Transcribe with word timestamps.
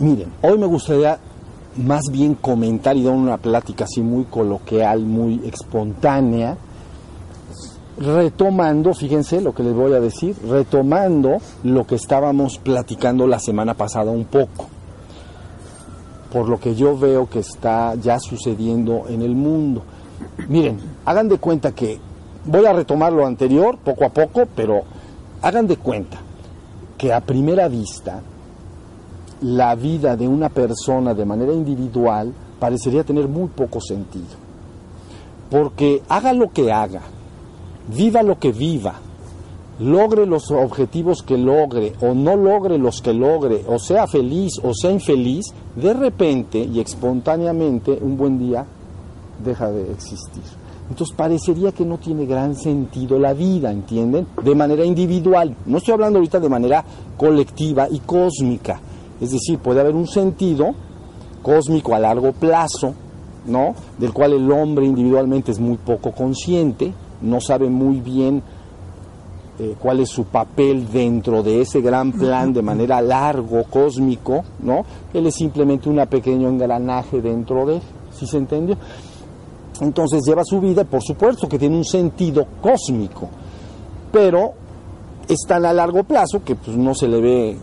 Miren, 0.00 0.32
hoy 0.40 0.56
me 0.56 0.64
gustaría 0.64 1.18
más 1.76 2.04
bien 2.10 2.34
comentar 2.34 2.96
y 2.96 3.04
dar 3.04 3.12
una 3.12 3.36
plática 3.36 3.84
así 3.84 4.00
muy 4.00 4.24
coloquial, 4.24 5.00
muy 5.00 5.42
espontánea, 5.44 6.56
retomando, 7.98 8.94
fíjense 8.94 9.42
lo 9.42 9.54
que 9.54 9.62
les 9.62 9.74
voy 9.74 9.92
a 9.92 10.00
decir, 10.00 10.34
retomando 10.48 11.36
lo 11.64 11.86
que 11.86 11.96
estábamos 11.96 12.56
platicando 12.56 13.26
la 13.26 13.38
semana 13.38 13.74
pasada 13.74 14.10
un 14.10 14.24
poco, 14.24 14.68
por 16.32 16.48
lo 16.48 16.58
que 16.58 16.74
yo 16.74 16.96
veo 16.96 17.28
que 17.28 17.40
está 17.40 17.94
ya 17.96 18.18
sucediendo 18.18 19.04
en 19.06 19.20
el 19.20 19.34
mundo. 19.34 19.82
Miren, 20.48 20.78
hagan 21.04 21.28
de 21.28 21.36
cuenta 21.36 21.72
que 21.72 22.00
voy 22.46 22.64
a 22.64 22.72
retomar 22.72 23.12
lo 23.12 23.26
anterior 23.26 23.76
poco 23.76 24.06
a 24.06 24.08
poco, 24.08 24.48
pero 24.56 24.80
hagan 25.42 25.66
de 25.66 25.76
cuenta 25.76 26.16
que 26.96 27.12
a 27.12 27.20
primera 27.20 27.68
vista 27.68 28.22
la 29.42 29.74
vida 29.74 30.16
de 30.16 30.28
una 30.28 30.48
persona 30.48 31.14
de 31.14 31.24
manera 31.24 31.52
individual 31.52 32.32
parecería 32.58 33.04
tener 33.04 33.28
muy 33.28 33.48
poco 33.48 33.80
sentido. 33.80 34.50
Porque 35.50 36.02
haga 36.08 36.32
lo 36.32 36.50
que 36.50 36.70
haga, 36.70 37.02
viva 37.94 38.22
lo 38.22 38.38
que 38.38 38.52
viva, 38.52 38.94
logre 39.80 40.26
los 40.26 40.50
objetivos 40.50 41.22
que 41.22 41.38
logre 41.38 41.94
o 42.00 42.14
no 42.14 42.36
logre 42.36 42.78
los 42.78 43.00
que 43.00 43.14
logre, 43.14 43.64
o 43.66 43.78
sea 43.78 44.06
feliz 44.06 44.60
o 44.62 44.74
sea 44.74 44.92
infeliz, 44.92 45.46
de 45.74 45.94
repente 45.94 46.58
y 46.58 46.80
espontáneamente 46.80 47.98
un 48.00 48.16
buen 48.16 48.38
día 48.38 48.66
deja 49.42 49.70
de 49.70 49.90
existir. 49.90 50.42
Entonces 50.90 51.16
parecería 51.16 51.70
que 51.70 51.84
no 51.84 51.98
tiene 51.98 52.26
gran 52.26 52.56
sentido 52.56 53.18
la 53.18 53.32
vida, 53.32 53.70
¿entienden? 53.70 54.26
De 54.42 54.54
manera 54.56 54.84
individual. 54.84 55.54
No 55.66 55.78
estoy 55.78 55.94
hablando 55.94 56.18
ahorita 56.18 56.40
de 56.40 56.48
manera 56.48 56.84
colectiva 57.16 57.86
y 57.88 58.00
cósmica. 58.00 58.80
Es 59.20 59.30
decir, 59.30 59.58
puede 59.58 59.80
haber 59.80 59.94
un 59.94 60.06
sentido 60.06 60.74
cósmico 61.42 61.94
a 61.94 61.98
largo 61.98 62.32
plazo, 62.32 62.94
¿no? 63.46 63.74
Del 63.98 64.12
cual 64.12 64.32
el 64.32 64.50
hombre 64.50 64.86
individualmente 64.86 65.52
es 65.52 65.58
muy 65.58 65.76
poco 65.76 66.12
consciente, 66.12 66.92
no 67.22 67.40
sabe 67.40 67.68
muy 67.68 68.00
bien 68.00 68.42
eh, 69.58 69.74
cuál 69.78 70.00
es 70.00 70.08
su 70.08 70.24
papel 70.24 70.90
dentro 70.90 71.42
de 71.42 71.60
ese 71.60 71.80
gran 71.82 72.12
plan 72.12 72.52
de 72.52 72.62
manera 72.62 73.02
largo, 73.02 73.64
cósmico, 73.64 74.42
¿no? 74.60 74.84
Él 75.12 75.26
es 75.26 75.34
simplemente 75.34 75.88
un 75.88 76.04
pequeño 76.06 76.48
engranaje 76.48 77.20
dentro 77.20 77.66
de 77.66 77.76
él, 77.76 77.82
¿sí 78.10 78.26
se 78.26 78.38
entendió? 78.38 78.76
Entonces 79.80 80.22
lleva 80.26 80.44
su 80.44 80.60
vida, 80.60 80.84
por 80.84 81.02
supuesto 81.02 81.48
que 81.48 81.58
tiene 81.58 81.76
un 81.76 81.84
sentido 81.84 82.46
cósmico, 82.60 83.28
pero 84.12 84.52
es 85.28 85.40
tan 85.46 85.64
a 85.64 85.72
largo 85.72 86.04
plazo 86.04 86.42
que 86.44 86.54
pues, 86.54 86.76
no 86.76 86.94
se 86.94 87.08
le 87.08 87.20
ve 87.20 87.58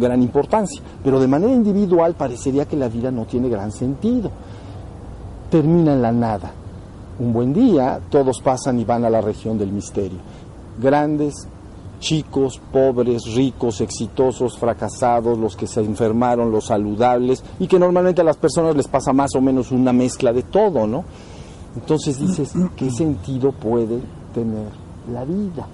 gran 0.00 0.22
importancia, 0.22 0.82
pero 1.02 1.20
de 1.20 1.26
manera 1.26 1.52
individual 1.52 2.14
parecería 2.14 2.66
que 2.66 2.76
la 2.76 2.88
vida 2.88 3.10
no 3.10 3.24
tiene 3.24 3.48
gran 3.48 3.72
sentido. 3.72 4.30
Termina 5.50 5.92
en 5.92 6.02
la 6.02 6.12
nada. 6.12 6.52
Un 7.18 7.32
buen 7.32 7.52
día 7.52 8.00
todos 8.10 8.40
pasan 8.42 8.78
y 8.78 8.84
van 8.84 9.04
a 9.04 9.10
la 9.10 9.20
región 9.20 9.56
del 9.58 9.72
misterio. 9.72 10.18
Grandes, 10.78 11.48
chicos, 11.98 12.60
pobres, 12.72 13.22
ricos, 13.34 13.80
exitosos, 13.80 14.58
fracasados, 14.58 15.38
los 15.38 15.56
que 15.56 15.66
se 15.66 15.80
enfermaron, 15.80 16.50
los 16.50 16.66
saludables, 16.66 17.42
y 17.58 17.66
que 17.66 17.78
normalmente 17.78 18.20
a 18.20 18.24
las 18.24 18.36
personas 18.36 18.76
les 18.76 18.88
pasa 18.88 19.12
más 19.12 19.34
o 19.34 19.40
menos 19.40 19.72
una 19.72 19.92
mezcla 19.92 20.32
de 20.32 20.42
todo, 20.42 20.86
¿no? 20.86 21.04
Entonces 21.74 22.18
dices, 22.18 22.52
¿qué 22.76 22.90
sentido 22.90 23.52
puede 23.52 24.00
tener 24.34 24.68
la 25.12 25.24
vida? 25.24 25.66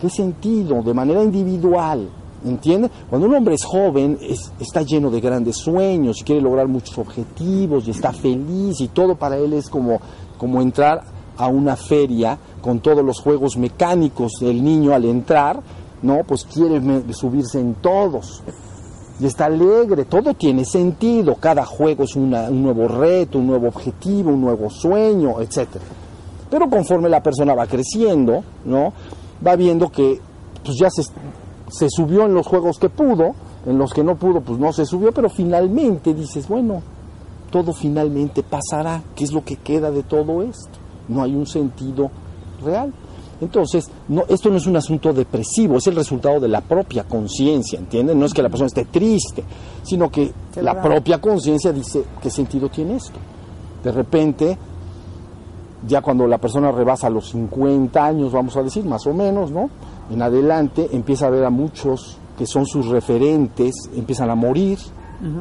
¿Qué 0.00 0.08
sentido 0.10 0.82
de 0.82 0.94
manera 0.94 1.22
individual? 1.22 2.08
¿Entiende? 2.44 2.90
Cuando 3.08 3.26
un 3.26 3.34
hombre 3.34 3.54
es 3.54 3.64
joven, 3.64 4.18
está 4.60 4.82
lleno 4.82 5.10
de 5.10 5.20
grandes 5.20 5.56
sueños 5.56 6.22
quiere 6.24 6.42
lograr 6.42 6.68
muchos 6.68 6.98
objetivos 6.98 7.88
y 7.88 7.90
está 7.90 8.12
feliz 8.12 8.80
y 8.80 8.88
todo 8.88 9.14
para 9.14 9.38
él 9.38 9.54
es 9.54 9.70
como, 9.70 9.98
como 10.36 10.60
entrar 10.60 11.02
a 11.36 11.48
una 11.48 11.74
feria 11.76 12.38
con 12.60 12.80
todos 12.80 13.04
los 13.04 13.20
juegos 13.20 13.56
mecánicos. 13.56 14.32
El 14.42 14.62
niño 14.62 14.92
al 14.92 15.06
entrar, 15.06 15.60
¿no? 16.02 16.20
Pues 16.26 16.44
quiere 16.44 16.80
subirse 17.14 17.58
en 17.58 17.76
todos. 17.76 18.42
Y 19.20 19.26
está 19.26 19.46
alegre, 19.46 20.04
todo 20.04 20.34
tiene 20.34 20.64
sentido, 20.64 21.36
cada 21.36 21.64
juego 21.64 22.04
es 22.04 22.16
un 22.16 22.30
nuevo 22.30 22.88
reto, 22.88 23.38
un 23.38 23.46
nuevo 23.46 23.68
objetivo, 23.68 24.30
un 24.30 24.40
nuevo 24.40 24.68
sueño, 24.68 25.40
etc. 25.40 25.68
Pero 26.50 26.68
conforme 26.68 27.08
la 27.08 27.22
persona 27.22 27.54
va 27.54 27.66
creciendo, 27.66 28.42
¿no? 28.64 28.92
Va 29.46 29.54
viendo 29.56 29.88
que 29.90 30.20
pues 30.64 30.76
ya 30.78 30.88
se, 30.90 31.02
se 31.76 31.88
subió 31.90 32.24
en 32.24 32.34
los 32.34 32.46
juegos 32.46 32.78
que 32.78 32.88
pudo, 32.88 33.34
en 33.66 33.78
los 33.78 33.92
que 33.92 34.04
no 34.04 34.16
pudo, 34.16 34.40
pues 34.40 34.58
no 34.58 34.72
se 34.72 34.86
subió, 34.86 35.12
pero 35.12 35.28
finalmente 35.28 36.14
dices, 36.14 36.46
bueno, 36.48 36.82
todo 37.50 37.72
finalmente 37.72 38.42
pasará, 38.42 39.02
¿qué 39.14 39.24
es 39.24 39.32
lo 39.32 39.44
que 39.44 39.56
queda 39.56 39.90
de 39.90 40.02
todo 40.02 40.42
esto? 40.42 40.78
No 41.08 41.22
hay 41.22 41.34
un 41.34 41.46
sentido 41.46 42.10
real. 42.64 42.92
Entonces, 43.40 43.90
no, 44.08 44.24
esto 44.28 44.48
no 44.48 44.56
es 44.56 44.66
un 44.66 44.76
asunto 44.76 45.12
depresivo, 45.12 45.76
es 45.76 45.86
el 45.86 45.96
resultado 45.96 46.38
de 46.40 46.48
la 46.48 46.60
propia 46.60 47.04
conciencia, 47.04 47.78
¿entienden? 47.78 48.18
No 48.18 48.26
es 48.26 48.32
que 48.32 48.42
la 48.42 48.48
persona 48.48 48.68
esté 48.68 48.84
triste, 48.84 49.42
sino 49.82 50.10
que 50.10 50.32
la 50.62 50.80
propia 50.80 51.20
conciencia 51.20 51.72
dice, 51.72 52.04
¿qué 52.22 52.30
sentido 52.30 52.68
tiene 52.68 52.96
esto? 52.96 53.18
De 53.82 53.90
repente, 53.90 54.56
ya 55.86 56.00
cuando 56.00 56.26
la 56.26 56.38
persona 56.38 56.70
rebasa 56.72 57.10
los 57.10 57.30
50 57.30 58.04
años, 58.04 58.32
vamos 58.32 58.56
a 58.56 58.62
decir, 58.62 58.84
más 58.84 59.06
o 59.06 59.12
menos, 59.12 59.50
¿no? 59.50 59.68
En 60.10 60.22
adelante 60.22 60.88
empieza 60.92 61.26
a 61.26 61.30
ver 61.30 61.44
a 61.44 61.50
muchos 61.50 62.18
que 62.36 62.46
son 62.46 62.66
sus 62.66 62.86
referentes, 62.86 63.74
empiezan 63.94 64.30
a 64.30 64.34
morir, 64.34 64.78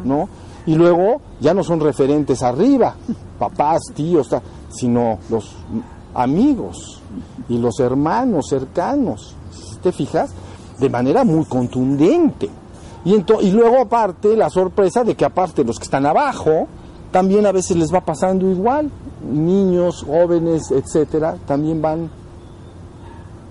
¿no? 0.04 0.30
Y 0.66 0.76
luego 0.76 1.22
ya 1.42 1.54
no 1.54 1.64
son 1.64 1.80
referentes 1.80 2.42
arriba, 2.44 2.96
papás, 3.40 3.82
tíos, 3.94 4.30
sino 4.70 5.20
los 5.30 5.56
amigos 6.14 7.02
y 7.50 7.58
los 7.58 7.80
hermanos 7.80 8.48
cercanos, 8.50 9.36
¿te 9.82 9.92
fijas? 9.92 10.32
De 10.80 10.90
manera 10.90 11.24
muy 11.24 11.46
contundente. 11.46 12.50
Y, 13.06 13.16
y 13.16 13.52
luego 13.52 13.82
aparte 13.82 14.38
la 14.38 14.50
sorpresa 14.50 15.04
de 15.04 15.16
que 15.16 15.26
aparte 15.26 15.64
los 15.64 15.78
que 15.78 15.84
están 15.84 16.06
abajo, 16.06 16.68
también 17.12 17.46
a 17.46 17.52
veces 17.52 17.76
les 17.76 17.94
va 17.94 18.02
pasando 18.02 18.50
igual, 18.50 18.90
niños, 19.30 20.04
jóvenes, 20.04 20.72
etcétera, 20.72 21.36
también 21.46 21.82
van 21.82 22.10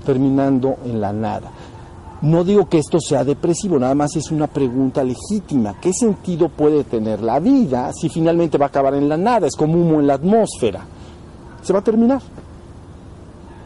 terminando 0.03 0.77
en 0.85 1.01
la 1.01 1.13
nada. 1.13 1.51
No 2.23 2.45
digo 2.45 2.69
que 2.69 2.79
esto 2.79 3.01
sea 3.01 3.25
depresivo, 3.25 3.81
nada 3.81 3.97
más 3.97 4.15
es 4.15 4.31
una 4.31 4.47
pregunta 4.47 5.03
legítima. 5.03 5.75
¿Qué 5.81 5.93
sentido 5.93 6.49
puede 6.49 6.85
tener 6.85 7.21
la 7.21 7.41
vida 7.41 7.91
si 7.93 8.09
finalmente 8.09 8.59
va 8.59 8.67
a 8.67 8.69
acabar 8.69 8.95
en 8.95 9.09
la 9.09 9.17
nada? 9.17 9.49
Es 9.49 9.57
como 9.57 9.75
humo 9.75 9.99
en 9.99 10.07
la 10.07 10.15
atmósfera. 10.15 10.85
Se 11.62 11.73
va 11.73 11.81
a 11.81 11.85
terminar. 11.85 12.23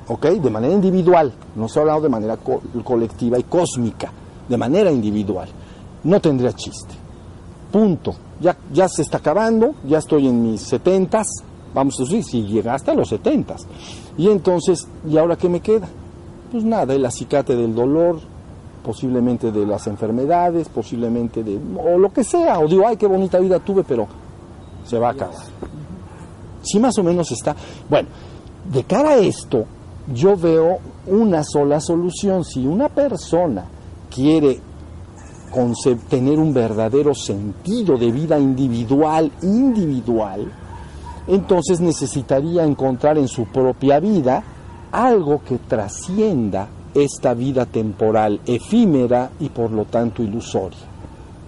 ¿Ok? 0.08 0.26
De 0.26 0.50
manera 0.50 0.72
individual. 0.72 1.34
No 1.54 1.68
se 1.68 1.78
ha 1.78 1.82
hablado 1.82 2.00
de 2.00 2.08
manera 2.08 2.38
colectiva 2.82 3.38
y 3.38 3.42
cósmica. 3.42 4.10
De 4.48 4.56
manera 4.56 4.90
individual. 4.90 5.48
No 6.04 6.18
tendría 6.18 6.52
chiste. 6.52 6.94
Punto. 7.70 8.14
Ya, 8.40 8.56
ya 8.72 8.88
se 8.88 9.02
está 9.02 9.18
acabando, 9.18 9.74
ya 9.86 9.98
estoy 9.98 10.28
en 10.28 10.42
mis 10.42 10.62
setentas. 10.62 11.26
Vamos 11.74 12.00
a 12.00 12.04
decir, 12.04 12.24
si 12.24 12.42
llegaste 12.42 12.90
a 12.90 12.94
los 12.94 13.10
setentas. 13.10 13.66
Y 14.16 14.28
entonces, 14.28 14.88
¿y 15.06 15.18
ahora 15.18 15.36
qué 15.36 15.50
me 15.50 15.60
queda? 15.60 15.88
Pues 16.46 16.64
nada, 16.64 16.94
el 16.94 17.04
acicate 17.04 17.54
del 17.54 17.74
dolor, 17.74 18.20
posiblemente 18.84 19.50
de 19.50 19.66
las 19.66 19.86
enfermedades, 19.86 20.68
posiblemente 20.68 21.42
de, 21.42 21.58
o 21.78 21.98
lo 21.98 22.12
que 22.12 22.24
sea, 22.24 22.58
o 22.60 22.68
digo, 22.68 22.86
ay, 22.86 22.96
qué 22.96 23.06
bonita 23.06 23.38
vida 23.38 23.58
tuve, 23.58 23.82
pero 23.82 24.06
se 24.84 24.98
va 24.98 25.08
a 25.08 25.12
acabar. 25.12 25.36
Sí, 26.62 26.78
más 26.78 26.96
o 26.98 27.02
menos 27.02 27.30
está. 27.30 27.54
Bueno, 27.88 28.08
de 28.72 28.84
cara 28.84 29.10
a 29.10 29.16
esto, 29.16 29.64
yo 30.12 30.36
veo 30.36 30.78
una 31.06 31.42
sola 31.44 31.80
solución. 31.80 32.44
Si 32.44 32.66
una 32.66 32.88
persona 32.88 33.64
quiere 34.12 34.60
tener 36.08 36.38
un 36.38 36.52
verdadero 36.52 37.14
sentido 37.14 37.96
de 37.96 38.10
vida 38.10 38.38
individual, 38.38 39.30
individual, 39.42 40.52
entonces 41.26 41.80
necesitaría 41.80 42.64
encontrar 42.64 43.18
en 43.18 43.28
su 43.28 43.46
propia 43.46 43.98
vida 44.00 44.42
algo 44.92 45.42
que 45.42 45.58
trascienda 45.58 46.68
esta 46.94 47.34
vida 47.34 47.66
temporal, 47.66 48.40
efímera 48.46 49.30
y 49.40 49.50
por 49.50 49.70
lo 49.70 49.84
tanto 49.84 50.22
ilusoria. 50.22 50.78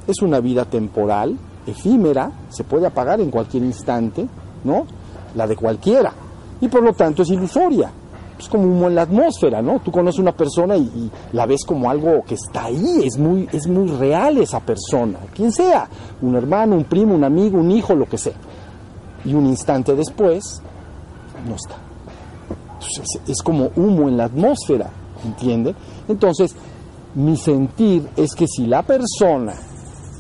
Es 0.07 0.21
una 0.23 0.41
vida 0.41 0.65
temporal, 0.65 1.37
efímera, 1.67 2.31
se 2.51 2.65
puede 2.65 2.87
apagar 2.87 3.21
en 3.21 3.31
cualquier 3.31 3.63
instante, 3.63 4.27
¿no? 4.65 4.87
La 5.35 5.47
de 5.47 5.57
cualquiera. 5.57 6.13
Y 6.61 6.69
por 6.69 6.83
lo 6.83 6.93
tanto 6.93 7.23
es 7.23 7.31
ilusoria. 7.31 7.91
Es 8.39 8.49
como 8.49 8.65
humo 8.65 8.89
en 8.89 8.95
la 8.95 9.03
atmósfera, 9.03 9.61
¿no? 9.63 9.81
Tú 9.81 9.91
conoces 9.91 10.21
una 10.21 10.33
persona 10.33 10.77
y, 10.77 11.11
la 11.33 11.47
ves 11.47 11.65
como 11.65 11.91
algo 11.91 12.23
que 12.25 12.35
está 12.35 12.67
ahí, 12.67 13.03
es 13.05 13.19
muy, 13.19 13.49
es 13.53 13.67
muy 13.67 13.89
real 13.91 14.39
esa 14.39 14.61
persona, 14.61 15.19
quien 15.35 15.51
sea, 15.51 15.89
un 16.23 16.37
hermano, 16.37 16.77
un 16.77 16.85
primo, 16.85 17.15
un 17.15 17.25
amigo, 17.25 17.59
un 17.59 17.71
hijo, 17.71 17.95
lo 17.95 18.07
que 18.07 18.19
sea. 18.19 18.35
Y 19.25 19.35
un 19.35 19.47
instante 19.47 19.97
después, 19.97 20.63
no 21.49 21.57
está 21.57 21.88
es 23.27 23.43
como 23.43 23.71
humo 23.77 24.09
en 24.09 24.17
la 24.17 24.25
atmósfera, 24.25 24.91
¿entiende? 25.25 25.75
Entonces, 26.09 26.55
mi 27.15 27.37
sentir 27.37 28.09
es 28.17 28.35
que 28.35 28.47
si 28.47 28.67
la 28.67 28.83
persona 28.83 29.55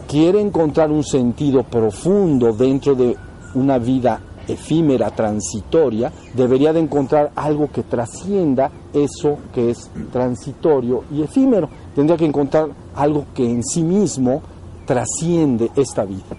quiere 0.06 0.40
encontrar 0.40 0.90
un 0.90 1.04
sentido 1.04 1.62
profundo 1.62 2.52
dentro 2.52 2.94
de 2.94 3.16
una 3.54 3.78
vida 3.78 4.20
efímera, 4.48 5.10
transitoria, 5.10 6.10
debería 6.34 6.72
de 6.72 6.80
encontrar 6.80 7.30
algo 7.36 7.70
que 7.70 7.82
trascienda 7.82 8.70
eso 8.92 9.38
que 9.52 9.70
es 9.70 9.90
transitorio 10.10 11.04
y 11.12 11.22
efímero. 11.22 11.68
Tendría 11.94 12.16
que 12.16 12.24
encontrar 12.24 12.68
algo 12.94 13.26
que 13.34 13.48
en 13.48 13.62
sí 13.62 13.82
mismo 13.82 14.40
trasciende 14.86 15.70
esta 15.76 16.04
vida. 16.04 16.36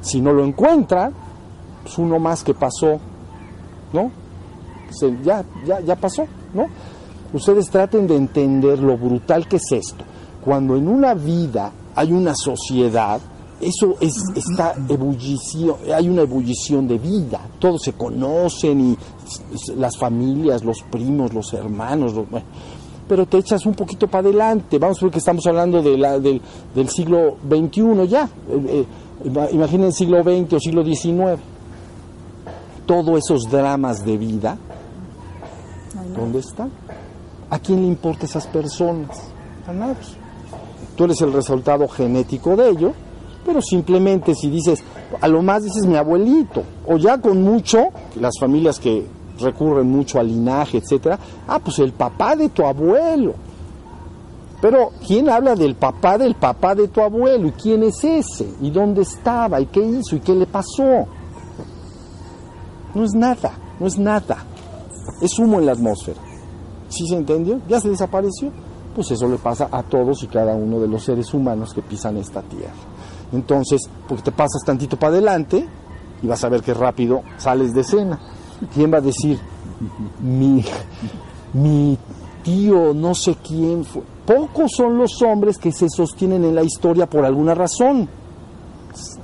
Si 0.00 0.20
no 0.20 0.32
lo 0.32 0.44
encuentra, 0.44 1.12
pues 1.82 1.98
uno 1.98 2.18
más 2.18 2.42
que 2.42 2.54
pasó, 2.54 2.98
¿no? 3.92 4.23
Ya, 5.22 5.44
ya, 5.66 5.80
ya 5.80 5.96
pasó, 5.96 6.26
¿no? 6.52 6.66
Ustedes 7.32 7.68
traten 7.68 8.06
de 8.06 8.16
entender 8.16 8.78
lo 8.78 8.96
brutal 8.96 9.48
que 9.48 9.56
es 9.56 9.72
esto. 9.72 10.04
Cuando 10.44 10.76
en 10.76 10.86
una 10.86 11.14
vida 11.14 11.72
hay 11.96 12.12
una 12.12 12.34
sociedad, 12.34 13.20
eso 13.60 13.96
es, 14.00 14.14
está 14.34 14.74
ebullición, 14.88 15.76
hay 15.92 16.08
una 16.08 16.22
ebullición 16.22 16.86
de 16.86 16.98
vida, 16.98 17.40
todos 17.58 17.82
se 17.82 17.92
conocen 17.94 18.80
y 18.92 18.98
las 19.76 19.96
familias, 19.96 20.64
los 20.64 20.82
primos, 20.82 21.32
los 21.32 21.52
hermanos, 21.54 22.14
pero 23.08 23.26
te 23.26 23.38
echas 23.38 23.64
un 23.66 23.74
poquito 23.74 24.06
para 24.08 24.28
adelante, 24.28 24.78
vamos 24.78 24.98
a 25.00 25.06
ver 25.06 25.12
que 25.12 25.18
estamos 25.18 25.46
hablando 25.46 25.82
de 25.82 25.96
la, 25.96 26.18
del, 26.18 26.40
del, 26.74 26.88
siglo 26.88 27.36
XXI 27.48 28.08
ya, 28.08 28.28
eh, 28.50 28.86
eh, 29.24 29.48
imaginen 29.52 29.86
el 29.86 29.92
siglo 29.92 30.22
XX 30.22 30.52
o 30.52 30.60
siglo 30.60 30.84
XIX, 30.84 31.40
todos 32.86 33.18
esos 33.18 33.50
dramas 33.50 34.04
de 34.04 34.18
vida, 34.18 34.58
¿dónde 36.16 36.40
están? 36.40 36.70
¿A 37.50 37.58
quién 37.58 37.82
le 37.82 37.88
importa 37.88 38.26
esas 38.26 38.46
personas? 38.46 39.30
A 39.66 39.72
nadie. 39.72 39.96
Tú 40.96 41.04
eres 41.04 41.20
el 41.20 41.32
resultado 41.32 41.88
genético 41.88 42.56
de 42.56 42.70
ello, 42.70 42.92
pero 43.44 43.60
simplemente 43.60 44.34
si 44.34 44.48
dices, 44.48 44.82
a 45.20 45.28
lo 45.28 45.42
más 45.42 45.62
dices 45.62 45.86
mi 45.86 45.96
abuelito, 45.96 46.62
o 46.86 46.96
ya 46.96 47.20
con 47.20 47.42
mucho, 47.42 47.88
las 48.16 48.34
familias 48.38 48.78
que 48.78 49.06
recurren 49.40 49.90
mucho 49.90 50.18
al 50.18 50.28
linaje, 50.28 50.78
etcétera, 50.78 51.18
ah, 51.48 51.58
pues 51.58 51.78
el 51.80 51.92
papá 51.92 52.36
de 52.36 52.48
tu 52.48 52.64
abuelo. 52.64 53.34
Pero, 54.60 54.92
¿quién 55.06 55.28
habla 55.28 55.54
del 55.54 55.74
papá 55.74 56.16
del 56.16 56.36
papá 56.36 56.74
de 56.74 56.88
tu 56.88 57.02
abuelo? 57.02 57.48
¿Y 57.48 57.52
quién 57.52 57.82
es 57.82 58.02
ese? 58.02 58.48
¿Y 58.62 58.70
dónde 58.70 59.02
estaba? 59.02 59.60
¿Y 59.60 59.66
qué 59.66 59.80
hizo? 59.84 60.16
¿Y 60.16 60.20
qué 60.20 60.34
le 60.34 60.46
pasó? 60.46 61.06
No 62.94 63.04
es 63.04 63.12
nada, 63.12 63.52
no 63.78 63.86
es 63.86 63.98
nada. 63.98 64.38
Es 65.20 65.38
humo 65.38 65.58
en 65.58 65.66
la 65.66 65.72
atmósfera. 65.72 66.20
¿Sí 66.88 67.06
se 67.06 67.16
entendió? 67.16 67.60
¿Ya 67.68 67.80
se 67.80 67.88
desapareció? 67.88 68.50
Pues 68.94 69.10
eso 69.10 69.28
le 69.28 69.36
pasa 69.36 69.68
a 69.70 69.82
todos 69.82 70.22
y 70.22 70.28
cada 70.28 70.54
uno 70.54 70.78
de 70.80 70.86
los 70.86 71.02
seres 71.02 71.34
humanos 71.34 71.74
que 71.74 71.82
pisan 71.82 72.16
esta 72.16 72.42
tierra. 72.42 72.72
Entonces, 73.32 73.82
porque 74.08 74.22
te 74.22 74.32
pasas 74.32 74.62
tantito 74.64 74.96
para 74.96 75.14
adelante 75.14 75.66
y 76.22 76.26
vas 76.26 76.44
a 76.44 76.48
ver 76.48 76.62
qué 76.62 76.72
rápido 76.74 77.22
sales 77.36 77.74
de 77.74 77.80
escena. 77.80 78.20
¿Quién 78.72 78.92
va 78.92 78.98
a 78.98 79.00
decir? 79.00 79.38
Mi, 80.20 80.64
mi 81.52 81.98
tío, 82.44 82.94
no 82.94 83.14
sé 83.14 83.36
quién 83.42 83.84
fue. 83.84 84.02
Pocos 84.24 84.70
son 84.76 84.96
los 84.96 85.20
hombres 85.22 85.58
que 85.58 85.72
se 85.72 85.88
sostienen 85.88 86.44
en 86.44 86.54
la 86.54 86.62
historia 86.62 87.06
por 87.06 87.24
alguna 87.24 87.54
razón. 87.54 88.08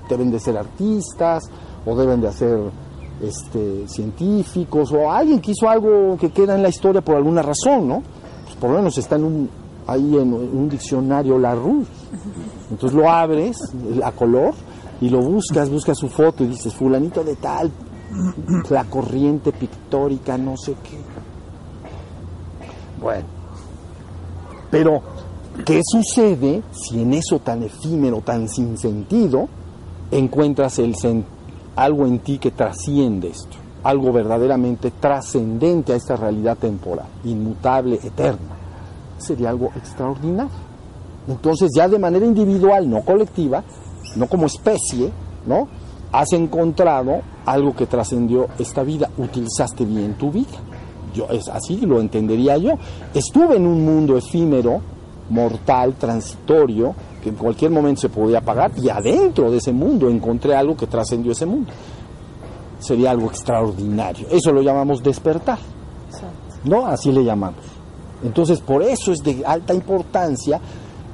Deben 0.08 0.32
de 0.32 0.40
ser 0.40 0.58
artistas 0.58 1.44
o 1.86 1.96
deben 1.96 2.20
de 2.20 2.32
ser 2.32 2.58
este, 3.22 3.86
científicos 3.88 4.92
o 4.92 5.10
alguien 5.10 5.40
que 5.40 5.52
hizo 5.52 5.68
algo 5.68 6.16
que 6.18 6.30
queda 6.30 6.54
en 6.54 6.62
la 6.62 6.68
historia 6.68 7.00
por 7.00 7.16
alguna 7.16 7.42
razón, 7.42 7.88
¿no? 7.88 8.02
Pues 8.44 8.56
por 8.56 8.70
lo 8.70 8.76
menos 8.78 8.96
está 8.98 9.16
en 9.16 9.24
un, 9.24 9.50
ahí 9.86 10.16
en, 10.16 10.32
un 10.32 10.68
diccionario 10.68 11.38
la 11.38 11.54
Ruz. 11.54 11.86
Entonces 12.70 12.96
lo 12.96 13.10
abres 13.10 13.58
a 14.02 14.12
color 14.12 14.54
y 15.00 15.08
lo 15.08 15.20
buscas, 15.20 15.68
buscas 15.68 15.98
su 15.98 16.08
foto 16.08 16.44
y 16.44 16.48
dices, 16.48 16.74
fulanito 16.74 17.24
de 17.24 17.36
tal, 17.36 17.70
la 18.68 18.84
corriente 18.84 19.52
pictórica, 19.52 20.36
no 20.38 20.56
sé 20.56 20.74
qué. 20.82 20.98
Bueno, 23.00 23.24
pero 24.70 25.02
¿qué 25.64 25.80
sucede 25.84 26.62
si 26.70 27.02
en 27.02 27.14
eso 27.14 27.38
tan 27.38 27.62
efímero, 27.62 28.20
tan 28.20 28.48
sin 28.48 28.76
sentido, 28.76 29.48
encuentras 30.10 30.78
el 30.78 30.94
algo 31.76 32.06
en 32.06 32.18
ti 32.20 32.38
que 32.38 32.50
trasciende 32.50 33.28
esto? 33.28 33.56
Algo 33.82 34.12
verdaderamente 34.12 34.90
trascendente 34.90 35.92
a 35.92 35.96
esta 35.96 36.16
realidad 36.16 36.58
temporal, 36.58 37.06
inmutable, 37.24 37.98
eterna. 38.02 38.56
Sería 39.18 39.50
algo 39.50 39.70
extraordinario. 39.76 40.70
Entonces 41.28 41.70
ya 41.74 41.88
de 41.88 41.98
manera 41.98 42.26
individual, 42.26 42.88
no 42.88 43.02
colectiva, 43.02 43.62
no 44.16 44.26
como 44.26 44.46
especie, 44.46 45.10
¿no? 45.46 45.68
Has 46.12 46.32
encontrado 46.32 47.20
algo 47.46 47.74
que 47.74 47.86
trascendió 47.86 48.48
esta 48.58 48.82
vida, 48.82 49.08
utilizaste 49.16 49.84
bien 49.84 50.14
tu 50.14 50.30
vida. 50.30 50.58
Yo 51.14 51.26
es 51.30 51.48
así 51.48 51.78
lo 51.78 52.00
entendería 52.00 52.56
yo. 52.56 52.72
Estuve 53.14 53.56
en 53.56 53.66
un 53.66 53.84
mundo 53.84 54.16
efímero, 54.16 54.80
mortal, 55.28 55.94
transitorio, 55.94 56.94
que 57.22 57.28
en 57.28 57.36
cualquier 57.36 57.70
momento 57.70 58.02
se 58.02 58.08
podía 58.08 58.38
apagar 58.38 58.72
y 58.76 58.88
adentro 58.88 59.50
de 59.50 59.58
ese 59.58 59.72
mundo 59.72 60.08
encontré 60.08 60.54
algo 60.54 60.76
que 60.76 60.86
trascendió 60.86 61.32
ese 61.32 61.46
mundo. 61.46 61.70
Sería 62.78 63.10
algo 63.10 63.26
extraordinario. 63.26 64.26
Eso 64.30 64.52
lo 64.52 64.62
llamamos 64.62 65.02
despertar. 65.02 65.58
¿No? 66.64 66.86
Así 66.86 67.12
le 67.12 67.24
llamamos. 67.24 67.64
Entonces, 68.22 68.60
por 68.60 68.82
eso 68.82 69.12
es 69.12 69.22
de 69.22 69.42
alta 69.46 69.74
importancia 69.74 70.60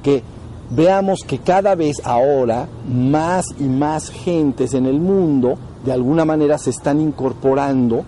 que 0.03 0.23
veamos 0.69 1.19
que 1.25 1.39
cada 1.39 1.75
vez 1.75 1.97
ahora 2.03 2.67
más 2.87 3.45
y 3.59 3.63
más 3.63 4.09
gentes 4.09 4.73
en 4.73 4.85
el 4.85 4.99
mundo 4.99 5.57
de 5.85 5.93
alguna 5.93 6.25
manera 6.25 6.57
se 6.57 6.71
están 6.71 6.99
incorporando 6.99 8.03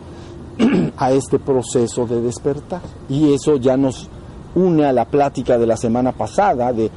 a 0.98 1.12
este 1.12 1.40
proceso 1.40 2.06
de 2.06 2.22
despertar. 2.22 2.82
Y 3.08 3.34
eso 3.34 3.56
ya 3.56 3.78
nos 3.78 4.10
une 4.56 4.86
a 4.86 4.94
la 4.94 5.06
plática 5.06 5.58
de 5.58 5.68
la 5.68 5.78
semana 5.78 6.12
pasada 6.12 6.74
de 6.74 6.90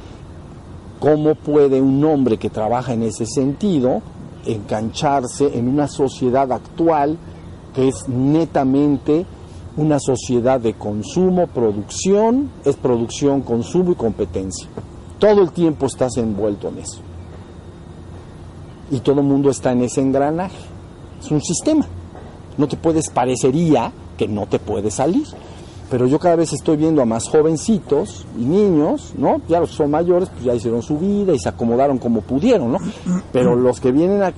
cómo 1.03 1.35
puede 1.35 1.81
un 1.81 2.01
hombre 2.05 2.37
que 2.37 2.49
trabaja 2.49 2.93
en 2.93 3.03
ese 3.03 3.25
sentido 3.25 4.01
engancharse 4.45 5.57
en 5.57 5.67
una 5.67 5.89
sociedad 5.89 6.49
actual 6.49 7.17
que 7.75 7.89
es 7.89 8.07
netamente 8.07 9.25
una 9.75 9.99
sociedad 9.99 10.61
de 10.61 10.75
consumo, 10.75 11.47
producción, 11.47 12.51
es 12.63 12.77
producción, 12.77 13.41
consumo 13.41 13.91
y 13.91 13.95
competencia. 13.95 14.69
Todo 15.19 15.41
el 15.41 15.51
tiempo 15.51 15.87
estás 15.87 16.15
envuelto 16.15 16.69
en 16.69 16.77
eso. 16.77 17.01
Y 18.89 19.01
todo 19.01 19.19
el 19.19 19.27
mundo 19.27 19.49
está 19.49 19.73
en 19.73 19.81
ese 19.81 19.99
engranaje. 19.99 20.55
Es 21.19 21.29
un 21.31 21.41
sistema. 21.41 21.85
No 22.57 22.65
te 22.69 22.77
puedes, 22.77 23.09
parecería 23.09 23.91
que 24.17 24.29
no 24.29 24.45
te 24.45 24.57
puedes 24.57 24.93
salir. 24.93 25.25
Pero 25.93 26.07
yo 26.07 26.17
cada 26.17 26.37
vez 26.37 26.51
estoy 26.53 26.75
viendo 26.75 27.03
a 27.03 27.05
más 27.05 27.29
jovencitos 27.29 28.25
y 28.35 28.45
niños, 28.45 29.13
¿no? 29.15 29.41
Ya 29.47 29.59
los 29.59 29.69
son 29.69 29.91
mayores, 29.91 30.27
pues 30.27 30.43
ya 30.43 30.55
hicieron 30.55 30.81
su 30.81 30.97
vida 30.97 31.35
y 31.35 31.37
se 31.37 31.49
acomodaron 31.49 31.99
como 31.99 32.21
pudieron, 32.21 32.71
¿no? 32.71 32.79
Pero 33.31 33.55
los 33.55 33.79
que 33.79 33.91
vienen, 33.91 34.33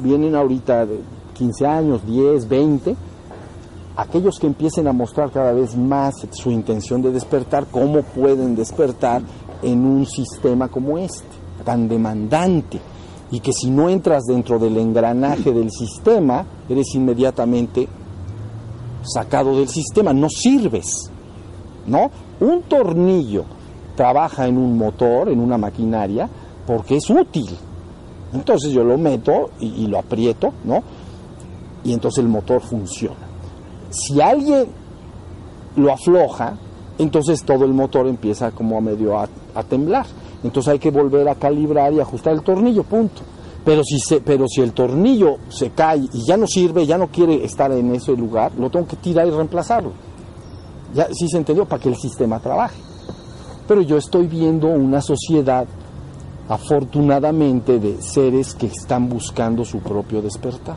vienen 0.00 0.34
ahorita 0.34 0.84
de 0.84 1.00
15 1.32 1.66
años, 1.66 2.06
10, 2.06 2.46
20, 2.46 2.94
aquellos 3.96 4.38
que 4.38 4.48
empiecen 4.48 4.86
a 4.86 4.92
mostrar 4.92 5.30
cada 5.30 5.54
vez 5.54 5.74
más 5.74 6.14
su 6.32 6.50
intención 6.50 7.00
de 7.00 7.10
despertar, 7.10 7.68
cómo 7.70 8.02
pueden 8.02 8.54
despertar 8.54 9.22
en 9.62 9.82
un 9.82 10.04
sistema 10.04 10.68
como 10.68 10.98
este, 10.98 11.24
tan 11.64 11.88
demandante, 11.88 12.78
y 13.30 13.40
que 13.40 13.54
si 13.54 13.70
no 13.70 13.88
entras 13.88 14.24
dentro 14.24 14.58
del 14.58 14.76
engranaje 14.76 15.52
del 15.52 15.70
sistema, 15.70 16.44
eres 16.68 16.94
inmediatamente 16.94 17.88
sacado 19.06 19.56
del 19.56 19.68
sistema, 19.68 20.12
no 20.12 20.28
sirves, 20.28 21.10
¿no? 21.86 22.10
Un 22.40 22.62
tornillo 22.62 23.44
trabaja 23.96 24.46
en 24.46 24.58
un 24.58 24.78
motor, 24.78 25.28
en 25.28 25.40
una 25.40 25.58
maquinaria, 25.58 26.28
porque 26.66 26.96
es 26.96 27.10
útil. 27.10 27.48
Entonces 28.32 28.70
yo 28.70 28.84
lo 28.84 28.98
meto 28.98 29.50
y, 29.58 29.86
lo 29.86 29.98
aprieto, 29.98 30.52
¿no? 30.64 30.82
Y 31.82 31.92
entonces 31.92 32.22
el 32.22 32.28
motor 32.28 32.60
funciona. 32.60 33.16
Si 33.90 34.20
alguien 34.20 34.66
lo 35.76 35.92
afloja, 35.92 36.58
entonces 36.98 37.42
todo 37.44 37.64
el 37.64 37.72
motor 37.72 38.06
empieza 38.06 38.50
como 38.50 38.76
a 38.76 38.80
medio 38.80 39.18
a, 39.18 39.28
temblar. 39.68 40.06
Entonces 40.44 40.72
hay 40.72 40.78
que 40.78 40.90
volver 40.90 41.28
a 41.28 41.34
calibrar 41.34 41.92
y 41.92 42.00
ajustar 42.00 42.34
el 42.34 42.42
tornillo, 42.42 42.82
punto. 42.82 43.22
Pero 43.66 43.82
si, 43.82 43.98
se, 43.98 44.20
pero 44.20 44.46
si 44.46 44.60
el 44.60 44.72
tornillo 44.72 45.38
se 45.48 45.70
cae 45.70 46.08
y 46.12 46.24
ya 46.24 46.36
no 46.36 46.46
sirve, 46.46 46.86
ya 46.86 46.96
no 46.96 47.08
quiere 47.08 47.44
estar 47.44 47.72
en 47.72 47.92
ese 47.96 48.16
lugar, 48.16 48.52
lo 48.56 48.70
tengo 48.70 48.86
que 48.86 48.94
tirar 48.94 49.26
y 49.26 49.30
reemplazarlo. 49.30 49.90
Ya 50.94 51.08
sí 51.12 51.28
se 51.28 51.38
entendió 51.38 51.64
para 51.64 51.82
que 51.82 51.88
el 51.88 51.96
sistema 51.96 52.38
trabaje. 52.38 52.80
Pero 53.66 53.82
yo 53.82 53.96
estoy 53.96 54.28
viendo 54.28 54.68
una 54.68 55.00
sociedad, 55.00 55.66
afortunadamente, 56.48 57.80
de 57.80 58.00
seres 58.00 58.54
que 58.54 58.66
están 58.66 59.08
buscando 59.08 59.64
su 59.64 59.80
propio 59.80 60.22
despertar. 60.22 60.76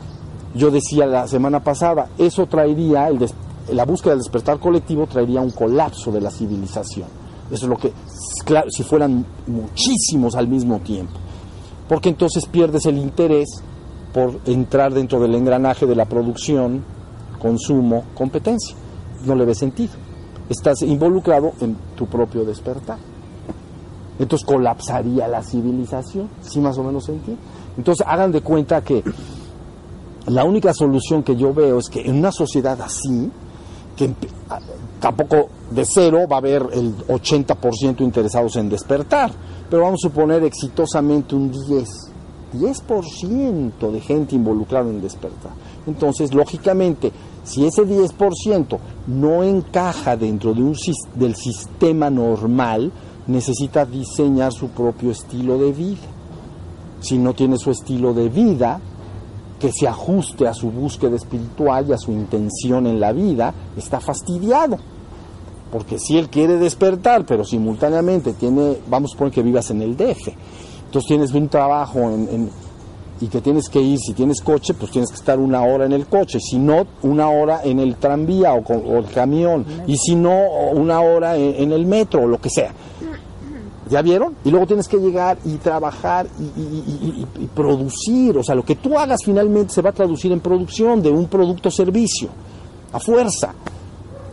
Yo 0.56 0.72
decía 0.72 1.06
la 1.06 1.28
semana 1.28 1.62
pasada, 1.62 2.08
eso 2.18 2.46
traería 2.46 3.08
el 3.08 3.24
la 3.72 3.84
búsqueda 3.84 4.14
del 4.14 4.22
despertar 4.22 4.58
colectivo 4.58 5.06
traería 5.06 5.40
un 5.40 5.50
colapso 5.50 6.10
de 6.10 6.20
la 6.20 6.32
civilización. 6.32 7.06
Eso 7.52 7.66
es 7.66 7.70
lo 7.70 7.76
que, 7.76 7.92
claro, 8.44 8.68
si 8.68 8.82
fueran 8.82 9.24
muchísimos 9.46 10.34
al 10.34 10.48
mismo 10.48 10.80
tiempo. 10.80 11.12
Porque 11.90 12.08
entonces 12.08 12.46
pierdes 12.46 12.86
el 12.86 12.98
interés 12.98 13.48
por 14.14 14.38
entrar 14.46 14.94
dentro 14.94 15.18
del 15.18 15.34
engranaje 15.34 15.86
de 15.86 15.96
la 15.96 16.04
producción, 16.04 16.84
consumo, 17.40 18.04
competencia. 18.14 18.76
No 19.26 19.34
le 19.34 19.44
ves 19.44 19.58
sentido. 19.58 19.94
Estás 20.48 20.82
involucrado 20.82 21.50
en 21.60 21.76
tu 21.96 22.06
propio 22.06 22.44
despertar. 22.44 22.98
Entonces 24.20 24.46
colapsaría 24.46 25.26
la 25.26 25.42
civilización, 25.42 26.28
¿sí 26.42 26.60
más 26.60 26.78
o 26.78 26.84
menos 26.84 27.08
entiende? 27.08 27.42
Entonces 27.76 28.06
hagan 28.06 28.30
de 28.30 28.40
cuenta 28.40 28.84
que 28.84 29.02
la 30.26 30.44
única 30.44 30.72
solución 30.72 31.24
que 31.24 31.34
yo 31.34 31.52
veo 31.52 31.80
es 31.80 31.88
que 31.88 32.02
en 32.02 32.18
una 32.18 32.30
sociedad 32.30 32.80
así, 32.80 33.32
que 33.96 34.14
tampoco 35.00 35.48
de 35.72 35.84
cero 35.84 36.28
va 36.30 36.36
a 36.36 36.38
haber 36.38 36.68
el 36.72 36.96
80% 37.08 38.00
interesados 38.02 38.54
en 38.54 38.68
despertar, 38.68 39.32
pero 39.70 39.84
vamos 39.84 40.00
a 40.04 40.08
suponer 40.08 40.42
exitosamente 40.42 41.34
un 41.36 41.52
10, 41.52 41.88
10% 42.54 43.90
de 43.90 44.00
gente 44.00 44.34
involucrada 44.34 44.90
en 44.90 45.00
despertar. 45.00 45.52
Entonces, 45.86 46.34
lógicamente, 46.34 47.12
si 47.44 47.64
ese 47.64 47.82
10% 47.82 48.78
no 49.06 49.44
encaja 49.44 50.16
dentro 50.16 50.52
de 50.52 50.62
un, 50.62 50.76
del 51.14 51.36
sistema 51.36 52.10
normal, 52.10 52.92
necesita 53.28 53.86
diseñar 53.86 54.52
su 54.52 54.68
propio 54.68 55.12
estilo 55.12 55.56
de 55.56 55.72
vida. 55.72 56.00
Si 57.00 57.16
no 57.16 57.32
tiene 57.32 57.56
su 57.56 57.70
estilo 57.70 58.12
de 58.12 58.28
vida, 58.28 58.80
que 59.60 59.70
se 59.72 59.86
ajuste 59.86 60.48
a 60.48 60.54
su 60.54 60.70
búsqueda 60.70 61.16
espiritual 61.16 61.86
y 61.88 61.92
a 61.92 61.98
su 61.98 62.10
intención 62.10 62.86
en 62.86 62.98
la 62.98 63.12
vida, 63.12 63.54
está 63.76 64.00
fastidiado. 64.00 64.78
Porque 65.70 65.98
si 65.98 66.18
él 66.18 66.28
quiere 66.28 66.56
despertar, 66.56 67.24
pero 67.24 67.44
simultáneamente 67.44 68.32
tiene, 68.32 68.78
vamos 68.88 69.12
a 69.14 69.18
poner 69.18 69.32
que 69.32 69.42
vivas 69.42 69.70
en 69.70 69.82
el 69.82 69.96
DF, 69.96 70.28
entonces 70.86 71.08
tienes 71.08 71.32
un 71.32 71.48
trabajo 71.48 72.10
y 73.20 73.26
que 73.28 73.40
tienes 73.40 73.68
que 73.68 73.80
ir, 73.80 73.98
si 73.98 74.12
tienes 74.14 74.40
coche, 74.40 74.74
pues 74.74 74.90
tienes 74.90 75.10
que 75.10 75.16
estar 75.16 75.38
una 75.38 75.62
hora 75.62 75.84
en 75.84 75.92
el 75.92 76.06
coche, 76.06 76.40
si 76.40 76.58
no, 76.58 76.86
una 77.02 77.28
hora 77.28 77.60
en 77.62 77.78
el 77.78 77.96
tranvía 77.96 78.54
o, 78.54 78.98
el 78.98 79.06
camión, 79.06 79.64
y 79.86 79.96
si 79.96 80.16
no, 80.16 80.46
una 80.72 81.00
hora 81.00 81.36
en 81.36 81.70
el 81.70 81.86
metro 81.86 82.22
o 82.22 82.26
lo 82.26 82.40
que 82.40 82.50
sea. 82.50 82.72
¿Ya 83.90 84.02
vieron? 84.02 84.36
Y 84.44 84.50
luego 84.50 84.68
tienes 84.68 84.86
que 84.86 84.98
llegar 84.98 85.36
y 85.44 85.56
trabajar 85.56 86.28
y, 86.38 87.46
producir. 87.46 88.38
O 88.38 88.44
sea, 88.44 88.54
lo 88.54 88.64
que 88.64 88.76
tú 88.76 88.96
hagas 88.96 89.18
finalmente 89.24 89.74
se 89.74 89.82
va 89.82 89.90
a 89.90 89.92
traducir 89.92 90.30
en 90.30 90.38
producción 90.38 91.02
de 91.02 91.10
un 91.10 91.26
producto 91.26 91.70
o 91.70 91.72
servicio, 91.72 92.28
a 92.92 93.00
fuerza. 93.00 93.52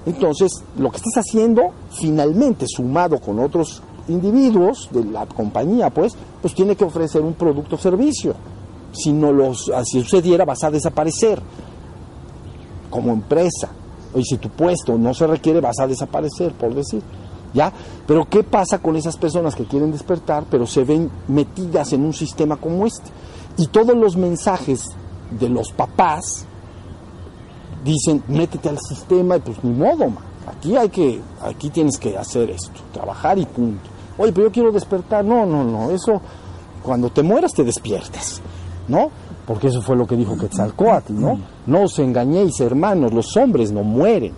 Entonces, 0.07 0.63
lo 0.77 0.89
que 0.89 0.97
estás 0.97 1.17
haciendo, 1.17 1.71
finalmente, 1.91 2.65
sumado 2.65 3.19
con 3.19 3.39
otros 3.39 3.81
individuos 4.07 4.87
de 4.89 5.03
la 5.03 5.25
compañía, 5.25 5.89
pues, 5.89 6.13
pues 6.41 6.55
tiene 6.55 6.77
que 6.77 6.85
ofrecer 6.85 7.21
un 7.21 7.33
producto 7.33 7.75
o 7.75 7.77
servicio. 7.77 8.33
Si 8.93 9.11
no 9.11 9.33
los, 9.33 9.69
si 9.83 9.99
sucediera, 9.99 10.45
vas 10.45 10.63
a 10.63 10.71
desaparecer 10.71 11.41
como 12.89 13.11
empresa. 13.11 13.69
Y 14.15 14.23
si 14.23 14.37
tu 14.37 14.47
puesto 14.47 14.97
no 14.97 15.13
se 15.13 15.27
requiere, 15.27 15.59
vas 15.59 15.77
a 15.81 15.87
desaparecer, 15.87 16.53
por 16.53 16.73
decir. 16.73 17.01
¿Ya? 17.53 17.73
Pero 18.07 18.29
¿qué 18.29 18.43
pasa 18.43 18.79
con 18.79 18.95
esas 18.95 19.17
personas 19.17 19.55
que 19.55 19.65
quieren 19.65 19.91
despertar, 19.91 20.45
pero 20.49 20.65
se 20.65 20.85
ven 20.85 21.11
metidas 21.27 21.91
en 21.91 22.05
un 22.05 22.13
sistema 22.13 22.55
como 22.55 22.85
este? 22.85 23.09
Y 23.57 23.67
todos 23.67 23.97
los 23.97 24.15
mensajes 24.15 24.85
de 25.37 25.49
los 25.49 25.73
papás 25.73 26.46
dicen, 27.91 28.23
métete 28.27 28.69
al 28.69 28.79
sistema 28.79 29.37
y 29.37 29.39
pues 29.39 29.63
ni 29.63 29.71
modo, 29.71 30.11
Aquí 30.47 30.77
hay 30.77 30.87
que, 30.89 31.19
aquí 31.41 31.69
tienes 31.69 31.97
que 31.97 32.17
hacer 32.17 32.49
esto, 32.49 32.79
trabajar 32.93 33.37
y 33.37 33.45
punto. 33.45 33.89
Oye, 34.17 34.31
pero 34.31 34.47
yo 34.47 34.51
quiero 34.51 34.71
despertar. 34.71 35.23
No, 35.25 35.45
no, 35.45 35.63
no, 35.63 35.91
eso 35.91 36.21
cuando 36.81 37.09
te 37.09 37.21
mueras 37.21 37.53
te 37.53 37.65
despiertas, 37.65 38.41
¿no? 38.87 39.11
Porque 39.45 39.67
eso 39.67 39.81
fue 39.81 39.97
lo 39.97 40.07
que 40.07 40.15
dijo 40.15 40.37
Quetzalcoatl, 40.37 41.13
¿no? 41.13 41.39
No 41.65 41.83
os 41.83 41.99
engañéis, 41.99 42.59
hermanos, 42.61 43.13
los 43.13 43.35
hombres 43.35 43.73
no 43.73 43.83
mueren 43.83 44.33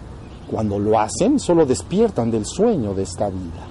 cuando 0.50 0.80
lo 0.80 1.00
hacen, 1.00 1.40
solo 1.40 1.66
despiertan 1.66 2.32
del 2.32 2.46
sueño 2.46 2.96
de 2.96 3.04
esta 3.04 3.30
vida. 3.30 3.69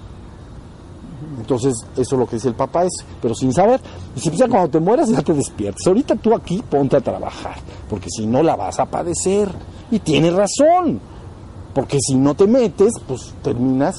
Entonces, 1.49 1.83
eso 1.97 2.14
es 2.14 2.19
lo 2.21 2.26
que 2.26 2.37
dice 2.37 2.49
el 2.49 2.55
papá, 2.55 2.85
es, 2.85 2.93
pero 3.23 3.35
sin 3.35 3.55
saber. 3.55 3.81
Y 4.14 4.21
si 4.21 4.31
ya 4.33 4.47
cuando 4.49 4.69
te 4.69 4.81
mueras 4.81 5.09
ya 5.09 5.23
te 5.23 5.33
despiertas. 5.33 5.87
Ahorita 5.87 6.14
tú 6.17 6.35
aquí 6.35 6.62
ponte 6.69 6.99
a 6.99 7.00
trabajar, 7.00 7.57
porque 7.88 8.11
si 8.11 8.26
no 8.26 8.43
la 8.43 8.55
vas 8.55 8.78
a 8.78 8.85
padecer. 8.85 9.49
Y 9.90 10.00
tiene 10.00 10.31
razón, 10.31 11.00
porque 11.75 12.00
si 12.00 12.17
no 12.17 12.35
te 12.35 12.47
metes, 12.47 12.93
pues 13.07 13.33
terminas, 13.43 13.97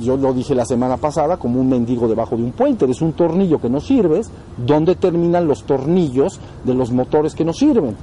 yo 0.00 0.16
lo 0.16 0.34
dije 0.34 0.56
la 0.56 0.64
semana 0.64 0.96
pasada, 0.96 1.36
como 1.36 1.60
un 1.60 1.68
mendigo 1.68 2.08
debajo 2.08 2.36
de 2.36 2.42
un 2.42 2.50
puente. 2.50 2.84
Eres 2.84 3.00
un 3.00 3.12
tornillo 3.12 3.60
que 3.60 3.70
no 3.70 3.80
sirves. 3.80 4.28
¿Dónde 4.56 4.96
terminan 4.96 5.46
los 5.46 5.62
tornillos 5.62 6.40
de 6.64 6.74
los 6.74 6.90
motores 6.90 7.36
que 7.36 7.44
no 7.44 7.52
sirven? 7.52 7.96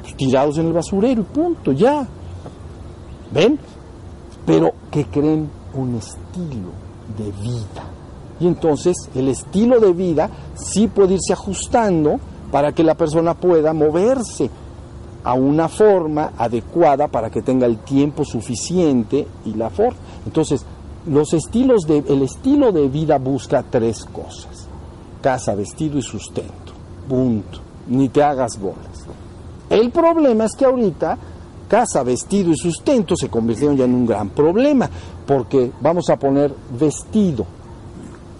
Pues 0.00 0.16
tirados 0.16 0.58
en 0.58 0.66
el 0.66 0.72
basurero 0.72 1.20
y 1.20 1.24
punto, 1.32 1.70
ya. 1.70 2.08
¿Ven? 3.32 3.56
Pero 4.44 4.72
que 4.90 5.04
creen 5.04 5.48
un 5.74 5.94
estilo 5.94 6.72
de 7.16 7.30
vida. 7.40 7.91
Y 8.42 8.46
entonces 8.48 8.96
el 9.14 9.28
estilo 9.28 9.78
de 9.78 9.92
vida 9.92 10.28
sí 10.54 10.88
puede 10.88 11.14
irse 11.14 11.32
ajustando 11.32 12.18
para 12.50 12.72
que 12.72 12.82
la 12.82 12.94
persona 12.94 13.34
pueda 13.34 13.72
moverse 13.72 14.50
a 15.22 15.34
una 15.34 15.68
forma 15.68 16.32
adecuada 16.36 17.06
para 17.06 17.30
que 17.30 17.42
tenga 17.42 17.66
el 17.66 17.78
tiempo 17.78 18.24
suficiente 18.24 19.24
y 19.44 19.54
la 19.54 19.70
forma. 19.70 20.00
Entonces, 20.26 20.64
los 21.06 21.32
estilos 21.32 21.82
de, 21.86 21.98
el 22.08 22.22
estilo 22.22 22.72
de 22.72 22.88
vida 22.88 23.18
busca 23.18 23.62
tres 23.62 24.04
cosas: 24.06 24.66
casa, 25.20 25.54
vestido 25.54 25.98
y 25.98 26.02
sustento. 26.02 26.72
Punto. 27.08 27.60
Ni 27.86 28.08
te 28.08 28.24
hagas 28.24 28.60
bolas. 28.60 29.06
El 29.70 29.90
problema 29.90 30.46
es 30.46 30.56
que 30.56 30.64
ahorita 30.64 31.16
casa, 31.68 32.02
vestido 32.02 32.50
y 32.50 32.56
sustento 32.56 33.14
se 33.16 33.28
convirtieron 33.28 33.76
ya 33.76 33.84
en 33.84 33.94
un 33.94 34.04
gran 34.04 34.30
problema, 34.30 34.90
porque 35.26 35.70
vamos 35.80 36.10
a 36.10 36.16
poner 36.16 36.52
vestido. 36.78 37.46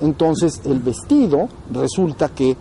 Entonces 0.03 0.61
el 0.65 0.81
vestido 0.81 1.49
resulta 1.73 2.29
que 2.29 2.57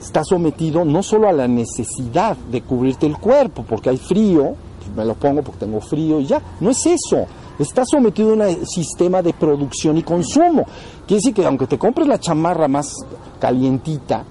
está 0.00 0.22
sometido 0.22 0.84
no 0.84 1.02
solo 1.02 1.28
a 1.28 1.32
la 1.32 1.48
necesidad 1.48 2.36
de 2.36 2.62
cubrirte 2.62 3.06
el 3.06 3.16
cuerpo, 3.16 3.64
porque 3.66 3.88
hay 3.88 3.96
frío, 3.96 4.54
pues 4.78 4.94
me 4.94 5.04
lo 5.04 5.14
pongo 5.14 5.42
porque 5.42 5.60
tengo 5.60 5.80
frío 5.80 6.20
y 6.20 6.26
ya, 6.26 6.40
no 6.60 6.70
es 6.70 6.86
eso. 6.86 7.26
Está 7.58 7.84
sometido 7.86 8.30
a 8.30 8.48
un 8.48 8.66
sistema 8.66 9.22
de 9.22 9.32
producción 9.32 9.96
y 9.96 10.02
consumo. 10.02 10.66
Quiere 11.06 11.20
decir 11.20 11.34
que 11.34 11.46
aunque 11.46 11.66
te 11.66 11.78
compres 11.78 12.06
la 12.06 12.18
chamarra 12.18 12.68
más 12.68 12.94
calientita, 13.40 14.24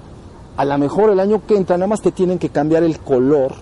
a 0.55 0.65
lo 0.65 0.77
mejor 0.77 1.10
el 1.10 1.19
año 1.19 1.41
que 1.48 1.57
entra 1.57 1.77
nada 1.77 1.88
más 1.88 2.01
te 2.01 2.12
tienen 2.12 2.38
que 2.38 2.50
cambiar 2.50 2.83
el 2.83 3.00
color 3.00 3.53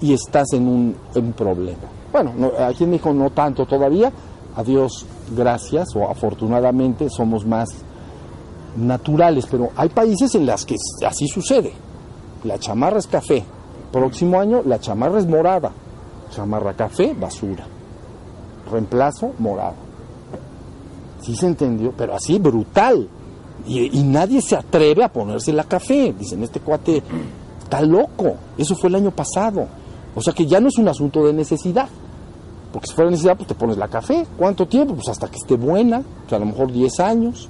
y 0.00 0.14
estás 0.14 0.52
en 0.54 0.66
un, 0.66 1.32
problema. 1.36 1.76
Bueno, 2.10 2.32
aquí 2.60 2.84
en 2.84 3.18
no 3.18 3.30
tanto 3.30 3.66
todavía, 3.66 4.10
a 4.56 4.62
Dios 4.62 5.04
gracias 5.36 5.94
o 5.94 6.08
afortunadamente 6.08 7.10
somos 7.10 7.44
más 7.44 7.68
naturales, 8.76 9.46
pero 9.50 9.70
hay 9.76 9.88
países 9.88 10.34
en 10.34 10.46
los 10.46 10.64
que 10.64 10.76
así 11.06 11.26
sucede. 11.28 11.72
La 12.44 12.58
chamarra 12.58 12.98
es 12.98 13.06
café, 13.06 13.44
próximo 13.92 14.40
año 14.40 14.62
la 14.64 14.80
chamarra 14.80 15.18
es 15.18 15.26
morada, 15.26 15.72
chamarra 16.30 16.74
café, 16.74 17.14
basura, 17.18 17.66
reemplazo 18.70 19.32
morado. 19.38 19.90
Sí 21.20 21.36
se 21.36 21.46
entendió, 21.46 21.92
pero 21.96 22.14
así 22.14 22.38
brutal. 22.38 23.08
Y, 23.66 23.98
y 23.98 24.02
nadie 24.02 24.40
se 24.40 24.56
atreve 24.56 25.04
a 25.04 25.12
ponerse 25.12 25.52
la 25.52 25.64
café. 25.64 26.14
Dicen, 26.18 26.42
este 26.42 26.60
cuate 26.60 27.02
está 27.62 27.82
loco. 27.82 28.36
Eso 28.56 28.74
fue 28.74 28.88
el 28.88 28.94
año 28.94 29.10
pasado. 29.10 29.66
O 30.14 30.22
sea 30.22 30.32
que 30.32 30.46
ya 30.46 30.60
no 30.60 30.68
es 30.68 30.78
un 30.78 30.88
asunto 30.88 31.26
de 31.26 31.34
necesidad. 31.34 31.88
Porque 32.72 32.88
si 32.88 32.94
fuera 32.94 33.10
necesidad, 33.10 33.36
pues 33.36 33.48
te 33.48 33.54
pones 33.54 33.76
la 33.76 33.88
café. 33.88 34.26
¿Cuánto 34.38 34.66
tiempo? 34.66 34.94
Pues 34.94 35.08
hasta 35.08 35.28
que 35.28 35.36
esté 35.36 35.56
buena. 35.56 35.98
O 35.98 36.28
sea, 36.28 36.36
a 36.36 36.40
lo 36.40 36.46
mejor 36.46 36.72
10 36.72 37.00
años. 37.00 37.48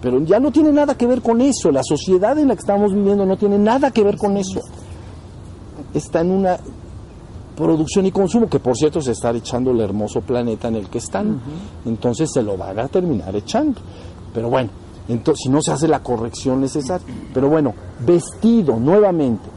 Pero 0.00 0.20
ya 0.22 0.38
no 0.38 0.52
tiene 0.52 0.72
nada 0.72 0.96
que 0.96 1.06
ver 1.06 1.22
con 1.22 1.40
eso. 1.40 1.70
La 1.70 1.82
sociedad 1.82 2.38
en 2.38 2.48
la 2.48 2.54
que 2.54 2.60
estamos 2.60 2.92
viviendo 2.92 3.26
no 3.26 3.36
tiene 3.36 3.58
nada 3.58 3.90
que 3.90 4.04
ver 4.04 4.16
con 4.16 4.36
eso. 4.36 4.60
Está 5.92 6.20
en 6.20 6.30
una 6.30 6.58
producción 7.56 8.06
y 8.06 8.12
consumo, 8.12 8.48
que 8.48 8.60
por 8.60 8.76
cierto 8.76 9.00
se 9.00 9.12
está 9.12 9.30
echando 9.30 9.72
el 9.72 9.80
hermoso 9.80 10.20
planeta 10.20 10.68
en 10.68 10.76
el 10.76 10.88
que 10.88 10.98
están. 10.98 11.40
Entonces 11.84 12.30
se 12.32 12.42
lo 12.42 12.56
van 12.56 12.78
a 12.78 12.88
terminar 12.88 13.34
echando. 13.34 13.80
Pero 14.32 14.48
bueno, 14.48 14.70
entonces, 15.08 15.42
si 15.44 15.48
no 15.48 15.60
se 15.62 15.72
hace 15.72 15.88
la 15.88 16.02
corrección 16.02 16.60
necesaria. 16.60 17.06
Pero 17.34 17.48
bueno, 17.48 17.74
vestido 18.06 18.76
nuevamente. 18.78 19.48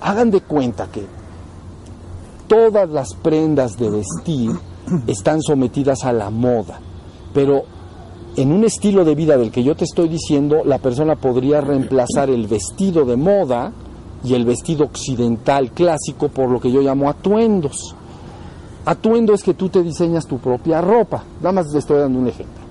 Hagan 0.00 0.30
de 0.30 0.42
cuenta 0.42 0.88
que 0.88 1.06
todas 2.46 2.88
las 2.90 3.14
prendas 3.14 3.76
de 3.78 3.90
vestir 3.90 4.50
están 5.06 5.42
sometidas 5.42 6.04
a 6.04 6.12
la 6.12 6.30
moda, 6.30 6.78
pero 7.32 7.64
en 8.36 8.52
un 8.52 8.64
estilo 8.64 9.04
de 9.04 9.14
vida 9.14 9.38
del 9.38 9.50
que 9.50 9.64
yo 9.64 9.74
te 9.74 9.84
estoy 9.84 10.08
diciendo, 10.08 10.62
la 10.64 10.78
persona 10.78 11.16
podría 11.16 11.62
reemplazar 11.62 12.28
el 12.28 12.46
vestido 12.46 13.06
de 13.06 13.16
moda 13.16 13.72
y 14.22 14.34
el 14.34 14.44
vestido 14.44 14.84
occidental 14.84 15.70
clásico 15.70 16.28
por 16.28 16.50
lo 16.50 16.60
que 16.60 16.70
yo 16.70 16.82
llamo 16.82 17.08
atuendos. 17.08 17.94
Atuendo 18.84 19.32
es 19.32 19.42
que 19.42 19.54
tú 19.54 19.70
te 19.70 19.82
diseñas 19.82 20.26
tu 20.26 20.38
propia 20.38 20.82
ropa. 20.82 21.24
Nada 21.40 21.52
más 21.52 21.72
le 21.72 21.78
estoy 21.78 21.98
dando 21.98 22.18
un 22.18 22.28
ejemplo. 22.28 22.62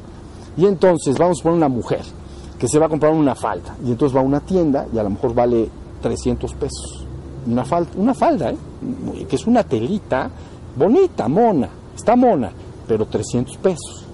Y 0.55 0.65
entonces, 0.65 1.17
vamos 1.17 1.39
a 1.39 1.43
poner 1.43 1.57
una 1.57 1.69
mujer. 1.69 2.01
que 2.59 2.69
se 2.69 2.79
va 2.79 2.85
a 2.85 2.89
comprar 2.89 3.11
una 3.11 3.35
falda 3.35 3.75
y 3.85 3.91
entonces 3.91 4.15
va 4.15 4.21
a 4.21 4.23
una 4.23 4.39
tienda 4.39 4.87
y 4.93 4.97
a 4.97 5.03
lo 5.03 5.09
mejor 5.09 5.33
vale 5.33 5.67
300 6.01 6.53
pesos. 6.53 7.05
Una 7.45 7.65
falda, 7.65 7.91
una 7.97 8.13
falda 8.13 8.51
¿eh? 8.51 8.57
que 9.27 9.35
es 9.35 9.45
una 9.45 9.63
telita 9.63 10.29
bonita, 10.73 11.27
mona, 11.27 11.69
está 11.93 12.15
mona, 12.15 12.51
pero 12.87 13.05
300 13.07 13.57
pesos. 13.57 14.04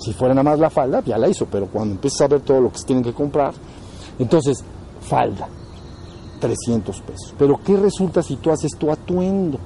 Si 0.00 0.14
fuera 0.14 0.34
nada 0.34 0.50
más 0.50 0.58
la 0.58 0.70
falda, 0.70 1.02
ya 1.04 1.18
la 1.18 1.28
hizo, 1.28 1.46
pero 1.46 1.66
cuando 1.66 1.94
empiezas 1.94 2.22
a 2.22 2.28
ver 2.28 2.40
todo 2.40 2.60
lo 2.60 2.72
que 2.72 2.78
se 2.78 2.86
tienen 2.86 3.04
que 3.04 3.12
comprar, 3.12 3.52
entonces, 4.18 4.64
falda, 5.00 5.46
300 6.40 7.00
pesos. 7.02 7.34
Pero 7.38 7.60
¿qué 7.62 7.76
resulta 7.76 8.22
si 8.22 8.36
tú 8.36 8.50
haces 8.50 8.72
tu 8.76 8.90
atuendo? 8.90 9.58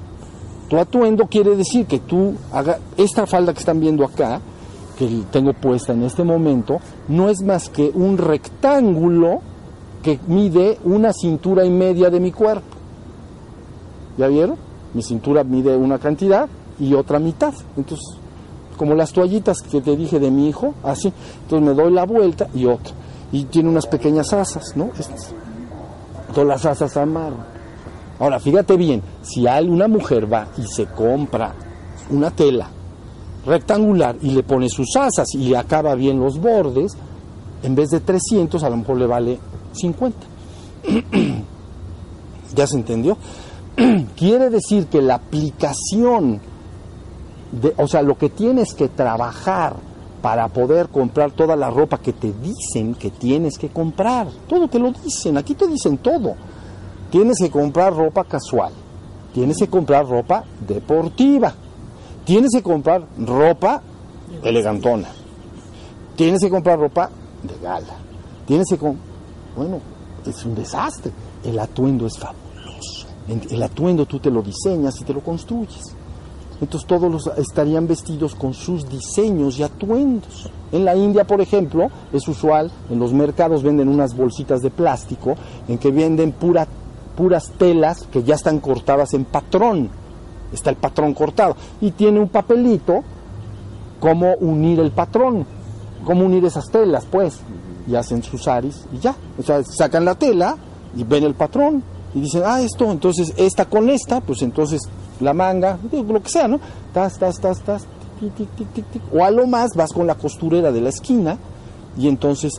Tu 0.68 0.76
atuendo 0.76 1.26
quiere 1.26 1.56
decir 1.56 1.86
que 1.86 2.00
tú 2.00 2.34
hagas, 2.52 2.78
esta 2.96 3.26
falda 3.26 3.52
que 3.52 3.60
están 3.60 3.80
viendo 3.80 4.04
acá, 4.04 4.40
que 4.98 5.22
tengo 5.30 5.52
puesta 5.52 5.92
en 5.92 6.02
este 6.02 6.24
momento, 6.24 6.80
no 7.08 7.28
es 7.28 7.42
más 7.42 7.68
que 7.68 7.90
un 7.94 8.18
rectángulo 8.18 9.40
que 10.02 10.18
mide 10.26 10.78
una 10.84 11.12
cintura 11.12 11.64
y 11.64 11.70
media 11.70 12.10
de 12.10 12.20
mi 12.20 12.32
cuerpo. 12.32 12.76
¿Ya 14.18 14.28
vieron? 14.28 14.56
Mi 14.94 15.02
cintura 15.02 15.44
mide 15.44 15.76
una 15.76 15.98
cantidad 15.98 16.48
y 16.78 16.94
otra 16.94 17.18
mitad. 17.18 17.54
Entonces, 17.76 18.18
como 18.76 18.94
las 18.94 19.12
toallitas 19.12 19.58
que 19.60 19.80
te 19.80 19.96
dije 19.96 20.18
de 20.18 20.30
mi 20.30 20.48
hijo, 20.48 20.74
así. 20.82 21.12
Entonces 21.42 21.68
me 21.68 21.74
doy 21.74 21.92
la 21.92 22.04
vuelta 22.04 22.48
y 22.54 22.66
otra. 22.66 22.92
Y 23.32 23.44
tiene 23.44 23.68
unas 23.68 23.86
pequeñas 23.86 24.32
asas, 24.32 24.76
¿no? 24.76 24.90
Todas 26.32 26.48
las 26.48 26.64
asas 26.66 26.96
amarran. 26.96 27.54
Ahora, 28.18 28.38
fíjate 28.38 28.76
bien, 28.76 29.02
si 29.22 29.44
una 29.46 29.88
mujer 29.88 30.32
va 30.32 30.46
y 30.56 30.66
se 30.66 30.86
compra 30.86 31.52
una 32.10 32.30
tela 32.30 32.68
rectangular 33.44 34.16
y 34.22 34.30
le 34.30 34.42
pone 34.42 34.68
sus 34.68 34.96
asas 34.96 35.34
y 35.34 35.54
acaba 35.54 35.94
bien 35.94 36.20
los 36.20 36.38
bordes, 36.38 36.96
en 37.62 37.74
vez 37.74 37.90
de 37.90 38.00
300 38.00 38.62
a 38.62 38.70
lo 38.70 38.76
mejor 38.76 38.98
le 38.98 39.06
vale 39.06 39.38
50. 39.72 40.18
¿Ya 42.54 42.66
se 42.66 42.76
entendió? 42.76 43.16
Quiere 44.16 44.50
decir 44.50 44.86
que 44.86 45.02
la 45.02 45.16
aplicación, 45.16 46.40
o 47.76 47.88
sea, 47.88 48.02
lo 48.02 48.16
que 48.16 48.30
tienes 48.30 48.74
que 48.74 48.88
trabajar 48.88 49.76
para 50.22 50.48
poder 50.48 50.88
comprar 50.88 51.32
toda 51.32 51.54
la 51.54 51.70
ropa 51.70 51.98
que 51.98 52.12
te 52.12 52.32
dicen 52.32 52.94
que 52.94 53.10
tienes 53.10 53.58
que 53.58 53.68
comprar, 53.68 54.28
todo 54.48 54.68
te 54.68 54.78
lo 54.78 54.90
dicen, 54.92 55.36
aquí 55.36 55.54
te 55.54 55.66
dicen 55.66 55.98
todo. 55.98 56.34
Tienes 57.10 57.38
que 57.38 57.50
comprar 57.50 57.94
ropa 57.94 58.24
casual, 58.24 58.72
tienes 59.32 59.58
que 59.58 59.68
comprar 59.68 60.06
ropa 60.06 60.44
deportiva, 60.66 61.54
tienes 62.24 62.50
que 62.52 62.62
comprar 62.62 63.06
ropa 63.18 63.82
elegantona, 64.42 65.08
tienes 66.16 66.40
que 66.40 66.50
comprar 66.50 66.78
ropa 66.78 67.10
de 67.42 67.58
gala, 67.62 67.94
tienes 68.46 68.66
que 68.68 68.78
bueno, 69.56 69.80
es 70.26 70.44
un 70.44 70.54
desastre. 70.54 71.12
El 71.44 71.58
atuendo 71.58 72.06
es 72.06 72.18
fabuloso. 72.18 73.06
El 73.50 73.62
atuendo 73.62 74.06
tú 74.06 74.18
te 74.18 74.30
lo 74.30 74.42
diseñas 74.42 75.00
y 75.00 75.04
te 75.04 75.12
lo 75.12 75.20
construyes. 75.20 75.94
Entonces 76.60 76.86
todos 76.86 77.10
los 77.10 77.26
estarían 77.38 77.86
vestidos 77.86 78.34
con 78.34 78.54
sus 78.54 78.88
diseños 78.88 79.58
y 79.58 79.62
atuendos. 79.62 80.50
En 80.72 80.84
la 80.84 80.96
India, 80.96 81.24
por 81.24 81.40
ejemplo, 81.40 81.88
es 82.12 82.26
usual, 82.28 82.70
en 82.90 82.98
los 82.98 83.12
mercados 83.12 83.62
venden 83.62 83.88
unas 83.88 84.16
bolsitas 84.16 84.60
de 84.60 84.70
plástico 84.70 85.34
en 85.68 85.78
que 85.78 85.90
venden 85.90 86.32
pura 86.32 86.66
puras 87.16 87.52
telas 87.56 88.08
que 88.10 88.22
ya 88.24 88.34
están 88.34 88.60
cortadas 88.60 89.14
en 89.14 89.24
patrón. 89.24 89.88
Está 90.52 90.70
el 90.70 90.76
patrón 90.76 91.14
cortado. 91.14 91.56
Y 91.80 91.92
tiene 91.92 92.20
un 92.20 92.28
papelito 92.28 93.02
cómo 94.00 94.34
unir 94.40 94.80
el 94.80 94.90
patrón, 94.90 95.46
cómo 96.04 96.24
unir 96.24 96.44
esas 96.44 96.70
telas, 96.70 97.06
pues. 97.10 97.40
Y 97.86 97.94
hacen 97.94 98.22
sus 98.22 98.48
aris 98.48 98.84
y 98.92 98.98
ya. 98.98 99.14
O 99.38 99.42
sea, 99.42 99.62
sacan 99.64 100.04
la 100.04 100.14
tela 100.14 100.56
y 100.96 101.04
ven 101.04 101.24
el 101.24 101.34
patrón 101.34 101.82
y 102.14 102.20
dicen, 102.20 102.42
ah, 102.44 102.60
esto, 102.60 102.90
entonces 102.90 103.32
esta 103.36 103.64
con 103.64 103.88
esta, 103.90 104.20
pues 104.20 104.42
entonces 104.42 104.80
la 105.20 105.34
manga, 105.34 105.78
lo 105.92 106.22
que 106.22 106.28
sea, 106.28 106.48
¿no? 106.48 106.60
Tas, 106.92 107.18
tas, 107.18 107.40
tas, 107.40 107.60
tas, 107.60 107.86
O 109.12 109.24
a 109.24 109.30
lo 109.30 109.46
más 109.46 109.70
vas 109.76 109.92
con 109.92 110.06
la 110.06 110.14
costurera 110.14 110.72
de 110.72 110.80
la 110.80 110.88
esquina 110.88 111.38
y 111.96 112.08
entonces 112.08 112.52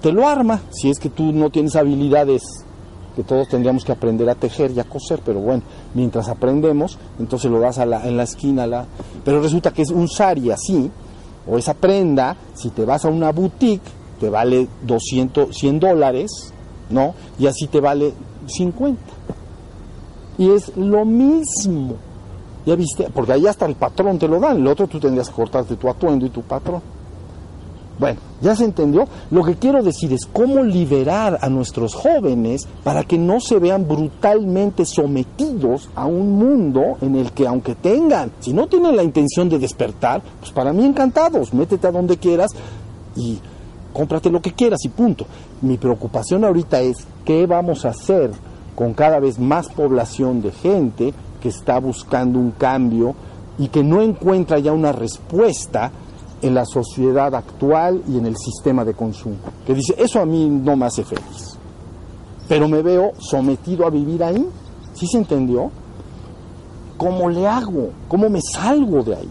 te 0.00 0.12
lo 0.12 0.26
arma. 0.26 0.60
Si 0.70 0.90
es 0.90 0.98
que 0.98 1.08
tú 1.08 1.32
no 1.32 1.50
tienes 1.50 1.76
habilidades 1.76 2.42
que 3.14 3.22
todos 3.22 3.48
tendríamos 3.48 3.84
que 3.84 3.92
aprender 3.92 4.28
a 4.30 4.34
tejer 4.34 4.70
y 4.70 4.80
a 4.80 4.84
coser, 4.84 5.20
pero 5.24 5.40
bueno, 5.40 5.62
mientras 5.94 6.28
aprendemos, 6.28 6.98
entonces 7.18 7.50
lo 7.50 7.60
das 7.60 7.78
a 7.78 7.86
la, 7.86 8.06
en 8.06 8.16
la 8.16 8.22
esquina, 8.22 8.66
la... 8.66 8.86
pero 9.24 9.42
resulta 9.42 9.70
que 9.70 9.82
es 9.82 9.90
un 9.90 10.08
sari 10.08 10.50
así, 10.50 10.90
o 11.46 11.58
esa 11.58 11.74
prenda, 11.74 12.36
si 12.54 12.70
te 12.70 12.84
vas 12.84 13.04
a 13.04 13.08
una 13.08 13.30
boutique, 13.30 13.82
te 14.18 14.30
vale 14.30 14.68
200, 14.82 15.54
100 15.54 15.80
dólares, 15.80 16.52
¿no? 16.90 17.14
Y 17.38 17.46
así 17.46 17.66
te 17.66 17.80
vale 17.80 18.12
50. 18.46 19.00
Y 20.42 20.50
es 20.50 20.76
lo 20.76 21.04
mismo. 21.04 21.94
Ya 22.66 22.74
viste, 22.74 23.08
porque 23.14 23.34
ahí 23.34 23.46
hasta 23.46 23.64
el 23.64 23.76
patrón 23.76 24.18
te 24.18 24.26
lo 24.26 24.40
dan, 24.40 24.56
el 24.56 24.66
otro 24.66 24.88
tú 24.88 24.98
tendrías 24.98 25.28
que 25.28 25.36
cortarte 25.36 25.76
tu 25.76 25.88
atuendo 25.88 26.26
y 26.26 26.30
tu 26.30 26.42
patrón. 26.42 26.82
Bueno, 27.96 28.18
ya 28.40 28.56
se 28.56 28.64
entendió. 28.64 29.06
Lo 29.30 29.44
que 29.44 29.54
quiero 29.54 29.84
decir 29.84 30.12
es 30.12 30.26
cómo 30.26 30.64
liberar 30.64 31.38
a 31.40 31.48
nuestros 31.48 31.94
jóvenes 31.94 32.66
para 32.82 33.04
que 33.04 33.18
no 33.18 33.38
se 33.38 33.60
vean 33.60 33.86
brutalmente 33.86 34.84
sometidos 34.84 35.88
a 35.94 36.06
un 36.06 36.32
mundo 36.32 36.96
en 37.02 37.14
el 37.14 37.30
que 37.30 37.46
aunque 37.46 37.76
tengan, 37.76 38.32
si 38.40 38.52
no 38.52 38.66
tienen 38.66 38.96
la 38.96 39.04
intención 39.04 39.48
de 39.48 39.60
despertar, 39.60 40.22
pues 40.40 40.50
para 40.50 40.72
mí 40.72 40.84
encantados, 40.84 41.54
métete 41.54 41.86
a 41.86 41.92
donde 41.92 42.16
quieras 42.16 42.50
y 43.14 43.38
cómprate 43.92 44.28
lo 44.28 44.42
que 44.42 44.54
quieras 44.54 44.84
y 44.84 44.88
punto. 44.88 45.24
Mi 45.60 45.76
preocupación 45.76 46.44
ahorita 46.44 46.80
es 46.80 46.96
qué 47.24 47.46
vamos 47.46 47.84
a 47.84 47.90
hacer 47.90 48.32
con 48.74 48.94
cada 48.94 49.20
vez 49.20 49.38
más 49.38 49.68
población 49.68 50.42
de 50.42 50.52
gente 50.52 51.14
que 51.40 51.48
está 51.48 51.78
buscando 51.78 52.38
un 52.38 52.52
cambio 52.52 53.14
y 53.58 53.68
que 53.68 53.82
no 53.82 54.00
encuentra 54.00 54.58
ya 54.58 54.72
una 54.72 54.92
respuesta 54.92 55.90
en 56.40 56.54
la 56.54 56.64
sociedad 56.64 57.34
actual 57.34 58.02
y 58.08 58.18
en 58.18 58.26
el 58.26 58.36
sistema 58.36 58.84
de 58.84 58.94
consumo. 58.94 59.36
Que 59.66 59.74
dice, 59.74 59.94
eso 59.98 60.20
a 60.20 60.26
mí 60.26 60.48
no 60.48 60.76
me 60.76 60.86
hace 60.86 61.04
feliz. 61.04 61.56
Pero 62.48 62.68
me 62.68 62.82
veo 62.82 63.12
sometido 63.18 63.86
a 63.86 63.90
vivir 63.90 64.22
ahí. 64.24 64.46
¿Sí 64.94 65.06
se 65.06 65.18
entendió? 65.18 65.70
¿Cómo 66.96 67.28
le 67.28 67.46
hago? 67.46 67.90
¿Cómo 68.08 68.28
me 68.28 68.40
salgo 68.42 69.02
de 69.02 69.16
ahí? 69.16 69.28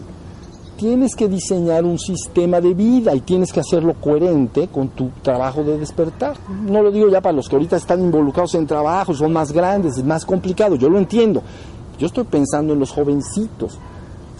Tienes 0.76 1.14
que 1.14 1.28
diseñar 1.28 1.84
un 1.84 1.98
sistema 1.98 2.60
de 2.60 2.74
vida 2.74 3.14
y 3.14 3.20
tienes 3.20 3.52
que 3.52 3.60
hacerlo 3.60 3.94
coherente 3.94 4.68
con 4.68 4.88
tu 4.88 5.10
trabajo 5.22 5.62
de 5.62 5.78
despertar. 5.78 6.36
No 6.48 6.82
lo 6.82 6.90
digo 6.90 7.08
ya 7.08 7.20
para 7.20 7.36
los 7.36 7.48
que 7.48 7.56
ahorita 7.56 7.76
están 7.76 8.00
involucrados 8.00 8.54
en 8.54 8.66
trabajo, 8.66 9.14
son 9.14 9.32
más 9.32 9.52
grandes, 9.52 9.98
es 9.98 10.04
más 10.04 10.24
complicado, 10.24 10.74
yo 10.76 10.88
lo 10.88 10.98
entiendo. 10.98 11.42
Yo 11.98 12.06
estoy 12.06 12.24
pensando 12.24 12.72
en 12.72 12.80
los 12.80 12.90
jovencitos 12.90 13.78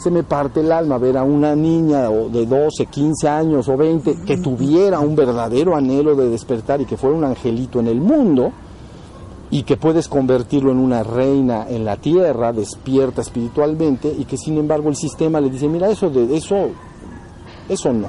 se 0.03 0.11
me 0.11 0.25
parte 0.25 0.61
el 0.61 0.73
alma 0.73 0.99
ver 0.99 1.17
a 1.17 1.23
una 1.23 1.55
niña 1.55 2.09
de 2.09 2.45
12, 2.45 2.87
15 2.87 3.29
años 3.29 3.69
o 3.69 3.77
20 3.77 4.23
que 4.27 4.37
tuviera 4.39 4.99
un 4.99 5.15
verdadero 5.15 5.77
anhelo 5.77 6.17
de 6.17 6.29
despertar 6.29 6.81
y 6.81 6.87
que 6.87 6.97
fuera 6.97 7.17
un 7.17 7.23
angelito 7.23 7.79
en 7.79 7.87
el 7.87 8.01
mundo 8.01 8.51
y 9.53 9.63
que 9.63 9.77
puedes 9.77 10.09
convertirlo 10.09 10.73
en 10.73 10.79
una 10.79 11.05
reina 11.05 11.67
en 11.69 11.85
la 11.85 11.99
tierra, 11.99 12.53
despierta 12.53 13.21
espiritualmente 13.21 14.13
y 14.19 14.25
que 14.25 14.37
sin 14.37 14.59
embargo 14.59 14.89
el 14.89 14.97
sistema 14.97 15.41
le 15.41 15.51
dice, 15.51 15.69
mira, 15.69 15.89
eso 15.89 16.11
de 16.11 16.37
eso 16.37 16.71
eso 17.69 17.93
no. 17.93 18.09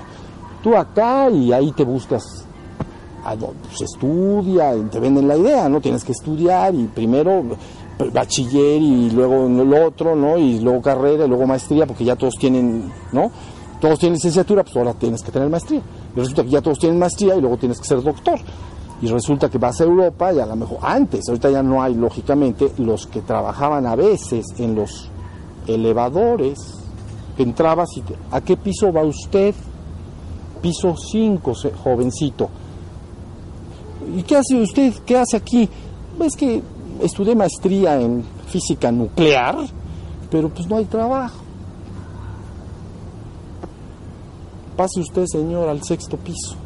Tú 0.64 0.76
acá 0.76 1.30
y 1.30 1.52
ahí 1.52 1.72
te 1.74 1.84
buscas 1.84 2.46
pues 3.68 3.82
estudia, 3.82 4.74
te 4.90 5.00
venden 5.00 5.28
la 5.28 5.38
idea, 5.38 5.70
¿no? 5.70 5.80
Tienes 5.80 6.04
que 6.04 6.12
estudiar 6.12 6.76
y 6.76 6.86
primero 6.88 7.44
bachiller 8.12 8.82
y 8.82 9.12
luego 9.12 9.48
el 9.48 9.74
otro, 9.74 10.16
¿no? 10.16 10.38
Y 10.38 10.60
luego 10.60 10.82
carrera 10.82 11.26
y 11.26 11.28
luego 11.28 11.48
maestría, 11.48 11.86
porque 11.86 12.04
ya 12.04 12.16
todos 12.16 12.36
tienen, 12.36 12.92
¿no? 13.12 13.32
Todos 13.80 14.00
tienen 14.00 14.16
licenciatura, 14.16 14.64
pues 14.64 14.76
ahora 14.76 14.94
tienes 14.94 15.22
que 15.22 15.32
tener 15.32 15.50
maestría. 15.50 15.82
Y 16.16 16.20
resulta 16.20 16.44
que 16.44 16.50
ya 16.50 16.62
todos 16.62 16.80
tienen 16.80 17.00
maestría 17.00 17.36
y 17.36 17.42
luego 17.42 17.58
tienes 17.58 17.80
que 17.80 17.86
ser 17.86 18.02
doctor. 18.02 18.40
Y 19.04 19.08
resulta 19.08 19.50
que 19.50 19.58
vas 19.58 19.82
a 19.82 19.84
Europa 19.84 20.32
y 20.32 20.40
a 20.40 20.46
lo 20.46 20.56
mejor 20.56 20.78
antes, 20.82 21.28
ahorita 21.28 21.50
ya 21.50 21.62
no 21.62 21.84
hay, 21.84 21.94
lógicamente, 21.94 22.72
los 22.78 23.06
que 23.06 23.20
trabajaban 23.20 23.86
a 23.86 23.98
veces 23.98 24.46
en 24.58 24.76
los 24.76 25.10
elevadores, 25.68 26.58
entrabas 27.38 27.90
y 27.98 28.04
¿a 28.32 28.40
qué 28.40 28.56
piso 28.56 28.94
va 28.94 29.04
usted? 29.04 29.54
Piso 30.62 30.96
5, 30.96 31.54
jovencito. 31.84 32.50
¿Y 34.16 34.24
qué 34.24 34.38
hace 34.38 34.62
usted? 34.62 34.94
¿Qué 35.06 35.18
hace 35.18 35.36
aquí? 35.36 35.68
Es 36.22 36.38
que 36.38 36.64
estudié 37.02 37.36
maestría 37.36 38.00
en 38.00 38.24
física 38.48 38.90
nuclear, 38.90 39.58
pero 40.32 40.48
pues 40.48 40.66
no 40.66 40.78
hay 40.78 40.86
trabajo. 40.86 41.42
Pase 44.78 45.02
usted, 45.02 45.26
señor, 45.26 45.68
al 45.68 45.84
sexto 45.84 46.16
piso. 46.16 46.63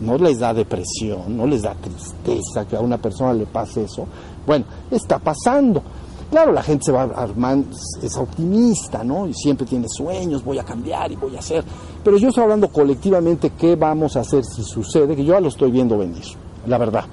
No 0.00 0.16
les 0.16 0.38
da 0.38 0.54
depresión, 0.54 1.36
no 1.36 1.46
les 1.46 1.62
da 1.62 1.74
tristeza 1.74 2.66
que 2.66 2.76
a 2.76 2.80
una 2.80 2.98
persona 2.98 3.34
le 3.34 3.46
pase 3.46 3.84
eso. 3.84 4.06
Bueno, 4.46 4.64
está 4.90 5.18
pasando. 5.18 5.82
Claro, 6.30 6.52
la 6.52 6.62
gente 6.62 6.84
se 6.84 6.92
va 6.92 7.02
armando, 7.02 7.76
es 8.02 8.16
optimista, 8.16 9.02
¿no? 9.02 9.26
Y 9.26 9.34
siempre 9.34 9.66
tiene 9.66 9.88
sueños, 9.88 10.44
voy 10.44 10.58
a 10.58 10.64
cambiar 10.64 11.10
y 11.10 11.16
voy 11.16 11.34
a 11.34 11.40
hacer. 11.40 11.64
Pero 12.04 12.16
yo 12.18 12.28
estoy 12.28 12.44
hablando 12.44 12.68
colectivamente 12.68 13.50
qué 13.58 13.74
vamos 13.74 14.16
a 14.16 14.20
hacer 14.20 14.44
si 14.44 14.62
sucede, 14.62 15.16
que 15.16 15.24
yo 15.24 15.34
ya 15.34 15.40
lo 15.40 15.48
estoy 15.48 15.72
viendo 15.72 15.98
venir, 15.98 16.22
la 16.66 16.78
verdad. 16.78 17.04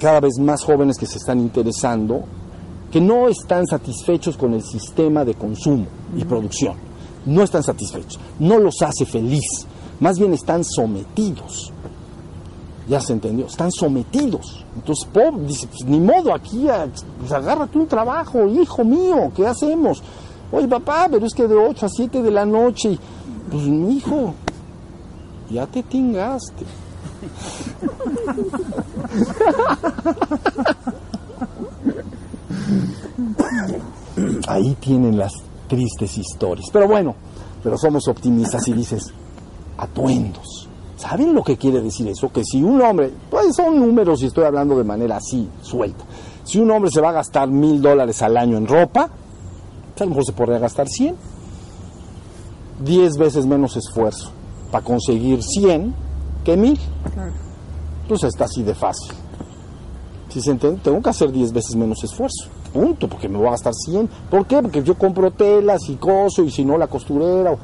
Cada 0.00 0.20
vez 0.20 0.38
más 0.40 0.64
jóvenes 0.64 0.98
que 0.98 1.06
se 1.06 1.18
están 1.18 1.38
interesando, 1.38 2.24
que 2.90 3.00
no 3.00 3.28
están 3.28 3.66
satisfechos 3.66 4.36
con 4.36 4.54
el 4.54 4.62
sistema 4.62 5.24
de 5.24 5.34
consumo 5.34 5.86
y 6.16 6.24
producción. 6.24 6.74
No 7.26 7.42
están 7.42 7.62
satisfechos. 7.62 8.18
No 8.38 8.58
los 8.58 8.80
hace 8.82 9.04
feliz. 9.04 9.66
Más 10.00 10.18
bien 10.18 10.32
están 10.32 10.64
sometidos. 10.64 11.72
Ya 12.88 13.00
se 13.00 13.12
entendió, 13.12 13.46
están 13.46 13.70
sometidos. 13.70 14.64
Entonces, 14.74 15.06
pobre, 15.12 15.46
dice, 15.46 15.66
pues 15.66 15.84
ni 15.84 16.00
modo, 16.00 16.34
aquí, 16.34 16.66
pues 17.18 17.32
agárrate 17.32 17.78
un 17.78 17.86
trabajo, 17.86 18.46
hijo 18.46 18.84
mío, 18.84 19.30
¿qué 19.36 19.46
hacemos? 19.46 20.02
Oye, 20.50 20.66
papá, 20.66 21.08
pero 21.10 21.26
es 21.26 21.34
que 21.34 21.46
de 21.46 21.54
8 21.54 21.84
a 21.84 21.88
7 21.88 22.22
de 22.22 22.30
la 22.30 22.46
noche, 22.46 22.98
pues 23.50 23.64
mi 23.64 23.96
hijo, 23.96 24.32
ya 25.50 25.66
te 25.66 25.82
tingaste. 25.82 26.64
Ahí 34.48 34.74
tienen 34.80 35.18
las 35.18 35.32
tristes 35.68 36.18
historias. 36.18 36.68
Pero 36.72 36.88
bueno, 36.88 37.14
pero 37.62 37.76
somos 37.76 38.08
optimistas 38.08 38.66
y 38.68 38.72
dices, 38.72 39.12
atuendos. 39.76 40.57
¿Saben 40.98 41.32
lo 41.32 41.44
que 41.44 41.56
quiere 41.56 41.80
decir 41.80 42.08
eso? 42.08 42.28
Que 42.32 42.42
si 42.44 42.60
un 42.60 42.82
hombre, 42.82 43.12
pues 43.30 43.54
son 43.54 43.78
números 43.78 44.20
y 44.20 44.26
estoy 44.26 44.44
hablando 44.44 44.76
de 44.76 44.82
manera 44.82 45.18
así, 45.18 45.48
suelta. 45.62 46.04
Si 46.42 46.58
un 46.58 46.68
hombre 46.72 46.90
se 46.90 47.00
va 47.00 47.10
a 47.10 47.12
gastar 47.12 47.48
mil 47.48 47.80
dólares 47.80 48.20
al 48.20 48.36
año 48.36 48.56
en 48.56 48.66
ropa, 48.66 49.08
pues 49.90 50.00
a 50.00 50.04
lo 50.04 50.10
mejor 50.10 50.24
se 50.24 50.32
podría 50.32 50.58
gastar 50.58 50.88
100. 50.88 51.14
Diez 52.84 53.16
veces 53.16 53.46
menos 53.46 53.76
esfuerzo 53.76 54.32
para 54.72 54.84
conseguir 54.84 55.40
100 55.40 55.94
que 56.44 56.56
mil. 56.56 56.80
Pues 58.08 58.24
está 58.24 58.46
así 58.46 58.64
de 58.64 58.74
fácil. 58.74 59.12
Si 60.30 60.40
se 60.40 60.50
entiende, 60.50 60.80
tengo 60.82 61.00
que 61.00 61.10
hacer 61.10 61.30
10 61.30 61.52
veces 61.52 61.76
menos 61.76 62.02
esfuerzo. 62.02 62.48
Punto, 62.72 63.08
porque 63.08 63.28
me 63.28 63.38
voy 63.38 63.46
a 63.46 63.52
gastar 63.52 63.72
100. 63.72 64.08
¿Por 64.28 64.46
qué? 64.46 64.60
Porque 64.60 64.82
yo 64.82 64.96
compro 64.96 65.30
telas 65.30 65.88
y 65.88 65.94
coso 65.94 66.42
y 66.42 66.50
si 66.50 66.64
no 66.64 66.76
la 66.76 66.88
costurera. 66.88 67.56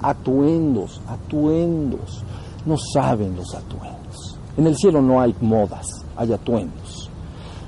Atuendos, 0.00 1.02
atuendos 1.06 2.24
no 2.68 2.76
saben 2.76 3.34
los 3.34 3.54
atuendos. 3.54 4.38
En 4.56 4.66
el 4.66 4.76
cielo 4.76 5.00
no 5.00 5.20
hay 5.20 5.34
modas, 5.40 5.86
hay 6.16 6.32
atuendos. 6.32 7.10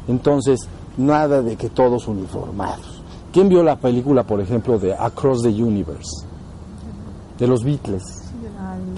Entonces, 0.06 0.68
nada 0.98 1.40
de 1.40 1.56
que 1.56 1.70
todos 1.70 2.06
uniformados. 2.06 3.02
¿Quién 3.32 3.48
vio 3.48 3.62
la 3.62 3.76
película, 3.76 4.24
por 4.24 4.40
ejemplo, 4.40 4.78
de 4.78 4.92
Across 4.92 5.42
the 5.42 5.48
Universe? 5.48 6.26
De 7.38 7.46
los 7.46 7.64
Beatles. 7.64 8.02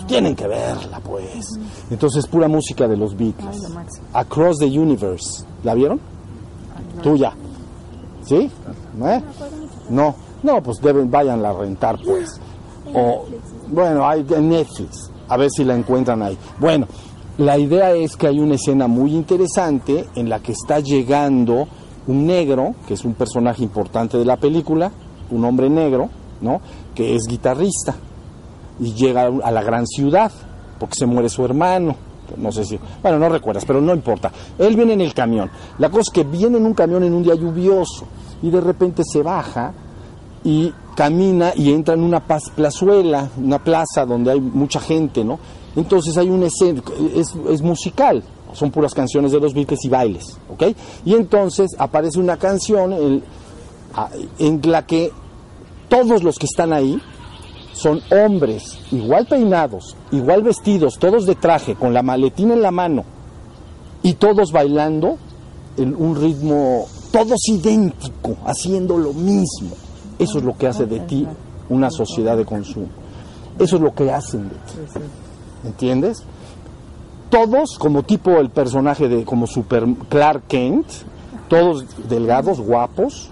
Tienen 0.06 0.34
que 0.34 0.48
verla, 0.48 1.00
pues. 1.00 1.46
Entonces, 1.90 2.26
pura 2.26 2.48
música 2.48 2.88
de 2.88 2.96
los 2.96 3.16
Beatles. 3.16 3.70
Across 4.12 4.58
the 4.58 4.66
Universe. 4.66 5.44
¿La 5.62 5.74
vieron? 5.74 6.00
Tuya. 7.02 7.32
¿Sí? 8.24 8.50
¿Eh? 9.04 9.22
No. 9.90 10.14
No, 10.42 10.60
pues 10.62 10.80
deben, 10.80 11.10
vayan 11.10 11.44
a 11.44 11.52
rentar, 11.52 11.98
pues. 12.04 12.40
O, 12.92 13.26
bueno, 13.68 14.06
hay 14.08 14.26
en 14.30 14.48
Netflix 14.48 15.11
a 15.28 15.36
ver 15.36 15.50
si 15.50 15.64
la 15.64 15.74
encuentran 15.74 16.22
ahí. 16.22 16.36
Bueno, 16.58 16.86
la 17.38 17.58
idea 17.58 17.92
es 17.92 18.16
que 18.16 18.26
hay 18.26 18.40
una 18.40 18.56
escena 18.56 18.86
muy 18.88 19.14
interesante 19.14 20.06
en 20.14 20.28
la 20.28 20.40
que 20.40 20.52
está 20.52 20.80
llegando 20.80 21.66
un 22.06 22.26
negro, 22.26 22.74
que 22.86 22.94
es 22.94 23.04
un 23.04 23.14
personaje 23.14 23.62
importante 23.62 24.18
de 24.18 24.24
la 24.24 24.36
película, 24.36 24.90
un 25.30 25.44
hombre 25.44 25.70
negro, 25.70 26.10
¿no? 26.40 26.60
Que 26.94 27.14
es 27.14 27.22
guitarrista 27.26 27.94
y 28.80 28.92
llega 28.94 29.30
a 29.42 29.50
la 29.50 29.62
gran 29.62 29.86
ciudad 29.86 30.32
porque 30.78 30.96
se 30.96 31.06
muere 31.06 31.28
su 31.28 31.44
hermano. 31.44 31.94
No 32.36 32.50
sé 32.50 32.64
si, 32.64 32.78
bueno, 33.02 33.18
no 33.18 33.28
recuerdas, 33.28 33.64
pero 33.64 33.80
no 33.80 33.94
importa. 33.94 34.32
Él 34.58 34.74
viene 34.74 34.94
en 34.94 35.00
el 35.00 35.14
camión. 35.14 35.50
La 35.78 35.90
cosa 35.90 36.02
es 36.02 36.10
que 36.10 36.24
viene 36.24 36.58
en 36.58 36.66
un 36.66 36.74
camión 36.74 37.02
en 37.04 37.12
un 37.12 37.22
día 37.22 37.34
lluvioso 37.34 38.06
y 38.42 38.50
de 38.50 38.60
repente 38.60 39.02
se 39.04 39.22
baja 39.22 39.72
y 40.44 40.72
camina 40.94 41.52
y 41.54 41.72
entra 41.72 41.94
en 41.94 42.02
una 42.02 42.20
plazuela, 42.20 43.30
una 43.36 43.62
plaza 43.62 44.04
donde 44.06 44.32
hay 44.32 44.40
mucha 44.40 44.80
gente, 44.80 45.24
¿no? 45.24 45.38
Entonces 45.74 46.16
hay 46.18 46.28
una 46.28 46.46
escena, 46.46 46.82
es, 47.14 47.34
es, 47.48 47.62
musical, 47.62 48.22
son 48.52 48.70
puras 48.70 48.92
canciones 48.92 49.32
de 49.32 49.40
los 49.40 49.54
Beatles 49.54 49.84
y 49.84 49.88
bailes, 49.88 50.38
¿ok? 50.50 50.64
Y 51.04 51.14
entonces 51.14 51.70
aparece 51.78 52.18
una 52.18 52.36
canción 52.36 52.92
en, 52.92 53.24
en 54.38 54.60
la 54.70 54.86
que 54.86 55.10
todos 55.88 56.22
los 56.22 56.38
que 56.38 56.46
están 56.46 56.72
ahí 56.72 57.00
son 57.72 58.02
hombres, 58.10 58.78
igual 58.90 59.26
peinados, 59.26 59.96
igual 60.10 60.42
vestidos, 60.42 60.98
todos 60.98 61.24
de 61.24 61.36
traje, 61.36 61.74
con 61.74 61.94
la 61.94 62.02
maletina 62.02 62.52
en 62.52 62.62
la 62.62 62.70
mano, 62.70 63.04
y 64.02 64.14
todos 64.14 64.52
bailando 64.52 65.16
en 65.78 65.94
un 65.94 66.16
ritmo, 66.16 66.86
todos 67.10 67.48
idéntico, 67.48 68.36
haciendo 68.44 68.98
lo 68.98 69.14
mismo. 69.14 69.70
Eso 70.22 70.38
es 70.38 70.44
lo 70.44 70.56
que 70.56 70.68
hace 70.68 70.86
de 70.86 71.00
ti 71.00 71.26
una 71.68 71.90
sociedad 71.90 72.36
de 72.36 72.44
consumo. 72.44 72.88
Eso 73.58 73.76
es 73.76 73.82
lo 73.82 73.94
que 73.94 74.10
hacen 74.10 74.48
de 74.48 74.54
ti. 74.54 75.00
¿Entiendes? 75.64 76.22
Todos, 77.30 77.78
como 77.78 78.02
tipo 78.02 78.32
el 78.32 78.50
personaje 78.50 79.08
de 79.08 79.24
como 79.24 79.46
Super 79.46 79.86
Clark 80.08 80.42
Kent, 80.48 80.86
todos 81.48 81.86
delgados, 82.08 82.60
guapos, 82.60 83.30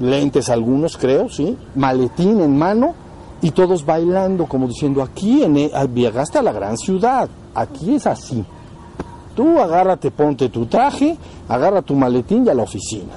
lentes 0.00 0.48
algunos 0.48 0.96
creo, 0.96 1.28
¿sí? 1.28 1.56
Maletín 1.74 2.40
en 2.40 2.56
mano 2.56 2.94
y 3.42 3.50
todos 3.50 3.84
bailando 3.84 4.46
como 4.46 4.66
diciendo 4.66 5.02
aquí 5.02 5.42
en, 5.42 5.56
e, 5.56 5.70
viajaste 5.88 6.38
a 6.38 6.42
la 6.42 6.52
gran 6.52 6.76
ciudad, 6.76 7.28
aquí 7.54 7.94
es 7.94 8.06
así. 8.06 8.44
Tú 9.34 9.58
agárrate, 9.58 10.10
ponte 10.10 10.48
tu 10.48 10.66
traje, 10.66 11.16
agarra 11.48 11.82
tu 11.82 11.94
maletín 11.94 12.46
y 12.46 12.48
a 12.48 12.54
la 12.54 12.62
oficina. 12.62 13.12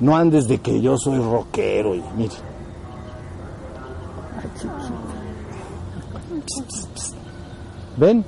No 0.00 0.16
andes 0.16 0.48
de 0.48 0.58
que 0.58 0.80
yo 0.80 0.96
soy 0.98 1.18
rockero 1.18 1.94
y 1.94 2.02
mire. 2.16 2.34
¿Ven? 7.96 8.24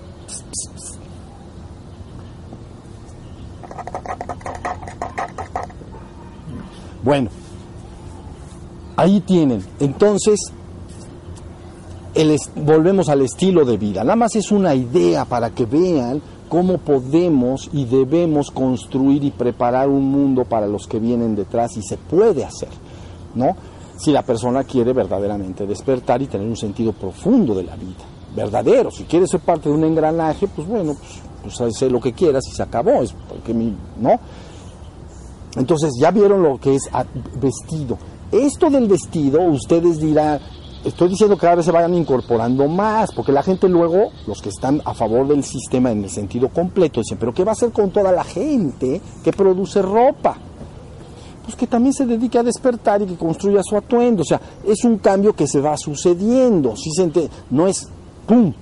Bueno, 7.03 7.31
ahí 8.97 9.21
tienen. 9.21 9.65
Entonces, 9.79 10.41
el 12.15 12.37
volvemos 12.57 13.09
al 13.09 13.23
estilo 13.23 13.65
de 13.65 13.77
vida. 13.77 14.03
Nada 14.03 14.17
más 14.17 14.35
es 14.35 14.51
una 14.51 14.75
idea 14.75 15.25
para 15.25 15.51
que 15.51 15.67
vean 15.67 16.21
cómo 16.57 16.79
podemos 16.79 17.69
y 17.75 17.85
debemos 17.85 18.51
construir 18.51 19.23
y 19.23 19.31
preparar 19.31 19.91
un 19.91 20.11
mundo 20.11 20.45
para 20.45 20.67
los 20.67 20.87
que 20.87 20.99
vienen 20.99 21.37
detrás 21.37 21.77
y 21.77 21.83
se 21.83 21.99
puede 21.99 22.47
hacer, 22.47 22.71
¿no? 23.35 23.55
Si 23.99 24.11
la 24.11 24.23
persona 24.23 24.65
quiere 24.65 24.95
verdaderamente 24.95 25.67
despertar 25.67 26.23
y 26.23 26.29
tener 26.29 26.47
un 26.49 26.57
sentido 26.57 26.95
profundo 26.95 27.55
de 27.55 27.65
la 27.65 27.77
vida, 27.77 28.07
verdadero, 28.35 28.91
si 28.91 29.05
quiere 29.05 29.27
ser 29.27 29.41
parte 29.41 29.69
de 29.69 29.75
un 29.75 29.85
engranaje, 29.85 30.49
pues 30.49 30.67
bueno, 30.67 30.97
pues, 31.43 31.59
pues 31.59 31.77
sé 31.77 31.91
lo 31.91 32.01
que 32.01 32.15
quieras 32.15 32.43
y 32.49 32.53
se 32.53 32.63
acabó, 32.63 33.03
¿no? 34.01 34.19
Entonces 35.57 35.93
ya 36.01 36.11
vieron 36.11 36.43
lo 36.43 36.59
que 36.59 36.77
es 36.77 36.89
vestido. 37.39 37.99
Esto 38.33 38.71
del 38.71 38.89
vestido, 38.89 39.43
ustedes 39.43 40.01
dirán, 40.01 40.41
estoy 40.87 41.09
diciendo 41.09 41.37
que 41.37 41.43
cada 41.43 41.57
vez 41.57 41.65
se 41.65 41.73
vayan 41.73 41.95
incorporando 41.95 42.69
más, 42.69 43.13
porque 43.13 43.33
la 43.33 43.43
gente 43.43 43.69
luego, 43.69 44.11
los 44.27 44.41
que 44.41 44.51
están 44.51 44.81
a 44.85 44.95
favor 44.95 45.27
del 45.27 45.43
sistema 45.43 45.91
en 45.91 46.05
el 46.05 46.11
sentido 46.11 46.49
completo, 46.49 47.01
dicen, 47.01 47.19
pero 47.19 47.35
¿qué 47.35 47.45
va 47.45 47.53
a 47.53 47.55
hacer 47.55 47.73
con 47.73 47.91
toda 47.91 48.13
la 48.13 48.25
gente 48.25 49.01
que 49.23 49.33
produce 49.33 49.83
ropa? 49.83 50.37
Pues 51.43 51.57
que 51.57 51.67
también 51.67 51.93
se 51.93 52.07
dedique 52.07 52.39
a 52.39 52.43
despertar 52.43 53.03
y 53.03 53.07
que 53.07 53.17
construya 53.17 53.63
su 53.63 53.77
atuendo. 53.77 54.23
O 54.23 54.25
sea, 54.25 54.41
es 54.65 54.85
un 54.85 54.99
cambio 54.99 55.33
que 55.33 55.47
se 55.47 55.61
va 55.61 55.77
sucediendo. 55.77 56.75
Si 56.77 56.91
se 56.91 57.31
no 57.51 57.69
es 57.69 57.89
¡pum! 58.27 58.53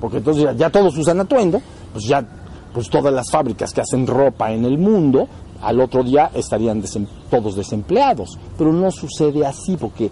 Porque 0.00 0.18
entonces 0.18 0.42
ya, 0.42 0.52
ya 0.52 0.70
todos 0.70 0.96
usan 0.96 1.20
atuendo, 1.20 1.60
pues 1.92 2.04
ya 2.04 2.26
pues 2.72 2.90
todas 2.90 3.12
las 3.12 3.30
fábricas 3.30 3.72
que 3.72 3.80
hacen 3.80 4.06
ropa 4.06 4.52
en 4.52 4.64
el 4.66 4.76
mundo 4.76 5.26
al 5.62 5.80
otro 5.80 6.02
día 6.02 6.30
estarían 6.34 6.82
todos 7.30 7.56
desempleados. 7.56 8.38
Pero 8.56 8.72
no 8.72 8.90
sucede 8.90 9.44
así 9.46 9.76
porque 9.76 10.10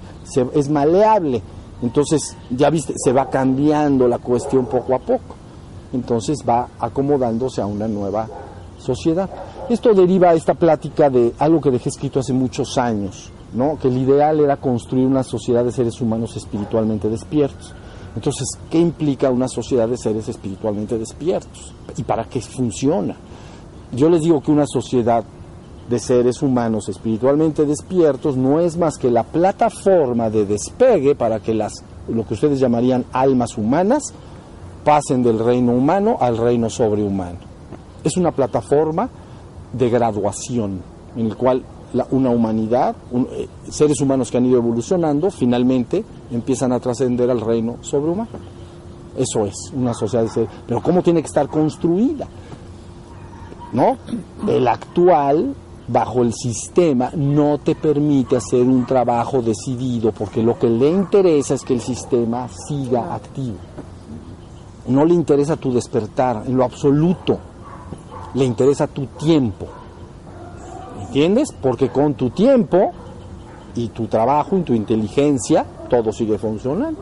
es 0.54 0.68
maleable. 0.68 1.42
Entonces, 1.82 2.36
ya 2.50 2.70
viste, 2.70 2.94
se 2.96 3.12
va 3.12 3.28
cambiando 3.28 4.08
la 4.08 4.18
cuestión 4.18 4.66
poco 4.66 4.94
a 4.94 4.98
poco. 4.98 5.36
Entonces 5.92 6.38
va 6.48 6.68
acomodándose 6.78 7.60
a 7.60 7.66
una 7.66 7.86
nueva 7.86 8.28
sociedad. 8.78 9.28
Esto 9.68 9.94
deriva 9.94 10.30
a 10.30 10.34
esta 10.34 10.54
plática 10.54 11.08
de 11.08 11.32
algo 11.38 11.60
que 11.60 11.70
dejé 11.70 11.88
escrito 11.88 12.20
hace 12.20 12.32
muchos 12.32 12.76
años, 12.76 13.30
¿no? 13.54 13.78
que 13.78 13.88
el 13.88 13.96
ideal 13.96 14.40
era 14.40 14.56
construir 14.56 15.06
una 15.06 15.22
sociedad 15.22 15.64
de 15.64 15.72
seres 15.72 16.00
humanos 16.00 16.36
espiritualmente 16.36 17.08
despiertos. 17.08 17.74
Entonces, 18.14 18.46
¿qué 18.70 18.78
implica 18.78 19.30
una 19.30 19.48
sociedad 19.48 19.88
de 19.88 19.96
seres 19.96 20.28
espiritualmente 20.28 20.98
despiertos? 20.98 21.74
¿Y 21.96 22.02
para 22.02 22.24
qué 22.24 22.40
funciona? 22.40 23.16
Yo 23.94 24.10
les 24.10 24.22
digo 24.22 24.40
que 24.40 24.50
una 24.50 24.66
sociedad 24.66 25.24
de 25.88 25.98
seres 25.98 26.42
humanos 26.42 26.88
espiritualmente 26.88 27.66
despiertos 27.66 28.36
no 28.36 28.58
es 28.58 28.76
más 28.76 28.96
que 28.96 29.10
la 29.10 29.22
plataforma 29.22 30.30
de 30.30 30.46
despegue 30.46 31.14
para 31.14 31.40
que 31.40 31.54
las 31.54 31.84
lo 32.08 32.26
que 32.26 32.34
ustedes 32.34 32.58
llamarían 32.58 33.04
almas 33.12 33.56
humanas 33.56 34.02
pasen 34.84 35.22
del 35.22 35.38
reino 35.38 35.72
humano 35.72 36.18
al 36.20 36.36
reino 36.36 36.68
sobrehumano. 36.68 37.38
Es 38.02 38.16
una 38.16 38.32
plataforma 38.32 39.08
de 39.72 39.88
graduación 39.88 40.82
en 41.16 41.26
el 41.26 41.36
cual 41.36 41.62
una 42.10 42.30
humanidad, 42.30 42.96
eh, 43.12 43.48
seres 43.68 44.00
humanos 44.00 44.30
que 44.30 44.38
han 44.38 44.46
ido 44.46 44.58
evolucionando, 44.58 45.30
finalmente 45.30 46.04
empiezan 46.32 46.72
a 46.72 46.80
trascender 46.80 47.30
al 47.30 47.40
reino 47.40 47.76
sobrehumano. 47.80 48.28
Eso 49.16 49.46
es 49.46 49.54
una 49.72 49.94
sociedad 49.94 50.24
de 50.24 50.30
seres. 50.30 50.50
Pero 50.66 50.82
¿cómo 50.82 51.02
tiene 51.02 51.20
que 51.20 51.28
estar 51.28 51.48
construida? 51.48 52.26
¿No? 53.74 53.98
El 54.48 54.66
actual 54.68 55.54
bajo 55.86 56.22
el 56.22 56.32
sistema 56.32 57.10
no 57.14 57.58
te 57.58 57.74
permite 57.74 58.36
hacer 58.36 58.62
un 58.62 58.86
trabajo 58.86 59.42
decidido 59.42 60.12
porque 60.12 60.42
lo 60.42 60.58
que 60.58 60.68
le 60.68 60.88
interesa 60.88 61.54
es 61.54 61.62
que 61.62 61.74
el 61.74 61.80
sistema 61.80 62.48
siga 62.68 63.14
activo. 63.14 63.56
No 64.86 65.04
le 65.04 65.14
interesa 65.14 65.56
tu 65.56 65.72
despertar 65.72 66.44
en 66.46 66.56
lo 66.56 66.64
absoluto, 66.64 67.38
le 68.34 68.44
interesa 68.44 68.86
tu 68.86 69.06
tiempo. 69.06 69.66
¿Entiendes? 71.06 71.48
Porque 71.60 71.90
con 71.90 72.14
tu 72.14 72.30
tiempo 72.30 72.92
y 73.74 73.88
tu 73.88 74.06
trabajo 74.06 74.56
y 74.56 74.62
tu 74.62 74.72
inteligencia 74.72 75.66
todo 75.88 76.12
sigue 76.12 76.38
funcionando. 76.38 77.00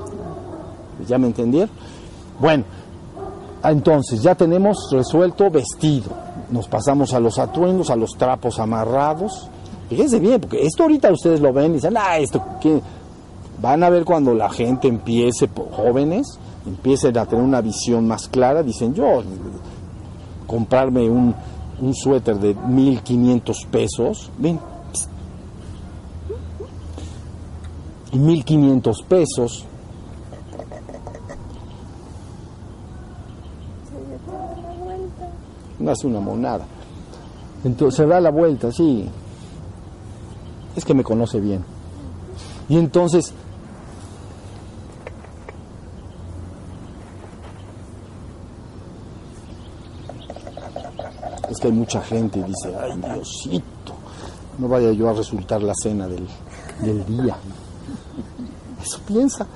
¿Ya 1.07 1.19
me 1.19 1.27
entendieron? 1.27 1.71
Bueno, 2.39 2.65
entonces 3.65 4.23
ya 4.23 4.35
tenemos 4.35 4.89
resuelto 4.91 5.51
vestido 5.51 6.11
nos 6.53 6.69
pasamos 6.69 7.15
a 7.15 7.21
los 7.21 7.39
atuendos, 7.39 7.91
a 7.91 7.97
los 7.97 8.11
trapos 8.11 8.59
amarrados. 8.59 9.49
Fíjense 9.89 10.21
bien, 10.21 10.41
porque 10.41 10.65
esto 10.65 10.85
ahorita 10.85 11.11
ustedes 11.11 11.41
lo 11.41 11.53
ven 11.53 11.73
y 11.73 11.75
dicen, 11.75 11.95
ah, 11.97 12.19
esto, 12.19 12.43
¿qué? 12.61 12.81
Van 13.61 13.83
a 13.83 13.91
ver 13.91 14.05
cuando 14.05 14.35
la 14.35 14.51
gente 14.51 14.89
empiece, 14.89 15.49
jóvenes, 15.49 16.39
empiecen 16.67 17.17
a 17.19 17.27
tener 17.27 17.45
una 17.45 17.61
visión 17.61 18.07
más 18.07 18.29
clara, 18.29 18.63
dicen, 18.63 18.95
yo, 18.95 19.23
comprarme 20.47 21.09
un, 21.09 21.35
un 21.81 21.95
suéter 21.95 22.39
de 22.39 22.55
1500 22.55 23.67
pesos, 23.71 24.31
ven, 24.39 24.61
y 28.13 28.19
1500 28.19 29.03
pesos, 29.09 29.65
no 35.83 35.91
hace 35.91 36.07
una 36.07 36.21
monada. 36.21 36.65
Entonces 37.65 37.97
se 37.97 38.07
da 38.07 38.21
la 38.21 38.31
vuelta, 38.31 38.73
sí. 38.73 39.09
Es 40.75 40.85
que 40.85 40.95
me 40.95 41.05
conoce 41.05 41.41
bien. 41.41 41.65
Y 42.69 42.79
entonces 42.79 43.35
es 51.51 51.59
que 51.61 51.67
hay 51.67 51.73
mucha 51.73 52.01
gente 52.01 52.39
y 52.39 52.43
dice, 52.45 52.75
ay 52.81 52.99
Diosito, 52.99 53.93
no 54.59 54.69
vaya 54.69 54.93
yo 54.93 55.11
a 55.11 55.13
resultar 55.13 55.63
la 55.63 55.75
cena 55.75 56.09
del, 56.09 56.27
del 56.81 57.05
día. 57.07 57.37
Eso 58.83 58.99
piensa. 59.07 59.47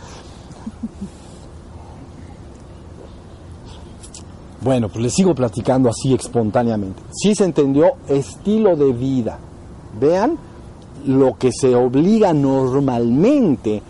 Bueno, 4.67 4.89
pues 4.89 5.01
les 5.01 5.15
sigo 5.15 5.33
platicando 5.33 5.89
así 5.89 6.13
espontáneamente. 6.13 7.01
Sí 7.13 7.37
se 7.37 7.45
entendió 7.45 7.93
estilo 8.09 8.75
de 8.75 8.93
vida. 8.93 9.39
Vean 10.01 10.37
lo 11.07 11.39
que 11.39 11.53
se 11.53 11.77
obliga 11.77 12.33
normalmente 12.33 13.81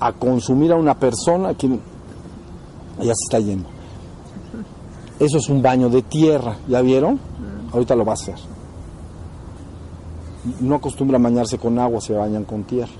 a 0.00 0.12
consumir 0.12 0.72
a 0.72 0.76
una 0.76 0.98
persona 0.98 1.52
que 1.52 1.68
ya 1.68 3.12
se 3.14 3.24
está 3.26 3.40
yendo. 3.40 3.68
Eso 5.20 5.36
es 5.36 5.50
un 5.50 5.60
baño 5.60 5.90
de 5.90 6.00
tierra, 6.00 6.56
¿ya 6.66 6.80
vieron? 6.80 7.20
Ahorita 7.74 7.94
lo 7.94 8.06
va 8.06 8.12
a 8.12 8.14
hacer. 8.14 8.36
No 10.60 10.76
acostumbran 10.76 11.22
bañarse 11.22 11.58
con 11.58 11.78
agua, 11.78 12.00
se 12.00 12.14
bañan 12.14 12.44
con 12.44 12.64
tierra. 12.64 12.92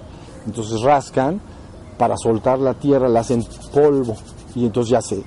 Entonces 0.45 0.83
rascan 0.83 1.41
para 1.97 2.19
soltar 2.19 2.59
la 2.59 2.75
tierra, 2.75 3.09
la 3.09 3.21
hacen 3.21 3.43
polvo 3.73 4.17
y 4.55 4.67
entonces 4.67 4.91
ya 4.91 5.01
se 5.01 5.25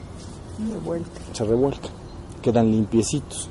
se 1.33 1.43
revuelca, 1.43 1.89
quedan 2.41 2.71
limpiecitos. 2.71 3.49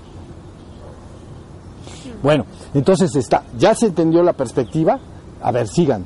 Bueno, 2.22 2.44
entonces 2.74 3.14
está, 3.14 3.44
ya 3.56 3.74
se 3.74 3.86
entendió 3.86 4.22
la 4.22 4.32
perspectiva. 4.32 4.98
A 5.40 5.52
ver, 5.52 5.68
sigan. 5.68 6.04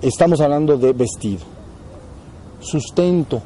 Estamos 0.00 0.40
hablando 0.40 0.76
de 0.76 0.92
vestido. 0.92 1.40
Sustento. 2.60 3.42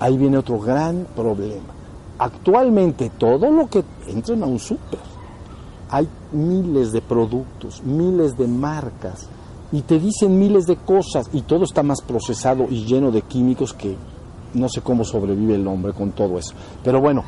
Ahí 0.00 0.18
viene 0.18 0.38
otro 0.38 0.58
gran 0.58 1.06
problema. 1.16 1.72
Actualmente 2.18 3.10
todo 3.18 3.50
lo 3.50 3.68
que 3.68 3.84
entra 4.06 4.34
a 4.34 4.46
un 4.46 4.58
súper, 4.58 5.00
hay 5.90 6.08
miles 6.32 6.92
de 6.92 7.00
productos, 7.00 7.82
miles 7.82 8.36
de 8.36 8.46
marcas 8.46 9.28
y 9.72 9.82
te 9.82 9.98
dicen 9.98 10.38
miles 10.38 10.66
de 10.66 10.76
cosas 10.76 11.28
y 11.32 11.42
todo 11.42 11.64
está 11.64 11.82
más 11.82 12.00
procesado 12.02 12.66
y 12.70 12.84
lleno 12.84 13.10
de 13.10 13.22
químicos 13.22 13.72
que 13.72 13.96
no 14.54 14.68
sé 14.68 14.80
cómo 14.80 15.04
sobrevive 15.04 15.56
el 15.56 15.66
hombre 15.66 15.92
con 15.92 16.12
todo 16.12 16.38
eso. 16.38 16.54
Pero 16.82 17.00
bueno, 17.00 17.24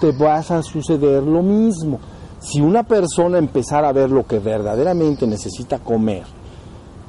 te 0.00 0.12
vas 0.12 0.50
a 0.50 0.62
suceder 0.62 1.22
lo 1.22 1.42
mismo. 1.42 1.98
Si 2.40 2.60
una 2.60 2.84
persona 2.84 3.38
empezara 3.38 3.88
a 3.88 3.92
ver 3.92 4.10
lo 4.10 4.26
que 4.26 4.38
verdaderamente 4.38 5.26
necesita 5.26 5.78
comer, 5.78 6.24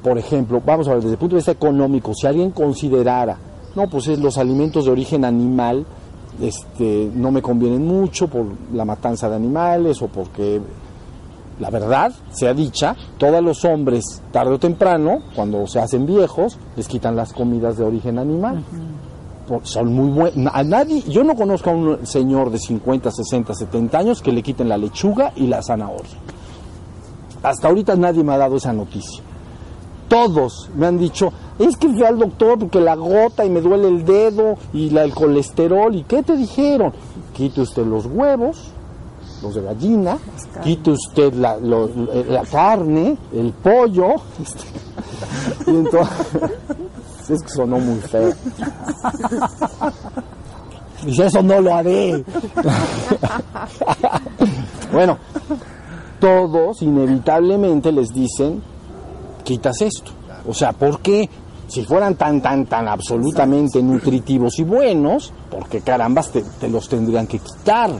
por 0.02 0.18
ejemplo, 0.18 0.62
vamos 0.64 0.88
a 0.88 0.92
ver 0.92 1.02
desde 1.02 1.12
el 1.12 1.18
punto 1.18 1.36
de 1.36 1.40
vista 1.40 1.52
económico, 1.52 2.14
si 2.14 2.26
alguien 2.26 2.50
considerara, 2.50 3.36
no, 3.76 3.88
pues 3.88 4.08
es 4.08 4.18
los 4.18 4.38
alimentos 4.38 4.86
de 4.86 4.90
origen 4.90 5.24
animal 5.24 5.86
este, 6.40 7.10
no 7.14 7.30
me 7.30 7.42
convienen 7.42 7.86
mucho 7.86 8.28
por 8.28 8.46
la 8.72 8.84
matanza 8.84 9.28
de 9.28 9.36
animales 9.36 10.00
o 10.00 10.08
porque 10.08 10.60
la 11.58 11.70
verdad 11.70 12.12
sea 12.30 12.54
dicha, 12.54 12.96
todos 13.18 13.42
los 13.42 13.64
hombres 13.64 14.22
tarde 14.32 14.54
o 14.54 14.58
temprano, 14.58 15.18
cuando 15.34 15.66
se 15.66 15.78
hacen 15.78 16.06
viejos, 16.06 16.58
les 16.76 16.88
quitan 16.88 17.16
las 17.16 17.32
comidas 17.32 17.76
de 17.76 17.84
origen 17.84 18.18
animal 18.18 18.64
son 19.62 19.92
muy 19.92 20.10
buenos. 20.10 20.52
A 20.54 20.62
nadie, 20.62 21.02
yo 21.02 21.24
no 21.24 21.34
conozco 21.34 21.70
a 21.70 21.72
un 21.72 22.06
señor 22.06 22.50
de 22.50 22.58
50, 22.58 23.10
60, 23.10 23.54
70 23.54 23.98
años 23.98 24.22
que 24.22 24.32
le 24.32 24.42
quiten 24.42 24.68
la 24.68 24.78
lechuga 24.78 25.32
y 25.36 25.46
la 25.46 25.62
zanahoria. 25.62 26.16
Hasta 27.42 27.68
ahorita 27.68 27.96
nadie 27.96 28.22
me 28.22 28.34
ha 28.34 28.38
dado 28.38 28.56
esa 28.56 28.72
noticia. 28.72 29.22
Todos 30.08 30.68
me 30.74 30.86
han 30.86 30.98
dicho, 30.98 31.32
es 31.58 31.76
que 31.76 31.88
fui 31.88 32.02
al 32.02 32.18
doctor 32.18 32.58
porque 32.58 32.80
la 32.80 32.96
gota 32.96 33.44
y 33.44 33.50
me 33.50 33.60
duele 33.60 33.88
el 33.88 34.04
dedo 34.04 34.56
y 34.72 34.90
la, 34.90 35.04
el 35.04 35.14
colesterol. 35.14 35.94
¿Y 35.94 36.02
qué 36.02 36.22
te 36.22 36.36
dijeron? 36.36 36.92
Quite 37.32 37.60
usted 37.60 37.86
los 37.86 38.06
huevos, 38.06 38.70
los 39.42 39.54
de 39.54 39.62
gallina, 39.62 40.18
quite 40.62 40.90
usted 40.90 41.32
la, 41.34 41.56
la 41.58 42.42
carne, 42.50 43.16
el 43.32 43.52
pollo. 43.52 44.16
y 45.66 45.70
entonces, 45.70 46.16
es 47.34 47.42
que 47.42 47.48
sonó 47.48 47.78
muy 47.78 48.00
feo. 48.00 48.32
Dice, 51.04 51.26
eso 51.26 51.42
no 51.42 51.60
lo 51.60 51.74
haré. 51.74 52.24
bueno, 54.92 55.18
todos 56.18 56.82
inevitablemente 56.82 57.90
les 57.90 58.12
dicen, 58.12 58.62
quitas 59.44 59.80
esto. 59.80 60.10
O 60.46 60.54
sea, 60.54 60.72
¿por 60.72 61.00
qué? 61.00 61.28
Si 61.68 61.84
fueran 61.84 62.16
tan, 62.16 62.42
tan, 62.42 62.66
tan 62.66 62.88
absolutamente 62.88 63.82
nutritivos 63.82 64.58
y 64.58 64.64
buenos, 64.64 65.32
porque 65.50 65.80
carambas 65.80 66.30
te, 66.30 66.42
te 66.42 66.68
los 66.68 66.88
tendrían 66.88 67.26
que 67.26 67.38
quitar. 67.38 67.90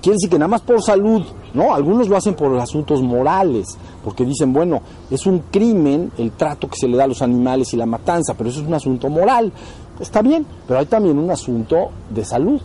Quiere 0.00 0.14
decir 0.14 0.30
que 0.30 0.38
nada 0.38 0.48
más 0.48 0.62
por 0.62 0.80
salud, 0.82 1.24
¿no? 1.56 1.74
Algunos 1.74 2.06
lo 2.08 2.18
hacen 2.18 2.34
por 2.34 2.54
asuntos 2.58 3.00
morales, 3.02 3.78
porque 4.04 4.26
dicen, 4.26 4.52
bueno, 4.52 4.82
es 5.10 5.24
un 5.24 5.38
crimen 5.50 6.12
el 6.18 6.32
trato 6.32 6.68
que 6.68 6.76
se 6.76 6.86
le 6.86 6.98
da 6.98 7.04
a 7.04 7.06
los 7.06 7.22
animales 7.22 7.72
y 7.72 7.78
la 7.78 7.86
matanza, 7.86 8.34
pero 8.34 8.50
eso 8.50 8.60
es 8.60 8.66
un 8.66 8.74
asunto 8.74 9.08
moral. 9.08 9.50
Está 9.98 10.20
bien, 10.20 10.44
pero 10.68 10.78
hay 10.78 10.86
también 10.86 11.18
un 11.18 11.30
asunto 11.30 11.88
de 12.10 12.26
salud. 12.26 12.60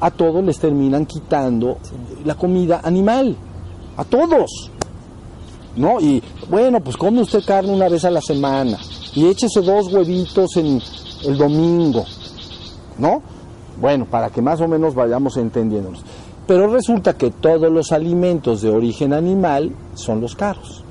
A 0.00 0.10
todos 0.10 0.42
les 0.42 0.58
terminan 0.58 1.04
quitando 1.04 1.76
la 2.24 2.34
comida 2.34 2.80
animal, 2.82 3.36
a 3.98 4.04
todos. 4.04 4.70
¿No? 5.76 6.00
Y 6.00 6.22
bueno, 6.48 6.80
pues 6.80 6.96
come 6.96 7.20
usted 7.20 7.44
carne 7.46 7.72
una 7.72 7.88
vez 7.88 8.04
a 8.04 8.10
la 8.10 8.20
semana 8.20 8.78
y 9.14 9.26
échese 9.26 9.60
dos 9.60 9.92
huevitos 9.92 10.56
en 10.56 10.80
el 11.24 11.38
domingo, 11.38 12.04
¿no? 12.98 13.22
Bueno, 13.80 14.04
para 14.04 14.28
que 14.30 14.42
más 14.42 14.60
o 14.60 14.68
menos 14.68 14.94
vayamos 14.94 15.36
entendiéndonos. 15.36 16.02
Pero 16.46 16.68
resulta 16.68 17.16
que 17.16 17.30
todos 17.30 17.70
los 17.70 17.92
alimentos 17.92 18.62
de 18.62 18.70
origen 18.70 19.12
animal 19.12 19.72
son 19.94 20.20
los 20.20 20.34
caros. 20.34 20.82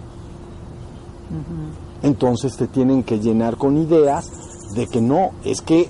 Entonces 2.03 2.57
te 2.57 2.67
tienen 2.67 3.03
que 3.03 3.19
llenar 3.19 3.57
con 3.57 3.77
ideas 3.77 4.29
de 4.75 4.87
que 4.87 5.01
no, 5.01 5.31
es 5.43 5.61
que, 5.61 5.89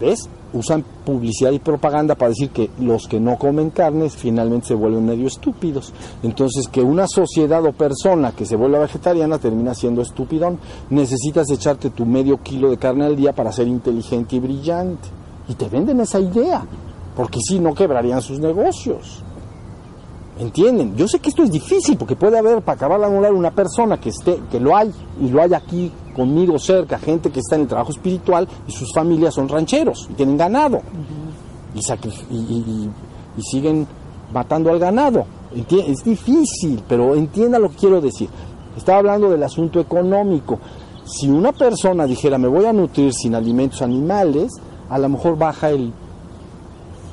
¿ves? 0.00 0.28
usan 0.52 0.84
publicidad 1.04 1.50
y 1.50 1.58
propaganda 1.58 2.14
para 2.14 2.30
decir 2.30 2.50
que 2.50 2.70
los 2.80 3.06
que 3.06 3.20
no 3.20 3.36
comen 3.36 3.70
carnes 3.70 4.16
finalmente 4.16 4.68
se 4.68 4.74
vuelven 4.74 5.06
medio 5.06 5.26
estúpidos. 5.26 5.92
Entonces, 6.22 6.68
que 6.68 6.82
una 6.82 7.06
sociedad 7.06 7.64
o 7.64 7.72
persona 7.72 8.32
que 8.32 8.46
se 8.46 8.56
vuelva 8.56 8.78
vegetariana 8.78 9.38
termina 9.38 9.74
siendo 9.74 10.02
estúpidón. 10.02 10.58
Necesitas 10.90 11.50
echarte 11.50 11.90
tu 11.90 12.06
medio 12.06 12.42
kilo 12.42 12.70
de 12.70 12.78
carne 12.78 13.04
al 13.04 13.16
día 13.16 13.32
para 13.32 13.52
ser 13.52 13.68
inteligente 13.68 14.36
y 14.36 14.40
brillante. 14.40 15.08
Y 15.48 15.54
te 15.54 15.68
venden 15.68 16.00
esa 16.00 16.18
idea, 16.18 16.64
porque 17.16 17.40
si 17.40 17.58
no 17.58 17.74
quebrarían 17.74 18.20
sus 18.20 18.38
negocios. 18.38 19.22
¿Entienden? 20.38 20.94
Yo 20.96 21.08
sé 21.08 21.18
que 21.18 21.30
esto 21.30 21.42
es 21.42 21.50
difícil 21.50 21.96
porque 21.96 22.14
puede 22.14 22.38
haber, 22.38 22.60
para 22.60 22.76
acabar 22.76 23.00
de 23.00 23.06
anular, 23.06 23.32
una 23.32 23.52
persona 23.52 23.98
que 23.98 24.10
esté, 24.10 24.38
que 24.50 24.60
lo 24.60 24.76
hay, 24.76 24.92
y 25.18 25.30
lo 25.30 25.40
hay 25.40 25.54
aquí 25.54 25.90
conmigo 26.14 26.58
cerca, 26.58 26.98
gente 26.98 27.30
que 27.30 27.40
está 27.40 27.56
en 27.56 27.62
el 27.62 27.68
trabajo 27.68 27.90
espiritual 27.90 28.46
y 28.68 28.72
sus 28.72 28.92
familias 28.94 29.32
son 29.32 29.48
rancheros 29.48 30.06
y 30.10 30.14
tienen 30.14 30.36
ganado. 30.36 30.82
y, 31.74 33.42
siguen 33.42 33.86
matando 34.32 34.70
al 34.70 34.78
ganado. 34.78 35.24
Es 35.54 36.04
difícil, 36.04 36.82
pero 36.86 37.14
entienda 37.14 37.58
lo 37.58 37.70
que 37.70 37.76
quiero 37.76 38.00
decir. 38.02 38.28
Estaba 38.76 38.98
hablando 38.98 39.30
del 39.30 39.42
asunto 39.42 39.80
económico. 39.80 40.58
Si 41.04 41.30
una 41.30 41.52
persona 41.52 42.04
dijera, 42.04 42.36
me 42.36 42.48
voy 42.48 42.66
a 42.66 42.72
nutrir 42.74 43.14
sin 43.14 43.34
alimentos 43.34 43.80
animales, 43.80 44.52
a 44.90 44.98
lo 44.98 45.08
mejor 45.08 45.38
baja 45.38 45.70
el 45.70 45.92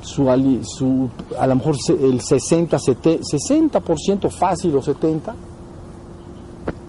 su, 0.04 0.26
su, 0.64 1.08
a 1.38 1.46
lo 1.46 1.56
mejor 1.56 1.76
el 1.88 2.20
60, 2.20 2.76
60% 2.76 4.30
fácil 4.30 4.76
o 4.76 4.82
70 4.82 5.34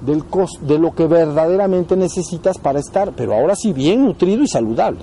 del 0.05 0.23
de 0.61 0.77
lo 0.77 0.93
que 0.93 1.07
verdaderamente 1.07 1.95
necesitas 1.95 2.57
para 2.59 2.79
estar, 2.79 3.13
pero 3.13 3.33
ahora 3.33 3.55
sí 3.55 3.73
bien 3.73 4.05
nutrido 4.05 4.43
y 4.43 4.47
saludable. 4.47 4.99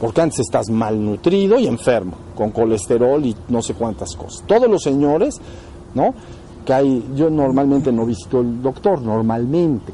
Porque 0.00 0.20
antes 0.20 0.40
estás 0.40 0.68
malnutrido 0.68 1.58
y 1.58 1.66
enfermo, 1.66 2.14
con 2.34 2.50
colesterol 2.50 3.24
y 3.24 3.36
no 3.48 3.62
sé 3.62 3.74
cuántas 3.74 4.16
cosas. 4.16 4.44
Todos 4.46 4.68
los 4.68 4.82
señores, 4.82 5.40
¿no? 5.94 6.12
Que 6.66 6.72
hay, 6.72 7.12
yo 7.14 7.30
normalmente 7.30 7.92
no 7.92 8.04
visito 8.04 8.40
el 8.40 8.62
doctor, 8.62 9.00
normalmente, 9.02 9.92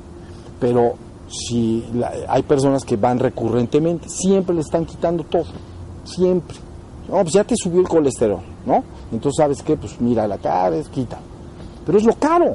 pero 0.59 0.94
si 1.29 1.85
hay 2.29 2.42
personas 2.42 2.85
que 2.85 2.97
van 2.97 3.18
recurrentemente, 3.18 4.09
siempre 4.09 4.55
le 4.55 4.62
están 4.62 4.87
quitando 4.87 5.25
todo, 5.25 5.44
siempre. 6.05 6.68
No, 7.09 7.23
pues 7.23 7.33
ya 7.33 7.44
te 7.44 7.55
subió 7.57 7.81
el 7.81 7.88
colesterol, 7.88 8.40
¿no? 8.66 8.85
Entonces, 9.11 9.37
¿sabes 9.38 9.62
qué? 9.62 9.77
Pues 9.77 10.01
mira 10.01 10.29
la 10.29 10.38
cara, 10.38 10.77
quita. 10.92 11.18
Pero 11.87 11.99
es 11.99 12.05
lo 12.05 12.14
caro. 12.14 12.55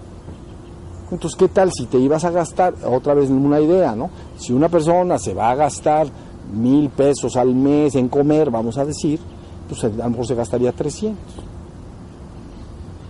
Entonces, 1.11 1.37
¿qué 1.37 1.47
tal 1.47 1.71
si 1.71 1.85
te 1.85 1.97
ibas 1.97 2.23
a 2.23 2.31
gastar, 2.31 2.73
otra 2.85 3.13
vez 3.13 3.29
una 3.29 3.59
idea, 3.59 3.95
¿no? 3.95 4.09
Si 4.37 4.53
una 4.53 4.69
persona 4.69 5.17
se 5.17 5.33
va 5.33 5.51
a 5.51 5.55
gastar 5.55 6.07
mil 6.53 6.89
pesos 6.89 7.35
al 7.35 7.53
mes 7.53 7.95
en 7.95 8.09
comer, 8.09 8.51
vamos 8.51 8.77
a 8.77 8.85
decir, 8.85 9.19
pues 9.67 9.83
a 9.83 9.89
lo 9.89 10.09
mejor 10.09 10.27
se 10.27 10.35
gastaría 10.35 10.71
300. 10.71 11.17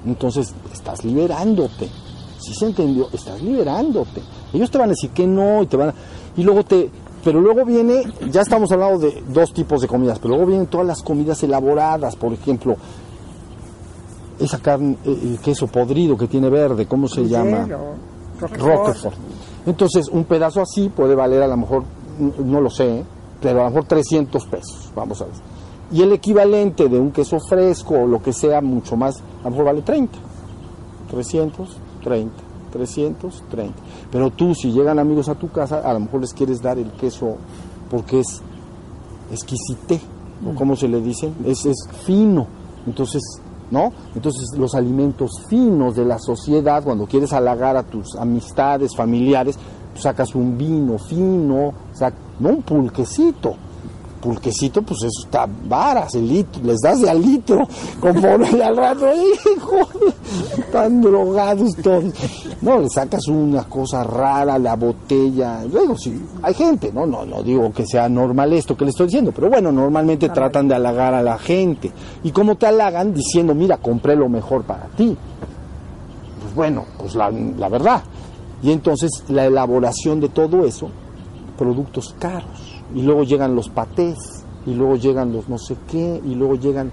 Entonces, 0.06 0.54
estás 0.72 1.04
liberándote. 1.04 1.90
Si 2.40 2.54
se 2.54 2.66
entendió, 2.66 3.08
estás 3.14 3.42
liberándote. 3.42 4.22
Ellos 4.54 4.70
te 4.70 4.78
van 4.78 4.90
a 4.90 4.92
decir 4.92 5.12
que 5.12 5.26
no 5.26 5.64
y 5.64 5.68
te 5.68 5.78
van 5.78 5.90
a... 5.90 5.94
Y 6.36 6.44
luego 6.44 6.64
te, 6.64 6.90
pero 7.24 7.40
luego 7.40 7.66
viene, 7.66 8.04
ya 8.30 8.42
estamos 8.42 8.72
hablando 8.72 9.00
de 9.00 9.24
dos 9.30 9.54
tipos 9.54 9.82
de 9.82 9.88
comidas, 9.88 10.20
pero 10.20 10.36
luego 10.36 10.48
vienen 10.48 10.68
todas 10.68 10.86
las 10.86 11.02
comidas 11.02 11.42
elaboradas, 11.44 12.16
por 12.16 12.34
ejemplo, 12.34 12.76
esa 14.40 14.60
carne, 14.60 14.98
eh, 15.06 15.20
el 15.24 15.40
queso 15.40 15.68
podrido 15.68 16.18
que 16.18 16.28
tiene 16.28 16.50
verde, 16.50 16.86
¿cómo 16.86 17.08
se 17.08 17.26
llama? 17.26 17.68
Roquefort. 18.40 19.16
Entonces, 19.66 20.10
un 20.10 20.26
pedazo 20.26 20.62
así 20.62 20.90
puede 20.90 21.16
valer 21.16 21.44
a 21.44 21.48
lo 21.48 21.56
mejor, 21.56 21.84
no 22.44 22.60
lo 22.60 22.70
sé, 22.70 23.04
pero 23.42 23.62
a 23.62 23.64
lo 23.66 23.70
mejor 23.70 23.86
300 23.86 24.46
pesos, 24.48 24.92
vamos 24.94 25.22
a 25.22 25.26
ver. 25.26 25.34
Y 25.94 26.02
el 26.02 26.12
equivalente 26.12 26.90
de 26.90 27.00
un 27.00 27.12
queso 27.12 27.38
fresco 27.40 28.02
o 28.02 28.08
lo 28.08 28.22
que 28.22 28.34
sea 28.34 28.62
mucho 28.62 28.98
más, 28.98 29.22
a 29.42 29.46
lo 29.46 29.52
mejor 29.52 29.66
vale 29.66 29.82
30. 29.82 30.18
330. 31.10 32.43
330. 32.74 33.74
Pero 34.12 34.32
tú, 34.32 34.56
si 34.56 34.72
llegan 34.72 35.00
amigos 35.00 35.30
a 35.30 35.36
tu 35.36 35.50
casa, 35.50 35.80
a 35.80 35.94
lo 35.94 36.02
mejor 36.02 36.22
les 36.22 36.34
quieres 36.34 36.62
dar 36.62 36.78
el 36.80 36.92
queso 36.92 37.38
porque 37.90 38.20
es 38.20 38.42
exquisite, 39.32 40.02
mm. 40.42 40.56
como 40.56 40.76
se 40.76 40.88
le 40.88 41.00
dice, 41.00 41.32
es, 41.46 41.66
es 41.66 41.88
fino. 42.06 42.48
Entonces, 42.88 43.22
¿no? 43.70 43.92
Entonces, 44.16 44.58
los 44.58 44.74
alimentos 44.76 45.32
finos 45.48 45.96
de 45.96 46.06
la 46.06 46.18
sociedad, 46.20 46.84
cuando 46.84 47.06
quieres 47.06 47.32
halagar 47.34 47.78
a 47.78 47.84
tus 47.84 48.16
amistades, 48.16 48.96
familiares, 48.96 49.58
pues 49.92 50.04
sacas 50.04 50.34
un 50.34 50.58
vino 50.58 50.98
fino, 50.98 51.72
no 52.40 52.50
un 52.50 52.62
pulquecito, 52.64 53.56
pulquecito, 54.24 54.82
pues 54.82 55.04
eso 55.04 55.26
está 55.26 55.46
varas, 55.68 56.16
el 56.16 56.30
litro, 56.30 56.64
les 56.64 56.80
das 56.80 57.02
de 57.02 57.10
al 57.10 57.22
litro, 57.22 57.68
conforme 58.00 58.64
al 58.64 58.78
rato, 58.78 59.06
hijo, 59.14 59.90
están 60.58 61.02
drogados 61.02 61.76
todos. 61.84 62.14
No, 62.62 62.80
le 62.80 62.90
sacas 62.90 63.28
una 63.28 63.66
cosa 63.66 64.02
rara, 64.04 64.58
la 64.58 64.78
botella, 64.78 65.66
luego 65.70 65.98
sí, 65.98 66.18
hay 66.42 66.54
gente, 66.54 66.92
no, 66.94 67.06
no, 67.06 67.26
no 67.26 67.44
digo 67.44 67.74
que 67.74 67.86
sea 67.86 68.08
normal 68.08 68.54
esto 68.54 68.78
que 68.78 68.86
le 68.86 68.92
estoy 68.92 69.08
diciendo, 69.08 69.34
pero 69.36 69.50
bueno, 69.50 69.74
normalmente 69.74 70.30
tratan 70.30 70.70
de 70.70 70.76
halagar 70.76 71.14
a 71.14 71.22
la 71.22 71.38
gente. 71.38 71.92
¿Y 72.24 72.32
cómo 72.32 72.56
te 72.56 72.68
halagan? 72.68 73.14
Diciendo, 73.14 73.54
mira, 73.54 73.78
compré 73.78 74.16
lo 74.16 74.30
mejor 74.30 74.64
para 74.64 74.88
ti. 74.88 75.18
Pues 76.42 76.56
bueno, 76.56 76.86
pues 76.98 77.16
la, 77.16 77.30
la 77.30 77.68
verdad. 77.68 78.02
Y 78.62 78.72
entonces 78.72 79.26
la 79.28 79.46
elaboración 79.46 80.22
de 80.22 80.30
todo 80.30 80.66
eso, 80.66 80.88
productos 81.58 82.16
caros 82.18 82.73
y 82.94 83.02
luego 83.02 83.24
llegan 83.24 83.56
los 83.56 83.70
patés, 83.70 84.18
y 84.66 84.74
luego 84.74 84.96
llegan 84.96 85.34
los 85.34 85.50
no 85.50 85.58
sé 85.58 85.76
qué, 85.88 86.22
y 86.24 86.36
luego 86.36 86.56
llegan, 86.56 86.92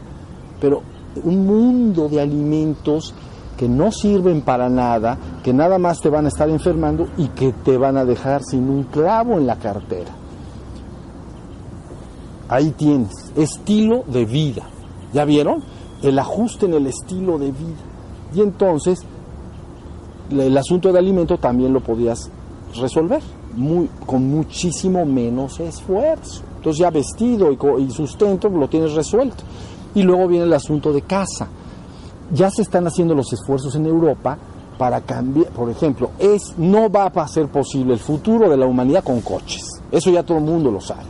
pero 0.60 0.82
un 1.24 1.46
mundo 1.46 2.08
de 2.08 2.20
alimentos 2.20 3.14
que 3.56 3.68
no 3.68 3.92
sirven 3.92 4.42
para 4.42 4.68
nada, 4.68 5.18
que 5.42 5.52
nada 5.52 5.78
más 5.78 6.00
te 6.00 6.08
van 6.08 6.24
a 6.24 6.28
estar 6.28 6.48
enfermando 6.48 7.08
y 7.18 7.28
que 7.28 7.52
te 7.52 7.76
van 7.76 7.96
a 7.96 8.04
dejar 8.04 8.42
sin 8.42 8.68
un 8.68 8.84
clavo 8.84 9.34
en 9.34 9.46
la 9.46 9.56
cartera. 9.56 10.10
Ahí 12.48 12.70
tienes, 12.70 13.32
estilo 13.36 14.02
de 14.06 14.24
vida. 14.24 14.62
¿Ya 15.12 15.24
vieron? 15.24 15.62
El 16.02 16.18
ajuste 16.18 16.66
en 16.66 16.74
el 16.74 16.86
estilo 16.86 17.38
de 17.38 17.52
vida. 17.52 17.80
Y 18.34 18.40
entonces, 18.40 19.00
el 20.30 20.56
asunto 20.56 20.92
de 20.92 20.98
alimento 20.98 21.36
también 21.36 21.72
lo 21.72 21.80
podías 21.80 22.30
resolver 22.80 23.20
con 24.06 24.28
muchísimo 24.28 25.04
menos 25.04 25.60
esfuerzo. 25.60 26.42
Entonces 26.56 26.80
ya 26.80 26.90
vestido 26.90 27.50
y, 27.78 27.90
sustento 27.90 28.48
lo 28.48 28.68
tienes 28.68 28.92
resuelto. 28.94 29.44
Y 29.94 30.02
luego 30.02 30.28
viene 30.28 30.44
el 30.44 30.52
asunto 30.52 30.92
de 30.92 31.02
casa. 31.02 31.48
Ya 32.32 32.50
se 32.50 32.62
están 32.62 32.86
haciendo 32.86 33.14
los 33.14 33.32
esfuerzos 33.32 33.74
en 33.74 33.86
Europa 33.86 34.38
para 34.78 35.00
cambiar, 35.00 35.48
por 35.48 35.68
ejemplo, 35.68 36.10
es 36.18 36.54
no 36.56 36.90
va 36.90 37.06
a 37.06 37.28
ser 37.28 37.48
posible 37.48 37.92
el 37.92 37.98
futuro 37.98 38.48
de 38.48 38.56
la 38.56 38.66
humanidad 38.66 39.04
con 39.04 39.20
coches. 39.20 39.62
Eso 39.90 40.10
ya 40.10 40.22
todo 40.22 40.38
el 40.38 40.44
mundo 40.44 40.70
lo 40.70 40.80
sabe. 40.80 41.04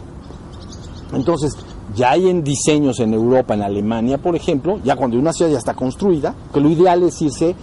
Entonces, 1.13 1.57
ya 1.95 2.13
hay 2.13 2.29
en 2.29 2.43
diseños 2.43 3.01
en 3.01 3.15
Europa, 3.15 3.55
en 3.55 3.63
Alemania, 3.63 4.19
por 4.19 4.35
ejemplo, 4.35 4.81
ya 4.83 4.97
cuando 4.97 5.19
una 5.19 5.33
ciudad 5.33 5.51
ya 5.51 5.59
está 5.59 5.75
construida, 5.75 6.35
que 6.53 6.61
lo 6.61 6.69
ideal 6.69 7.03
es 7.03 7.21
irse 7.21 7.55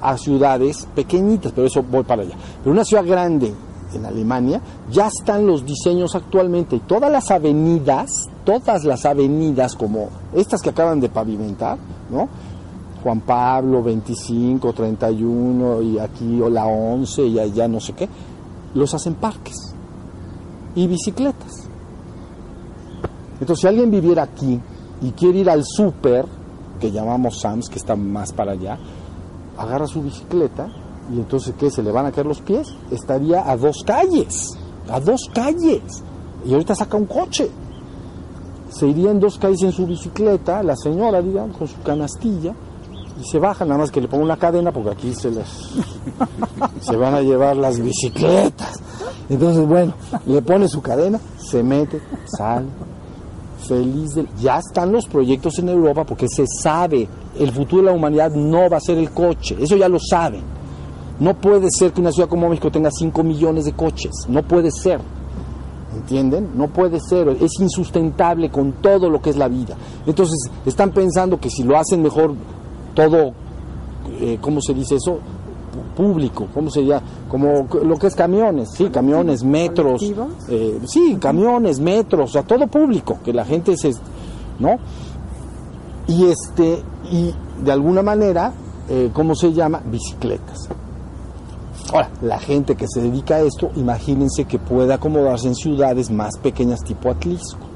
a 0.00 0.16
ciudades 0.18 0.86
pequeñitas, 0.94 1.52
pero 1.52 1.66
eso 1.66 1.82
voy 1.82 2.04
para 2.04 2.22
allá. 2.22 2.36
Pero 2.62 2.72
una 2.72 2.84
ciudad 2.84 3.04
grande 3.04 3.52
en 3.96 4.06
Alemania, 4.06 4.60
ya 4.90 5.08
están 5.08 5.46
los 5.46 5.64
diseños 5.64 6.14
actualmente 6.14 6.76
y 6.76 6.80
todas 6.80 7.10
las 7.10 7.30
avenidas, 7.30 8.28
todas 8.44 8.84
las 8.84 9.04
avenidas 9.04 9.74
como 9.74 10.08
estas 10.32 10.62
que 10.62 10.70
acaban 10.70 11.00
de 11.00 11.08
pavimentar, 11.08 11.78
¿no? 12.10 12.28
Juan 13.02 13.20
Pablo 13.20 13.82
25, 13.82 14.72
31 14.72 15.82
y 15.82 15.98
aquí 15.98 16.40
o 16.40 16.48
la 16.48 16.66
11 16.66 17.26
y 17.26 17.38
allá 17.38 17.68
no 17.68 17.80
sé 17.80 17.92
qué, 17.92 18.08
los 18.74 18.92
hacen 18.94 19.14
parques 19.14 19.74
y 20.74 20.86
bicicletas. 20.86 21.68
Entonces, 23.40 23.60
si 23.60 23.66
alguien 23.66 23.90
viviera 23.90 24.22
aquí 24.22 24.60
y 25.02 25.10
quiere 25.12 25.40
ir 25.40 25.50
al 25.50 25.64
súper, 25.64 26.26
que 26.80 26.90
llamamos 26.90 27.40
Sams, 27.40 27.68
que 27.68 27.76
está 27.76 27.96
más 27.96 28.32
para 28.32 28.52
allá, 28.52 28.78
agarra 29.58 29.86
su 29.86 30.02
bicicleta 30.02 30.68
y 31.12 31.18
entonces, 31.18 31.54
¿qué? 31.58 31.70
¿Se 31.70 31.82
le 31.82 31.92
van 31.92 32.06
a 32.06 32.12
caer 32.12 32.26
los 32.26 32.40
pies? 32.40 32.68
Estaría 32.90 33.48
a 33.48 33.56
dos 33.56 33.82
calles, 33.84 34.56
a 34.90 35.00
dos 35.00 35.20
calles. 35.32 35.82
Y 36.44 36.52
ahorita 36.52 36.74
saca 36.74 36.96
un 36.96 37.06
coche. 37.06 37.50
Se 38.70 38.86
iría 38.86 39.10
en 39.10 39.20
dos 39.20 39.38
calles 39.38 39.62
en 39.62 39.72
su 39.72 39.86
bicicleta, 39.86 40.62
la 40.62 40.76
señora, 40.76 41.22
digamos, 41.22 41.56
con 41.56 41.68
su 41.68 41.80
canastilla, 41.82 42.54
y 43.20 43.24
se 43.24 43.38
baja, 43.38 43.64
nada 43.64 43.78
más 43.78 43.90
que 43.90 44.00
le 44.00 44.08
ponga 44.08 44.24
una 44.24 44.36
cadena, 44.36 44.72
porque 44.72 44.90
aquí 44.90 45.14
se 45.14 45.30
les 45.30 45.46
se 46.80 46.96
van 46.96 47.14
a 47.14 47.22
llevar 47.22 47.56
las 47.56 47.80
bicicletas. 47.80 48.80
Entonces, 49.28 49.66
bueno, 49.66 49.94
le 50.26 50.42
pone 50.42 50.68
su 50.68 50.82
cadena, 50.82 51.18
se 51.38 51.62
mete, 51.62 52.00
sale, 52.36 52.66
feliz 53.66 54.14
de... 54.14 54.26
Ya 54.40 54.58
están 54.58 54.92
los 54.92 55.06
proyectos 55.06 55.58
en 55.58 55.68
Europa 55.68 56.04
porque 56.04 56.26
se 56.28 56.44
sabe, 56.46 57.08
el 57.38 57.52
futuro 57.52 57.82
de 57.82 57.90
la 57.90 57.96
humanidad 57.96 58.32
no 58.32 58.68
va 58.68 58.76
a 58.76 58.80
ser 58.80 58.98
el 58.98 59.10
coche, 59.10 59.56
eso 59.60 59.76
ya 59.76 59.88
lo 59.88 59.98
saben. 59.98 60.55
No 61.18 61.34
puede 61.34 61.68
ser 61.70 61.92
que 61.92 62.00
una 62.00 62.12
ciudad 62.12 62.28
como 62.28 62.48
México 62.48 62.70
tenga 62.70 62.90
5 62.90 63.22
millones 63.22 63.64
de 63.64 63.72
coches, 63.72 64.12
no 64.28 64.42
puede 64.42 64.70
ser. 64.70 65.00
¿Entienden? 65.94 66.50
No 66.56 66.68
puede 66.68 67.00
ser, 67.00 67.28
es 67.40 67.52
insustentable 67.58 68.50
con 68.50 68.72
todo 68.72 69.08
lo 69.08 69.22
que 69.22 69.30
es 69.30 69.36
la 69.36 69.48
vida. 69.48 69.76
Entonces, 70.06 70.50
están 70.66 70.90
pensando 70.90 71.40
que 71.40 71.48
si 71.48 71.62
lo 71.62 71.78
hacen 71.78 72.02
mejor 72.02 72.34
todo, 72.94 73.32
eh, 74.20 74.38
¿cómo 74.40 74.60
se 74.60 74.74
dice 74.74 74.96
eso? 74.96 75.18
Público, 75.96 76.48
¿cómo 76.52 76.70
se 76.70 76.84
llama? 76.84 77.02
Como 77.30 77.66
lo 77.82 77.96
que 77.96 78.08
es 78.08 78.14
camiones, 78.14 78.70
sí, 78.74 78.90
camiones, 78.90 79.42
metros, 79.42 80.02
eh, 80.48 80.80
sí, 80.86 81.16
camiones, 81.18 81.80
metros, 81.80 82.30
o 82.30 82.32
sea, 82.34 82.42
todo 82.42 82.66
público, 82.66 83.18
que 83.24 83.32
la 83.32 83.44
gente 83.44 83.76
se, 83.76 83.92
¿no? 84.58 84.76
Y 86.08 86.26
este, 86.26 86.82
y 87.10 87.34
de 87.62 87.72
alguna 87.72 88.02
manera, 88.02 88.52
eh, 88.88 89.10
¿cómo 89.12 89.34
se 89.34 89.52
llama? 89.52 89.80
Bicicletas. 89.84 90.68
Ahora, 91.92 92.10
la 92.20 92.38
gente 92.38 92.74
que 92.74 92.86
se 92.88 93.00
dedica 93.00 93.36
a 93.36 93.40
esto, 93.40 93.70
imagínense 93.76 94.44
que 94.44 94.58
puede 94.58 94.92
acomodarse 94.92 95.48
en 95.48 95.54
ciudades 95.54 96.10
más 96.10 96.36
pequeñas 96.38 96.80
tipo 96.80 97.10
Atlisco. 97.10 97.66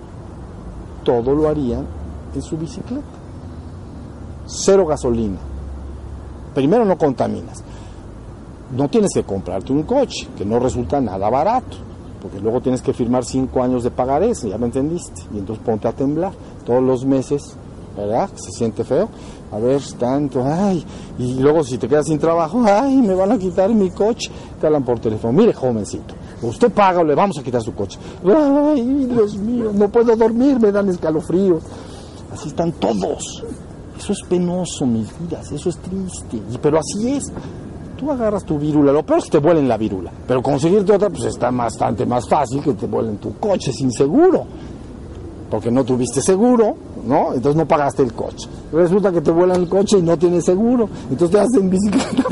Todo 1.05 1.35
lo 1.35 1.49
harían 1.49 1.87
en 2.35 2.43
su 2.43 2.57
bicicleta. 2.57 3.07
Cero 4.47 4.85
gasolina. 4.87 5.39
Primero 6.55 6.85
no 6.85 6.99
contaminas. 6.99 7.63
No 8.77 8.89
tienes 8.89 9.11
que 9.15 9.23
comprarte 9.23 9.73
un 9.73 9.85
coche, 9.85 10.29
que 10.37 10.45
no 10.45 10.59
resulta 10.59 11.01
nada 11.01 11.29
barato, 11.31 11.77
porque 12.21 12.41
luego 12.41 12.61
tienes 12.61 12.83
que 12.83 12.93
firmar 12.93 13.25
cinco 13.25 13.63
años 13.63 13.83
de 13.85 13.91
pagar 13.91 14.23
eso, 14.23 14.49
ya 14.49 14.59
me 14.59 14.67
entendiste. 14.67 15.23
Y 15.33 15.39
entonces 15.39 15.65
ponte 15.65 15.89
a 15.89 15.93
temblar 15.93 16.33
todos 16.65 16.83
los 16.83 17.05
meses, 17.05 17.57
¿verdad? 17.97 18.29
Se 18.35 18.51
siente 18.51 18.85
feo 18.85 19.09
a 19.53 19.59
ver, 19.59 19.81
tanto, 19.99 20.45
ay, 20.45 20.85
y 21.19 21.35
luego 21.41 21.65
si 21.65 21.77
te 21.77 21.89
quedas 21.89 22.07
sin 22.07 22.19
trabajo, 22.19 22.63
ay, 22.65 22.97
me 22.97 23.15
van 23.15 23.33
a 23.33 23.39
quitar 23.39 23.69
mi 23.71 23.91
coche, 23.91 24.31
te 24.61 24.67
hablan 24.67 24.85
por 24.85 25.01
teléfono, 25.01 25.33
mire 25.33 25.53
jovencito, 25.53 26.15
usted 26.43 26.71
paga 26.71 27.01
o 27.01 27.05
le 27.05 27.15
vamos 27.15 27.39
a 27.39 27.43
quitar 27.43 27.61
su 27.61 27.75
coche, 27.75 27.99
ay, 28.25 29.07
Dios 29.11 29.37
mío, 29.37 29.73
no 29.75 29.89
puedo 29.89 30.15
dormir, 30.15 30.61
me 30.61 30.71
dan 30.71 30.89
escalofríos, 30.89 31.65
así 32.33 32.49
están 32.49 32.73
todos, 32.73 33.43
eso 33.99 34.13
es 34.13 34.23
penoso, 34.29 34.87
mis 34.87 35.09
vidas, 35.19 35.51
eso 35.51 35.69
es 35.69 35.77
triste, 35.79 36.37
y, 36.37 36.59
pero 36.59 36.79
así 36.79 37.11
es, 37.11 37.25
tú 37.99 38.11
agarras 38.11 38.45
tu 38.45 38.57
virula, 38.57 38.93
lo 38.93 39.05
peor 39.05 39.19
es 39.19 39.25
que 39.25 39.33
te 39.33 39.39
vuelen 39.39 39.69
la 39.69 39.77
virula, 39.77 40.13
pero 40.29 40.41
conseguirte 40.41 40.93
otra, 40.93 41.11
pues 41.11 41.25
está 41.25 41.51
bastante 41.51 42.07
más 42.07 42.29
fácil 42.29 42.63
que 42.63 42.75
te 42.75 42.87
vuelen 42.87 43.19
tu 43.19 43.37
coche 43.39 43.73
sin 43.73 43.91
seguro, 43.91 44.47
porque 45.51 45.71
no 45.71 45.85
tuviste 45.85 46.23
seguro, 46.23 46.77
¿no? 47.05 47.35
Entonces 47.35 47.57
no 47.57 47.67
pagaste 47.67 48.03
el 48.03 48.13
coche. 48.13 48.49
Resulta 48.73 49.11
que 49.11 49.21
te 49.21 49.31
vuelan 49.31 49.63
el 49.63 49.69
coche 49.69 49.99
y 49.99 50.03
no 50.03 50.17
tienes 50.17 50.45
seguro, 50.45 50.89
entonces 51.11 51.31
te 51.31 51.41
hacen 51.41 51.71
bicicleta, 51.71 52.25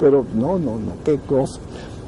pero 0.00 0.24
no, 0.34 0.58
no, 0.58 0.72
no, 0.76 0.92
qué 1.04 1.18
cosa. 1.18 1.60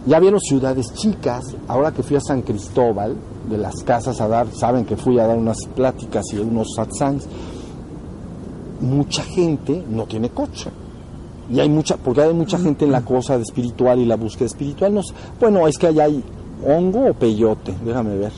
Ya 0.07 0.19
vieron 0.19 0.41
ciudades 0.41 0.95
chicas, 0.95 1.45
ahora 1.69 1.93
que 1.93 2.03
fui 2.03 2.17
a 2.17 2.21
San 2.21 2.41
Cristóbal, 2.41 3.15
de 3.51 3.59
las 3.59 3.83
casas 3.85 4.21
a 4.21 4.29
dar, 4.29 4.47
saben 4.55 4.87
que 4.87 4.97
fui 4.97 5.19
a 5.19 5.27
dar 5.27 5.37
unas 5.37 5.59
pláticas 5.77 6.25
y 6.33 6.39
unos 6.39 6.69
satsangs, 6.75 7.27
mucha 8.81 9.23
gente 9.23 9.85
no 9.91 10.07
tiene 10.07 10.31
coche. 10.31 10.71
Y 11.53 11.61
hay 11.61 11.69
mucha, 11.69 11.97
porque 11.97 12.23
hay 12.23 12.33
mucha 12.33 12.59
gente 12.59 12.85
en 12.85 12.93
la 12.93 13.03
cosa 13.03 13.37
de 13.37 13.43
espiritual 13.43 13.99
y 13.99 14.07
la 14.07 14.17
búsqueda 14.17 14.47
espiritual. 14.47 14.95
No, 14.95 15.03
bueno, 15.39 15.67
es 15.67 15.77
que 15.77 15.89
allá 15.89 16.05
hay 16.05 16.23
hongo 16.65 17.11
o 17.11 17.15
peyote, 17.15 17.75
déjame 17.85 18.17
ver. 18.17 18.33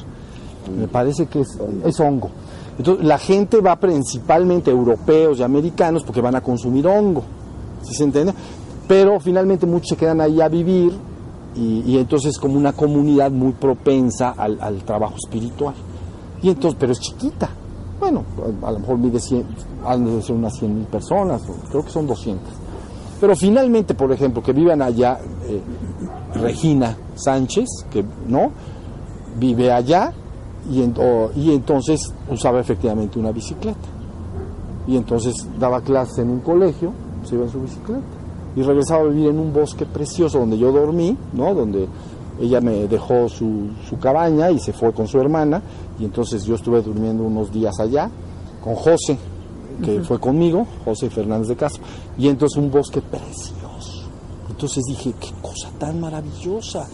Me 0.70 0.88
parece 0.88 1.26
que 1.26 1.40
es, 1.40 2.00
hongo. 2.00 2.30
Entonces, 2.78 3.04
la 3.04 3.18
gente 3.18 3.60
va 3.60 3.76
principalmente, 3.76 4.70
europeos 4.70 5.38
y 5.38 5.42
americanos, 5.42 6.02
porque 6.04 6.20
van 6.20 6.36
a 6.36 6.40
consumir 6.40 6.86
hongo, 6.86 7.22
¿sí 7.82 7.94
se 7.94 8.04
entiende? 8.04 8.32
Pero 8.88 9.20
finalmente 9.20 9.66
muchos 9.66 9.90
se 9.90 9.96
quedan 9.96 10.20
ahí 10.20 10.40
a 10.40 10.48
vivir 10.48 10.92
y, 11.54 11.98
entonces 11.98 12.38
como 12.38 12.56
una 12.56 12.72
comunidad 12.72 13.30
muy 13.30 13.52
propensa 13.52 14.30
al, 14.30 14.82
trabajo 14.84 15.16
espiritual. 15.22 15.74
Y 16.42 16.48
entonces, 16.48 16.76
pero 16.78 16.92
es 16.92 17.00
chiquita. 17.00 17.50
Bueno, 18.00 18.24
a 18.62 18.72
lo 18.72 18.80
mejor 18.80 18.98
mide 18.98 19.20
100, 19.20 19.46
han 19.86 20.04
de 20.04 20.22
ser 20.22 20.34
unas 20.34 20.56
100 20.58 20.74
mil 20.74 20.86
personas, 20.86 21.42
creo 21.70 21.84
que 21.84 21.90
son 21.90 22.06
200. 22.06 22.42
Pero 23.20 23.36
finalmente, 23.36 23.94
por 23.94 24.10
ejemplo, 24.10 24.42
que 24.42 24.52
vivan 24.52 24.82
allá 24.82 25.20
eh, 25.46 25.60
Regina 26.34 26.96
Sánchez, 27.14 27.68
que 27.90 28.04
no 28.26 28.50
vive 29.38 29.70
allá 29.70 30.12
y, 30.70 30.80
y 31.40 31.54
entonces 31.54 32.12
usaba 32.30 32.60
efectivamente 32.60 33.18
una 33.18 33.32
bicicleta. 33.32 33.88
Y 34.86 34.96
entonces 34.96 35.46
daba 35.58 35.80
clases 35.80 36.18
en 36.18 36.30
un 36.30 36.40
colegio, 36.40 36.92
se 37.24 37.34
iba 37.34 37.44
en 37.44 37.50
su 37.50 37.60
bicicleta. 37.60 38.02
Y 38.54 38.62
regresaba 38.62 39.02
a 39.02 39.06
vivir 39.06 39.30
en 39.30 39.38
un 39.38 39.52
bosque 39.52 39.86
precioso 39.86 40.38
donde 40.38 40.58
yo 40.58 40.72
dormí, 40.72 41.16
¿no? 41.32 41.54
Donde 41.54 41.88
ella 42.40 42.60
me 42.60 42.86
dejó 42.86 43.28
su, 43.28 43.70
su 43.88 43.98
cabaña 43.98 44.50
y 44.50 44.58
se 44.58 44.72
fue 44.72 44.92
con 44.92 45.08
su 45.08 45.18
hermana. 45.20 45.62
Y 45.98 46.04
entonces 46.04 46.44
yo 46.44 46.54
estuve 46.54 46.82
durmiendo 46.82 47.24
unos 47.24 47.50
días 47.50 47.78
allá 47.80 48.10
con 48.62 48.74
José, 48.74 49.18
que 49.82 50.00
fue 50.02 50.20
conmigo, 50.20 50.66
José 50.84 51.10
Fernández 51.10 51.48
de 51.48 51.56
Castro. 51.56 51.82
Y 52.18 52.28
entonces 52.28 52.58
un 52.58 52.70
bosque 52.70 53.00
precioso. 53.00 54.06
Entonces 54.48 54.84
dije, 54.86 55.14
qué 55.18 55.30
cosa 55.40 55.70
tan 55.78 56.00
maravillosa. 56.00 56.86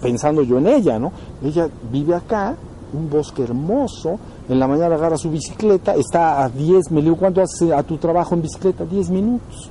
Pensando 0.00 0.42
yo 0.42 0.58
en 0.58 0.68
ella, 0.68 0.98
¿no? 0.98 1.10
Ella 1.42 1.68
vive 1.90 2.14
acá 2.14 2.56
un 2.92 3.08
bosque 3.08 3.42
hermoso, 3.42 4.18
en 4.48 4.58
la 4.58 4.66
mañana 4.66 4.94
agarra 4.94 5.16
su 5.16 5.30
bicicleta, 5.30 5.94
está 5.94 6.42
a 6.42 6.48
10, 6.48 6.90
me 6.90 7.02
digo, 7.02 7.16
¿cuánto 7.16 7.40
hace 7.40 7.72
a 7.72 7.82
tu 7.82 7.98
trabajo 7.98 8.34
en 8.34 8.42
bicicleta? 8.42 8.84
10 8.84 9.10
minutos. 9.10 9.70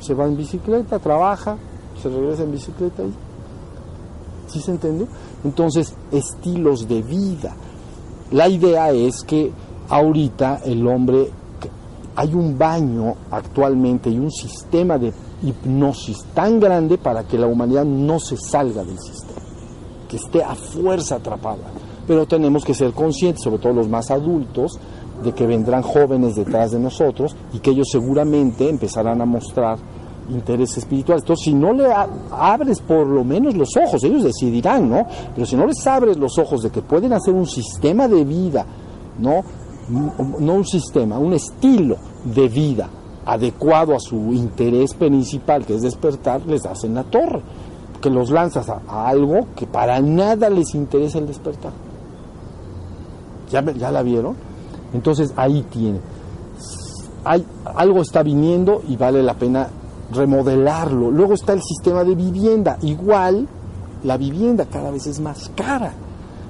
Se 0.00 0.14
va 0.14 0.26
en 0.26 0.36
bicicleta, 0.36 0.98
trabaja, 0.98 1.56
se 2.00 2.08
regresa 2.08 2.44
en 2.44 2.52
bicicleta 2.52 3.02
y... 3.02 3.12
¿Sí 4.46 4.60
se 4.60 4.70
entiende? 4.70 5.06
Entonces, 5.44 5.94
estilos 6.10 6.88
de 6.88 7.02
vida. 7.02 7.54
La 8.30 8.48
idea 8.48 8.90
es 8.92 9.22
que 9.22 9.52
ahorita 9.88 10.60
el 10.64 10.86
hombre, 10.86 11.30
hay 12.16 12.34
un 12.34 12.56
baño 12.56 13.14
actualmente 13.30 14.10
y 14.10 14.18
un 14.18 14.30
sistema 14.30 14.96
de 14.96 15.12
hipnosis 15.42 16.24
tan 16.34 16.58
grande 16.58 16.98
para 16.98 17.24
que 17.24 17.38
la 17.38 17.46
humanidad 17.46 17.84
no 17.84 18.18
se 18.18 18.36
salga 18.36 18.82
del 18.84 18.98
sistema, 18.98 19.40
que 20.08 20.16
esté 20.16 20.42
a 20.42 20.54
fuerza 20.54 21.16
atrapada 21.16 21.77
pero 22.08 22.26
tenemos 22.26 22.64
que 22.64 22.74
ser 22.74 22.92
conscientes, 22.92 23.44
sobre 23.44 23.58
todo 23.58 23.74
los 23.74 23.88
más 23.88 24.10
adultos, 24.10 24.80
de 25.22 25.32
que 25.32 25.46
vendrán 25.46 25.82
jóvenes 25.82 26.34
detrás 26.34 26.70
de 26.70 26.80
nosotros 26.80 27.36
y 27.52 27.58
que 27.58 27.70
ellos 27.70 27.88
seguramente 27.92 28.68
empezarán 28.68 29.20
a 29.20 29.26
mostrar 29.26 29.78
interés 30.30 30.76
espiritual. 30.78 31.18
Entonces, 31.18 31.44
si 31.44 31.54
no 31.54 31.72
le 31.72 31.86
abres 32.30 32.80
por 32.80 33.06
lo 33.06 33.24
menos 33.24 33.54
los 33.54 33.76
ojos, 33.76 34.02
ellos 34.04 34.24
decidirán, 34.24 34.88
¿no? 34.88 35.06
Pero 35.34 35.46
si 35.46 35.56
no 35.56 35.66
les 35.66 35.86
abres 35.86 36.16
los 36.16 36.38
ojos 36.38 36.62
de 36.62 36.70
que 36.70 36.82
pueden 36.82 37.12
hacer 37.12 37.34
un 37.34 37.46
sistema 37.46 38.08
de 38.08 38.24
vida, 38.24 38.64
¿no? 39.18 39.42
No 39.88 40.54
un 40.54 40.66
sistema, 40.66 41.18
un 41.18 41.34
estilo 41.34 41.96
de 42.24 42.48
vida 42.48 42.88
adecuado 43.24 43.94
a 43.94 44.00
su 44.00 44.16
interés 44.32 44.94
principal, 44.94 45.66
que 45.66 45.74
es 45.74 45.82
despertar, 45.82 46.46
les 46.46 46.62
das 46.62 46.84
en 46.84 46.94
la 46.94 47.04
torre, 47.04 47.42
que 48.00 48.08
los 48.08 48.30
lanzas 48.30 48.68
a 48.68 49.08
algo 49.08 49.48
que 49.56 49.66
para 49.66 50.00
nada 50.00 50.48
les 50.48 50.74
interesa 50.74 51.18
el 51.18 51.26
despertar. 51.26 51.87
¿Ya, 53.50 53.62
ya 53.72 53.90
la 53.90 54.02
vieron? 54.02 54.36
Entonces 54.92 55.32
ahí 55.36 55.62
tiene. 55.70 56.00
Hay, 57.24 57.44
algo 57.64 58.00
está 58.02 58.22
viniendo 58.22 58.82
y 58.88 58.96
vale 58.96 59.22
la 59.22 59.34
pena 59.34 59.68
remodelarlo. 60.12 61.10
Luego 61.10 61.34
está 61.34 61.52
el 61.52 61.62
sistema 61.62 62.04
de 62.04 62.14
vivienda. 62.14 62.78
Igual, 62.82 63.46
la 64.04 64.16
vivienda 64.16 64.66
cada 64.66 64.90
vez 64.90 65.06
es 65.06 65.20
más 65.20 65.50
cara. 65.54 65.92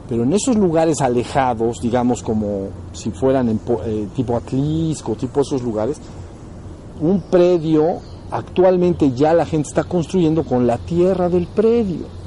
Pero 0.08 0.22
en 0.22 0.32
esos 0.32 0.56
lugares 0.56 1.00
alejados, 1.00 1.80
digamos 1.82 2.22
como 2.22 2.68
si 2.92 3.10
fueran 3.10 3.48
en, 3.48 3.60
eh, 3.84 4.08
tipo 4.14 4.36
Atlisco, 4.36 5.14
tipo 5.16 5.42
esos 5.42 5.62
lugares, 5.62 6.00
un 7.00 7.20
predio 7.20 7.98
actualmente 8.30 9.12
ya 9.12 9.32
la 9.32 9.46
gente 9.46 9.68
está 9.68 9.84
construyendo 9.84 10.44
con 10.44 10.66
la 10.66 10.76
tierra 10.78 11.28
del 11.28 11.46
predio 11.46 12.17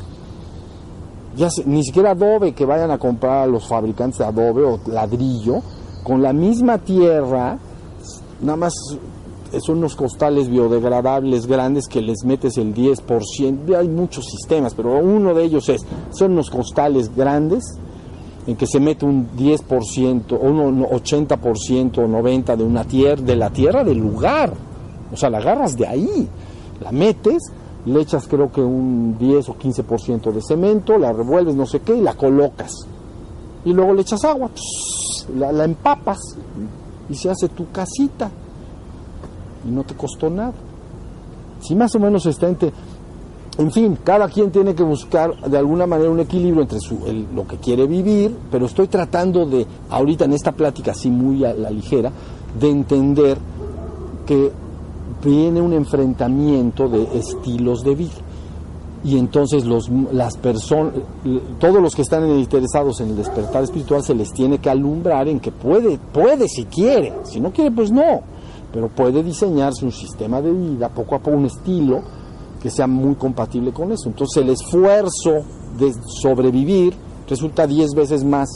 ya 1.36 1.50
ni 1.66 1.84
siquiera 1.84 2.12
adobe 2.12 2.54
que 2.54 2.66
vayan 2.66 2.92
a 2.92 2.98
comprar 2.98 3.44
a 3.44 3.48
los 3.48 3.68
fabricantes 3.68 4.20
de 4.20 4.26
adobe 4.26 4.64
o 4.64 4.80
ladrillo, 4.88 5.62
con 6.04 6.22
la 6.22 6.34
misma 6.34 6.78
tierra, 6.80 7.58
nada 8.42 8.58
más 8.58 8.74
son 9.60 9.80
unos 9.80 9.96
costales 9.96 10.50
biodegradables 10.50 11.46
grandes 11.46 11.88
que 11.88 12.02
les 12.02 12.24
metes 12.24 12.58
el 12.58 12.74
10%, 12.74 13.76
hay 13.76 13.88
muchos 13.90 14.26
sistemas, 14.26 14.74
pero 14.74 14.98
uno 14.98 15.34
de 15.34 15.44
ellos 15.44 15.68
es, 15.70 15.86
son 16.12 16.34
unos 16.34 16.50
costales 16.50 17.14
grandes 17.16 17.64
en 18.48 18.56
que 18.56 18.66
se 18.66 18.80
mete 18.80 19.06
un 19.06 19.30
10% 19.32 20.32
o 20.32 20.36
un 20.38 20.84
80% 20.84 21.98
o 21.98 22.08
90% 22.08 22.56
de 22.56 22.64
una 22.64 22.86
tierra, 22.86 23.22
de 23.22 23.36
la 23.36 23.50
tierra 23.50 23.84
del 23.84 23.98
lugar, 23.98 24.54
o 25.12 25.18
sea, 25.18 25.30
la 25.30 25.40
agarras 25.40 25.76
de 25.76 25.86
ahí, 25.86 26.28
la 26.80 26.92
metes 26.92 27.52
le 27.86 28.02
echas 28.02 28.28
creo 28.28 28.52
que 28.52 28.62
un 28.62 29.18
10 29.18 29.50
o 29.50 29.56
15% 29.56 30.32
de 30.32 30.42
cemento, 30.42 30.98
la 30.98 31.12
revuelves 31.12 31.56
no 31.56 31.66
sé 31.66 31.80
qué 31.80 31.96
y 31.96 32.02
la 32.02 32.14
colocas. 32.14 32.72
Y 33.66 33.74
luego 33.74 33.94
le 33.94 34.02
echas 34.02 34.24
agua, 34.24 34.50
la, 35.36 35.64
empapas 35.64 36.20
y 37.10 37.16
se 37.16 37.30
hace 37.30 37.50
tu 37.50 37.72
casita. 37.72 38.30
Y 39.68 39.72
no 39.72 39.84
te 39.84 39.96
costó 39.96 40.30
nada. 40.30 40.54
Si 41.60 41.76
más 41.76 41.94
o 41.96 42.00
menos 42.00 42.26
está 42.26 42.48
entre... 42.48 42.72
En 43.58 43.72
fin, 43.72 43.98
cada 44.04 44.28
quien 44.30 44.50
tiene 44.50 44.74
que 44.74 44.82
buscar 44.82 45.36
de 45.42 45.58
alguna 45.58 45.86
manera 45.86 46.10
un 46.10 46.22
equilibrio 46.22 46.62
entre 46.62 46.80
su, 46.80 47.00
lo 47.36 47.46
que 47.46 47.58
quiere 47.58 47.86
vivir, 47.86 48.36
pero 48.50 48.66
estoy 48.66 48.88
tratando 48.88 49.46
de, 49.46 49.68
ahorita 49.90 50.26
en 50.26 50.34
esta 50.34 50.54
plática 50.54 50.92
así 50.92 51.12
muy 51.12 51.44
a 51.44 51.54
la 51.54 51.70
ligera, 51.70 52.12
de 52.58 52.70
entender 52.70 53.38
que 54.26 54.52
viene 55.24 55.62
un 55.62 55.74
enfrentamiento 55.74 56.88
de 56.90 57.04
estilos 57.18 57.84
de 57.84 57.96
vida. 57.96 58.12
Y 59.04 59.18
entonces 59.18 59.66
los, 59.66 59.90
las 60.12 60.38
personas, 60.38 60.94
todos 61.60 61.82
los 61.82 61.96
que 61.96 62.04
están 62.04 62.30
interesados 62.30 63.02
en 63.02 63.10
el 63.10 63.18
despertar 63.18 63.64
espiritual 63.64 64.04
se 64.04 64.14
les 64.14 64.32
tiene 64.32 64.60
que 64.60 64.70
alumbrar 64.70 65.28
en 65.28 65.40
que 65.40 65.52
puede, 65.52 65.98
puede 65.98 66.48
si 66.48 66.66
quiere, 66.66 67.14
si 67.24 67.40
no 67.40 67.52
quiere 67.52 67.72
pues 67.72 67.92
no, 67.92 68.22
pero 68.72 68.90
puede 68.90 69.24
diseñarse 69.24 69.86
un 69.86 69.92
sistema 69.92 70.40
de 70.40 70.52
vida, 70.52 70.90
poco 70.90 71.16
a 71.16 71.20
poco 71.20 71.36
un 71.36 71.46
estilo 71.46 72.02
que 72.62 72.70
sea 72.70 72.86
muy 72.86 73.16
compatible 73.16 73.74
con 73.74 73.92
eso. 73.92 74.08
Entonces 74.08 74.44
el 74.44 74.50
esfuerzo 74.52 75.46
de 75.80 75.94
sobrevivir 76.22 76.94
resulta 77.28 77.66
10 77.66 77.92
veces 77.96 78.24
más 78.24 78.50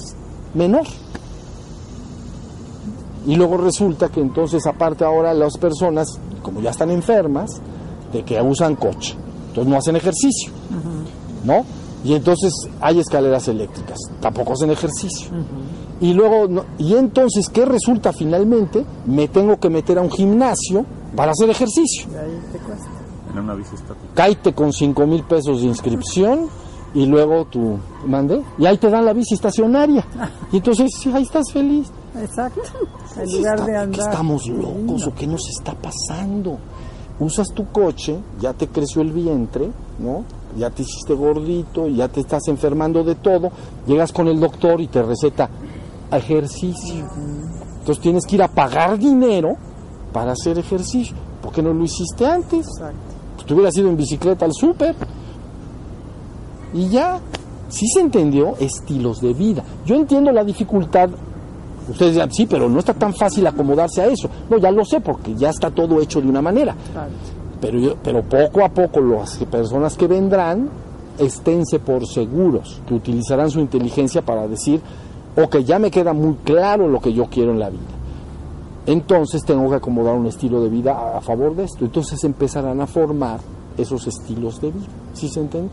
menor. 0.53 0.85
Y 3.25 3.35
luego 3.35 3.57
resulta 3.57 4.09
que 4.09 4.21
entonces 4.21 4.67
aparte 4.67 5.03
ahora 5.03 5.33
las 5.33 5.57
personas, 5.57 6.19
como 6.45 6.61
ya 6.61 6.69
están 6.69 6.91
enfermas, 6.91 7.49
de 8.13 8.23
que 8.23 8.39
usan 8.41 8.75
coche, 8.75 9.15
entonces 9.47 9.67
no 9.67 9.77
hacen 9.77 9.95
ejercicio, 9.95 10.51
¿no? 11.43 11.65
Y 12.03 12.13
entonces 12.13 12.53
hay 12.81 12.99
escaleras 12.99 13.47
eléctricas, 13.47 13.97
tampoco 14.21 14.53
hacen 14.53 14.69
ejercicio. 14.69 15.29
Y 15.99 16.13
luego, 16.13 16.47
no- 16.47 16.65
y 16.77 16.93
entonces, 16.93 17.49
¿qué 17.49 17.65
resulta 17.65 18.13
finalmente? 18.13 18.85
Me 19.07 19.27
tengo 19.27 19.57
que 19.59 19.69
meter 19.69 19.97
a 19.97 20.01
un 20.01 20.11
gimnasio 20.11 20.85
para 21.15 21.31
hacer 21.31 21.49
ejercicio. 21.49 22.05
Y 22.11 22.15
ahí 22.15 22.39
te 22.51 22.59
cuesta. 22.59 22.85
En 23.33 23.39
una 23.39 23.55
bici 23.55 23.73
estática. 23.73 24.05
Cáite 24.13 24.53
con 24.53 24.71
5 24.71 25.07
mil 25.07 25.23
pesos 25.23 25.61
de 25.61 25.67
inscripción 25.67 26.47
y 26.93 27.05
luego 27.07 27.45
tú 27.45 27.77
mande 28.05 28.41
y 28.59 28.65
ahí 28.65 28.77
te 28.77 28.89
dan 28.89 29.03
la 29.05 29.13
bici 29.13 29.33
estacionaria. 29.33 30.05
Y 30.51 30.57
entonces, 30.57 30.91
sí, 30.99 31.11
ahí 31.11 31.23
estás 31.23 31.51
feliz. 31.51 31.87
Exacto. 32.21 32.61
En 33.17 33.31
lugar 33.37 33.55
está- 33.55 33.65
de 33.65 33.71
¿qué 33.71 33.77
andar. 33.77 34.09
estamos 34.11 34.47
locos 34.47 35.07
o 35.07 35.13
qué 35.13 35.27
nos 35.27 35.47
está 35.49 35.73
pasando? 35.73 36.57
Usas 37.19 37.47
tu 37.53 37.65
coche, 37.71 38.17
ya 38.41 38.53
te 38.53 38.67
creció 38.67 39.01
el 39.01 39.11
vientre, 39.11 39.69
¿no? 39.99 40.23
Ya 40.57 40.69
te 40.69 40.81
hiciste 40.83 41.13
gordito, 41.13 41.87
ya 41.87 42.07
te 42.07 42.19
estás 42.21 42.47
enfermando 42.47 43.03
de 43.03 43.15
todo, 43.15 43.51
llegas 43.87 44.11
con 44.11 44.27
el 44.27 44.39
doctor 44.39 44.81
y 44.81 44.87
te 44.87 45.01
receta 45.01 45.49
ejercicio. 46.11 47.05
Entonces 47.79 48.01
tienes 48.01 48.25
que 48.25 48.35
ir 48.35 48.43
a 48.43 48.47
pagar 48.47 48.97
dinero 48.97 49.55
para 50.11 50.31
hacer 50.33 50.57
ejercicio. 50.59 51.15
¿Por 51.41 51.51
qué 51.53 51.61
no 51.61 51.73
lo 51.73 51.83
hiciste 51.83 52.25
antes? 52.25 52.67
Exacto. 52.67 52.97
Pues 53.35 53.47
te 53.47 53.53
hubieras 53.53 53.75
ido 53.77 53.89
en 53.89 53.97
bicicleta 53.97 54.45
al 54.45 54.53
súper. 54.53 54.95
Y 56.73 56.89
ya, 56.89 57.19
sí 57.69 57.87
se 57.87 58.01
entendió 58.01 58.55
estilos 58.59 59.21
de 59.21 59.33
vida. 59.33 59.63
Yo 59.85 59.95
entiendo 59.95 60.31
la 60.31 60.43
dificultad. 60.43 61.09
Ustedes 61.89 62.13
dirán, 62.13 62.31
sí, 62.31 62.45
pero 62.45 62.67
no 62.69 62.79
está 62.79 62.93
tan 62.93 63.13
fácil 63.13 63.45
acomodarse 63.47 64.01
a 64.01 64.07
eso. 64.07 64.29
No, 64.49 64.57
ya 64.57 64.71
lo 64.71 64.83
sé, 64.85 65.01
porque 65.01 65.35
ya 65.35 65.49
está 65.49 65.69
todo 65.71 65.99
hecho 66.01 66.19
de 66.21 66.27
una 66.27 66.41
manera. 66.41 66.75
Claro. 66.93 67.09
Pero, 67.61 67.79
yo- 67.79 67.95
pero 68.03 68.21
poco 68.23 68.63
a 68.65 68.69
poco 68.69 68.99
las 69.01 69.37
personas 69.45 69.95
que 69.95 70.07
vendrán, 70.07 70.69
esténse 71.17 71.79
por 71.79 72.05
seguros, 72.07 72.81
que 72.87 72.93
utilizarán 72.93 73.49
su 73.49 73.59
inteligencia 73.59 74.21
para 74.21 74.47
decir, 74.47 74.81
ok, 75.37 75.57
ya 75.59 75.79
me 75.79 75.91
queda 75.91 76.13
muy 76.13 76.35
claro 76.43 76.87
lo 76.87 76.99
que 76.99 77.13
yo 77.13 77.25
quiero 77.25 77.51
en 77.51 77.59
la 77.59 77.69
vida. 77.69 77.81
Entonces 78.87 79.43
tengo 79.43 79.69
que 79.69 79.75
acomodar 79.77 80.15
un 80.15 80.27
estilo 80.27 80.61
de 80.61 80.69
vida 80.69 80.93
a, 80.93 81.17
a 81.17 81.21
favor 81.21 81.55
de 81.55 81.63
esto. 81.63 81.85
Entonces 81.85 82.23
empezarán 82.23 82.81
a 82.81 82.87
formar 82.87 83.39
esos 83.77 84.07
estilos 84.07 84.59
de 84.61 84.71
vida. 84.71 84.85
¿Sí 85.13 85.27
se 85.29 85.39
entiende? 85.41 85.69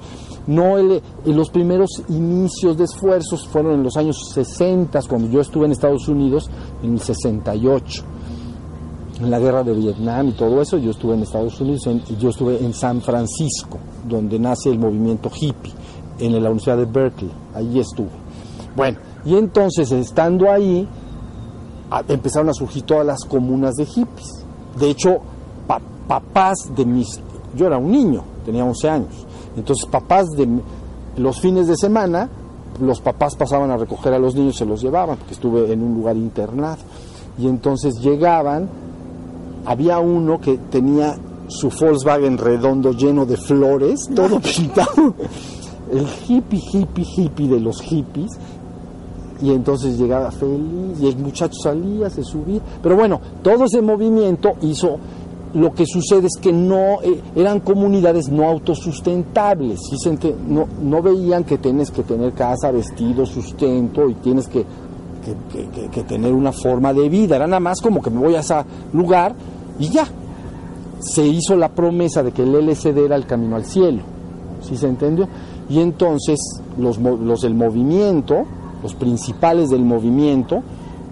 No 0.46 0.78
el- 0.78 1.02
en 1.24 1.36
los 1.36 1.50
primeros 1.50 1.90
inicios 2.08 2.76
de 2.76 2.84
esfuerzos 2.84 3.46
fueron 3.48 3.74
en 3.74 3.82
los 3.82 3.96
años 3.96 4.16
60, 4.34 5.00
cuando 5.08 5.28
yo 5.28 5.40
estuve 5.40 5.66
en 5.66 5.72
Estados 5.72 6.08
Unidos, 6.08 6.50
en 6.82 6.94
el 6.94 7.00
68 7.00 8.04
en 9.20 9.30
la 9.30 9.38
guerra 9.38 9.62
de 9.62 9.72
Vietnam 9.72 10.28
y 10.28 10.32
todo 10.32 10.60
eso, 10.60 10.78
yo 10.78 10.90
estuve 10.90 11.14
en 11.14 11.22
Estados 11.22 11.60
Unidos, 11.60 11.86
en- 11.86 12.02
yo 12.18 12.30
estuve 12.30 12.64
en 12.64 12.74
San 12.74 13.00
Francisco, 13.02 13.78
donde 14.08 14.36
nace 14.38 14.68
el 14.70 14.80
movimiento 14.80 15.30
hippie, 15.32 15.72
en 16.18 16.32
la 16.32 16.50
Universidad 16.50 16.76
de 16.78 16.86
Berkeley, 16.86 17.30
ahí 17.54 17.78
estuve. 17.78 18.08
Bueno, 18.74 18.98
y 19.24 19.36
entonces 19.36 19.92
estando 19.92 20.50
ahí, 20.50 20.88
empezaron 22.08 22.48
a 22.48 22.54
surgir 22.54 22.82
todas 22.82 23.06
las 23.06 23.24
comunas 23.24 23.74
de 23.74 23.84
hippies. 23.86 24.44
De 24.78 24.90
hecho, 24.90 25.18
pa- 25.68 25.80
papás 26.08 26.56
de 26.74 26.84
mis... 26.84 27.20
Yo 27.54 27.66
era 27.66 27.78
un 27.78 27.90
niño, 27.90 28.22
tenía 28.44 28.64
11 28.64 28.88
años. 28.88 29.26
Entonces, 29.56 29.86
papás 29.86 30.26
de 30.36 30.48
los 31.16 31.40
fines 31.40 31.66
de 31.66 31.76
semana, 31.76 32.28
los 32.80 33.00
papás 33.00 33.36
pasaban 33.36 33.70
a 33.70 33.76
recoger 33.76 34.14
a 34.14 34.18
los 34.18 34.34
niños, 34.34 34.56
se 34.56 34.64
los 34.64 34.80
llevaban, 34.80 35.18
porque 35.18 35.34
estuve 35.34 35.72
en 35.72 35.82
un 35.82 35.94
lugar 35.94 36.16
internado. 36.16 36.78
Y 37.38 37.46
entonces 37.46 38.00
llegaban, 38.00 38.68
había 39.64 39.98
uno 39.98 40.40
que 40.40 40.58
tenía 40.70 41.16
su 41.48 41.68
Volkswagen 41.68 42.38
redondo 42.38 42.92
lleno 42.92 43.26
de 43.26 43.36
flores, 43.36 44.08
todo 44.14 44.40
pintado. 44.40 45.14
El 45.90 46.06
hippie, 46.26 46.62
hippie, 46.72 47.06
hippie 47.16 47.48
de 47.48 47.60
los 47.60 47.80
hippies. 47.82 48.30
Y 49.42 49.50
entonces 49.50 49.98
llegaba 49.98 50.30
feliz 50.30 51.00
y 51.00 51.08
el 51.08 51.18
muchacho 51.18 51.54
salía, 51.62 52.08
se 52.08 52.22
subía. 52.22 52.60
Pero 52.82 52.96
bueno, 52.96 53.20
todo 53.42 53.64
ese 53.64 53.82
movimiento 53.82 54.52
hizo... 54.62 54.98
Lo 55.54 55.74
que 55.74 55.84
sucede 55.86 56.28
es 56.28 56.40
que 56.40 56.52
no 56.52 57.02
eh, 57.02 57.20
eran 57.36 57.60
comunidades 57.60 58.30
no 58.30 58.48
autosustentables. 58.48 59.80
¿sí 59.90 59.96
se 59.98 60.10
ente- 60.10 60.34
no, 60.34 61.02
veían 61.02 61.44
que 61.44 61.58
tienes 61.58 61.90
que 61.90 62.02
tener 62.02 62.32
casa, 62.32 62.70
vestido, 62.70 63.26
sustento 63.26 64.08
y 64.08 64.14
tienes 64.14 64.48
que, 64.48 64.64
tener 66.08 66.32
una 66.32 66.52
forma 66.52 66.94
de 66.94 67.08
vida. 67.08 67.36
Era 67.36 67.46
nada 67.46 67.60
más 67.60 67.80
como 67.80 68.00
que 68.00 68.10
me 68.10 68.18
voy 68.20 68.34
a 68.34 68.40
ese 68.40 68.54
lugar 68.92 69.34
y 69.78 69.88
ya. 69.88 70.06
Se 71.00 71.26
hizo 71.26 71.56
la 71.56 71.68
promesa 71.68 72.22
de 72.22 72.32
que 72.32 72.42
el 72.44 72.54
LSD 72.66 72.96
era 73.04 73.16
el 73.16 73.26
camino 73.26 73.56
al 73.56 73.64
cielo. 73.64 74.02
¿Sí 74.62 74.76
se 74.76 74.86
entendió? 74.88 75.28
Y 75.68 75.80
entonces 75.80 76.38
los, 76.78 76.98
los 76.98 77.40
del 77.42 77.54
movimiento, 77.54 78.44
los 78.82 78.94
principales 78.94 79.68
del 79.68 79.84
movimiento, 79.84 80.62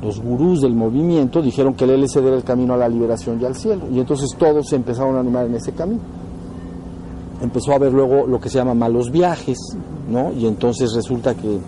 los 0.03 0.21
gurús 0.21 0.61
del 0.63 0.75
movimiento, 0.75 1.43
dijeron 1.43 1.75
que 1.75 1.85
el 1.85 2.03
LSD 2.03 2.27
era 2.27 2.37
el 2.37 2.45
camino 2.45 2.75
a 2.75 2.77
la 2.79 2.89
liberación 2.89 3.39
y 3.41 3.45
al 3.45 3.55
cielo. 3.55 3.83
Y 3.93 3.99
entonces 4.01 4.31
todos 4.39 4.69
se 4.69 4.77
empezaron 4.77 5.17
a 5.17 5.21
animar 5.21 5.47
en 5.47 5.55
ese 5.57 5.73
camino. 5.73 6.01
Empezó 7.43 7.73
a 7.73 7.77
haber 7.77 7.93
luego 7.93 8.27
lo 8.27 8.39
que 8.41 8.49
se 8.51 8.59
llama 8.59 8.75
malos 8.75 9.11
viajes, 9.11 9.59
¿no? 10.11 10.31
Y 10.33 10.47
entonces 10.47 10.93
resulta 10.95 11.35
que 11.35 11.59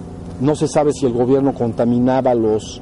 no 0.41 0.55
se 0.55 0.69
sabe 0.69 0.93
si 0.93 1.07
el 1.07 1.13
gobierno 1.15 1.55
contaminaba 1.55 2.35
los, 2.35 2.81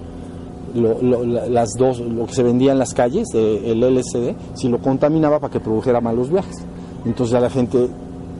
lo, 0.74 1.00
lo- 1.00 1.24
la- 1.24 1.48
las 1.48 1.70
dos, 1.78 2.00
lo 2.00 2.26
que 2.26 2.34
se 2.34 2.42
vendía 2.42 2.72
en 2.72 2.78
las 2.80 2.92
calles, 2.94 3.28
eh, 3.34 3.62
el 3.70 3.82
LSD, 3.82 4.34
si 4.54 4.68
lo 4.68 4.78
contaminaba 4.78 5.38
para 5.38 5.52
que 5.52 5.60
produjera 5.60 6.00
malos 6.00 6.30
viajes. 6.30 6.56
Entonces 7.04 7.32
ya 7.32 7.40
la 7.40 7.50
gente, 7.50 7.88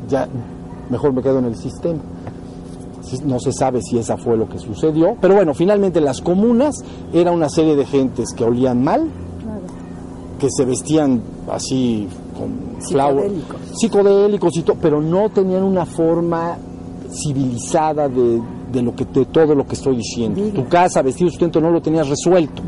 ya 0.08 0.28
mejor 0.90 1.12
me 1.12 1.22
quedo 1.22 1.38
en 1.38 1.44
el 1.44 1.56
sistema. 1.56 2.00
No 3.24 3.38
se 3.40 3.52
sabe 3.52 3.80
si 3.82 3.98
esa 3.98 4.16
fue 4.16 4.36
lo 4.36 4.48
que 4.48 4.58
sucedió, 4.58 5.16
pero 5.20 5.34
bueno, 5.34 5.54
finalmente 5.54 6.00
las 6.00 6.20
comunas 6.20 6.76
era 7.12 7.32
una 7.32 7.48
serie 7.48 7.76
de 7.76 7.84
gentes 7.86 8.32
que 8.36 8.44
olían 8.44 8.82
mal, 8.82 9.00
Claro. 9.42 9.61
que 10.38 10.48
se 10.50 10.64
vestían 10.64 11.20
así 11.50 12.06
con 12.38 12.80
flower- 12.88 13.24
Psicodélicos. 13.30 13.61
psicodélicos 13.78 14.56
y 14.56 14.62
todo, 14.62 14.76
pero 14.80 15.00
no 15.00 15.28
tenían 15.30 15.62
una 15.62 15.84
forma 15.86 16.56
civilizada 17.12 18.08
de, 18.08 18.40
de 18.72 18.82
lo 18.82 18.94
que 18.94 19.04
de 19.04 19.24
todo 19.26 19.54
lo 19.54 19.66
que 19.66 19.74
estoy 19.74 19.96
diciendo. 19.96 20.40
Tu 20.54 20.66
casa, 20.68 21.02
vestido, 21.02 21.28
sustento, 21.30 21.61
no 21.61 21.70
lo 21.70 21.80
tenías 21.82 22.08
resuelto. 22.08 22.62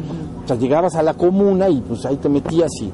O 0.45 0.49
sea, 0.49 0.57
llegabas 0.57 0.95
a 0.97 1.03
la 1.03 1.15
comuna 1.15 1.69
y 1.69 1.81
pues 1.81 2.05
ahí 2.05 2.17
te 2.17 2.29
metías 2.29 2.71
y 2.81 2.91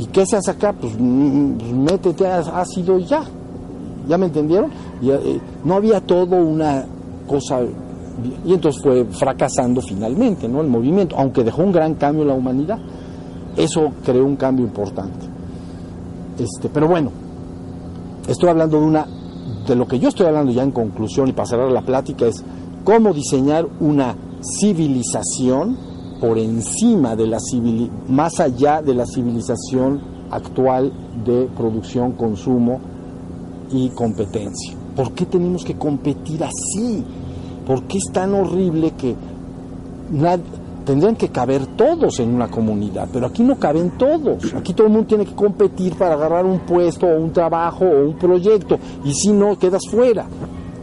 ¿y 0.00 0.06
qué 0.06 0.24
se 0.26 0.36
hace 0.36 0.50
acá? 0.50 0.72
Pues, 0.72 0.92
mm, 0.98 1.52
pues, 1.58 1.72
métete 1.72 2.26
ácido 2.28 2.98
y 2.98 3.04
ya. 3.06 3.22
¿Ya 4.08 4.16
me 4.18 4.26
entendieron? 4.26 4.70
Eh, 5.02 5.40
no 5.64 5.74
había 5.74 6.00
todo 6.00 6.36
una 6.36 6.84
cosa 7.26 7.60
y 8.44 8.54
entonces 8.54 8.82
fue 8.82 9.04
fracasando 9.04 9.82
finalmente, 9.82 10.48
¿no? 10.48 10.60
El 10.60 10.68
movimiento, 10.68 11.16
aunque 11.18 11.44
dejó 11.44 11.62
un 11.62 11.72
gran 11.72 11.94
cambio 11.94 12.22
en 12.22 12.28
la 12.28 12.34
humanidad. 12.34 12.78
Eso 13.56 13.92
creó 14.04 14.24
un 14.24 14.36
cambio 14.36 14.64
importante. 14.64 15.26
Este, 16.38 16.68
pero 16.68 16.88
bueno, 16.88 17.10
estoy 18.26 18.48
hablando 18.48 18.80
de 18.80 18.86
una 18.86 19.06
de 19.66 19.74
lo 19.74 19.86
que 19.86 19.98
yo 19.98 20.08
estoy 20.08 20.26
hablando 20.26 20.52
ya 20.52 20.62
en 20.62 20.70
conclusión 20.70 21.28
y 21.28 21.32
para 21.32 21.46
cerrar 21.46 21.70
la 21.70 21.82
plática 21.82 22.26
es 22.26 22.42
cómo 22.84 23.12
diseñar 23.12 23.66
una 23.80 24.14
civilización 24.60 25.76
por 26.20 26.38
encima 26.38 27.16
de 27.16 27.26
la 27.26 27.38
civili 27.40 27.90
más 28.08 28.40
allá 28.40 28.80
de 28.80 28.94
la 28.94 29.06
civilización 29.06 30.00
actual 30.30 30.92
de 31.24 31.48
producción, 31.56 32.12
consumo 32.12 32.80
y 33.72 33.88
competencia. 33.90 34.85
¿Por 34.96 35.12
qué 35.12 35.26
tenemos 35.26 35.62
que 35.64 35.74
competir 35.74 36.42
así? 36.42 37.04
¿Por 37.66 37.82
qué 37.84 37.98
es 37.98 38.12
tan 38.12 38.32
horrible 38.34 38.92
que 38.92 39.14
nad- 40.12 40.40
tendrían 40.84 41.16
que 41.16 41.28
caber 41.30 41.66
todos 41.76 42.20
en 42.20 42.32
una 42.32 42.48
comunidad, 42.48 43.08
pero 43.12 43.26
aquí 43.26 43.42
no 43.42 43.56
caben 43.56 43.90
todos. 43.98 44.54
Aquí 44.54 44.72
todo 44.72 44.86
el 44.86 44.92
mundo 44.92 45.08
tiene 45.08 45.26
que 45.26 45.34
competir 45.34 45.96
para 45.96 46.14
agarrar 46.14 46.46
un 46.46 46.60
puesto 46.60 47.06
o 47.06 47.18
un 47.20 47.32
trabajo 47.32 47.84
o 47.84 48.06
un 48.08 48.14
proyecto, 48.14 48.78
y 49.04 49.12
si 49.12 49.32
no, 49.32 49.58
quedas 49.58 49.82
fuera. 49.90 50.26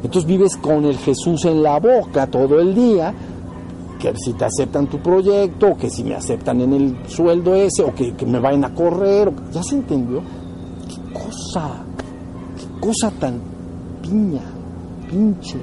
Entonces 0.03 0.25
vives 0.25 0.57
con 0.57 0.83
el 0.83 0.97
Jesús 0.97 1.45
en 1.45 1.63
la 1.63 1.79
boca 1.79 2.27
todo 2.27 2.59
el 2.59 2.75
día, 2.75 3.13
que 3.97 4.13
si 4.17 4.33
te 4.33 4.43
aceptan 4.43 4.87
tu 4.87 4.97
proyecto, 4.99 5.67
o 5.69 5.77
que 5.77 5.89
si 5.89 6.03
me 6.03 6.15
aceptan 6.15 6.59
en 6.59 6.73
el 6.73 6.97
sueldo 7.07 7.55
ese, 7.55 7.83
o 7.83 7.95
que, 7.95 8.13
me 8.25 8.39
vayan 8.39 8.65
a 8.65 8.73
correr, 8.75 9.31
¿ya 9.53 9.63
se 9.63 9.75
entendió? 9.75 10.19
¿Qué 10.89 11.13
cosa? 11.13 11.85
¿Qué 12.57 12.85
cosa 12.85 13.09
tan 13.17 13.39
piña, 14.03 14.41
pinche, 15.09 15.57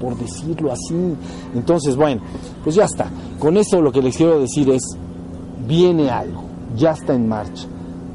por 0.00 0.16
decirlo 0.16 0.72
así? 0.72 1.14
Entonces, 1.54 1.94
bueno, 1.96 2.22
pues 2.64 2.76
ya 2.76 2.84
está. 2.84 3.10
Con 3.38 3.58
esto 3.58 3.82
lo 3.82 3.92
que 3.92 4.00
les 4.00 4.16
quiero 4.16 4.40
decir 4.40 4.70
es, 4.70 4.82
viene 5.66 6.08
algo, 6.08 6.44
ya 6.76 6.92
está 6.92 7.14
en 7.14 7.28
marcha. 7.28 7.66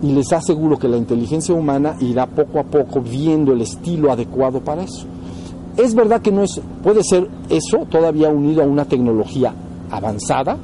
Y 0.02 0.12
les 0.12 0.32
aseguro 0.32 0.78
que 0.78 0.88
la 0.88 0.98
inteligencia 0.98 1.54
humana 1.54 1.96
irá 2.00 2.26
poco 2.26 2.60
a 2.60 2.64
poco 2.64 3.02
viendo 3.02 3.54
el 3.54 3.62
estilo 3.62 4.12
adecuado 4.12 4.62
para 4.62 4.84
eso. 4.84 5.06
Es 5.76 5.94
verdad 5.94 6.22
que 6.22 6.32
no 6.32 6.44
es, 6.44 6.60
puede 6.82 7.04
ser 7.04 7.28
eso 7.50 7.86
todavía 7.90 8.30
unido 8.30 8.64
a 8.64 8.66
una 8.66 8.86
tecnología 8.86 9.54
avanzada, 9.92 10.58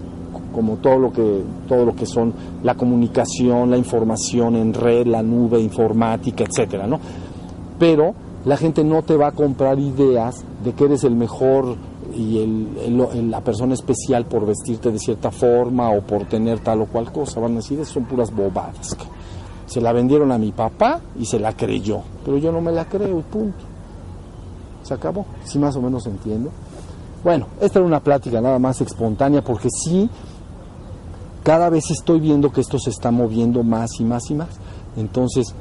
como 0.53 0.77
todo 0.77 0.99
lo 0.99 1.11
que, 1.11 1.41
todo 1.67 1.85
lo 1.85 1.95
que 1.95 2.05
son 2.05 2.33
la 2.63 2.75
comunicación, 2.75 3.71
la 3.71 3.77
información 3.77 4.55
en 4.55 4.73
red, 4.73 5.07
la 5.07 5.23
nube, 5.23 5.59
informática, 5.59 6.43
etcétera, 6.43 6.87
¿no? 6.87 6.99
Pero 7.79 8.13
la 8.45 8.57
gente 8.57 8.83
no 8.83 9.03
te 9.03 9.15
va 9.15 9.27
a 9.27 9.31
comprar 9.31 9.79
ideas 9.79 10.43
de 10.63 10.73
que 10.73 10.85
eres 10.85 11.03
el 11.03 11.15
mejor 11.15 11.75
y 12.13 12.39
el, 12.39 13.31
la 13.31 13.41
persona 13.41 13.73
especial 13.73 14.25
por 14.25 14.45
vestirte 14.45 14.91
de 14.91 14.99
cierta 14.99 15.31
forma 15.31 15.89
o 15.89 16.01
por 16.01 16.25
tener 16.25 16.59
tal 16.59 16.81
o 16.81 16.85
cual 16.85 17.11
cosa. 17.11 17.39
Van 17.39 17.53
a 17.53 17.55
decir, 17.55 17.79
"Esas 17.79 17.93
son 17.93 18.05
puras 18.05 18.33
bobadas. 18.35 18.95
Se 19.65 19.81
la 19.81 19.93
vendieron 19.93 20.31
a 20.31 20.37
mi 20.37 20.51
papá 20.51 20.99
y 21.17 21.25
se 21.25 21.39
la 21.39 21.53
creyó, 21.53 22.01
pero 22.23 22.37
yo 22.37 22.51
no 22.51 22.61
me 22.61 22.71
la 22.71 22.85
creo 22.85 23.19
y 23.19 23.23
punto. 23.23 23.63
Se 24.83 24.93
acabó. 24.93 25.25
¿Sí 25.45 25.57
más 25.57 25.75
o 25.75 25.81
menos 25.81 26.05
entiendo? 26.05 26.51
Bueno, 27.23 27.47
esta 27.61 27.79
era 27.79 27.87
una 27.87 28.01
plática 28.01 28.41
nada 28.41 28.59
más 28.59 28.81
espontánea 28.81 29.41
porque 29.41 29.69
sí, 29.71 30.09
cada 31.41 31.69
vez 31.69 31.89
estoy 31.89 32.19
viendo 32.19 32.51
que 32.51 32.61
esto 32.61 32.77
se 32.77 32.89
está 32.89 33.09
moviendo 33.09 33.63
más 33.63 33.99
y 33.99 34.03
más 34.03 34.29
y 34.29 34.35
más. 34.35 34.49
Entonces, 34.97 35.55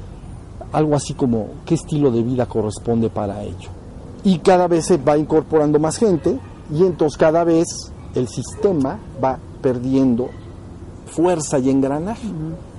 algo 0.73 0.95
así 0.97 1.15
como 1.15 1.49
qué 1.65 1.75
estilo 1.75 2.11
de 2.11 2.23
vida 2.23 2.47
corresponde 2.47 3.11
para 3.11 3.43
ello. 3.43 3.71
Y 4.25 4.39
cada 4.39 4.69
vez 4.69 4.87
se 4.87 4.97
va 4.99 5.19
incorporando 5.19 5.79
más 5.79 5.97
gente 5.99 6.39
y 6.73 6.85
entonces 6.85 7.19
cada 7.19 7.45
vez 7.45 7.93
el 8.15 8.29
sistema 8.29 8.99
va 9.23 9.39
perdiendo 9.61 10.29
fuerza 11.07 11.59
y 11.59 11.71
engranaje. 11.71 12.29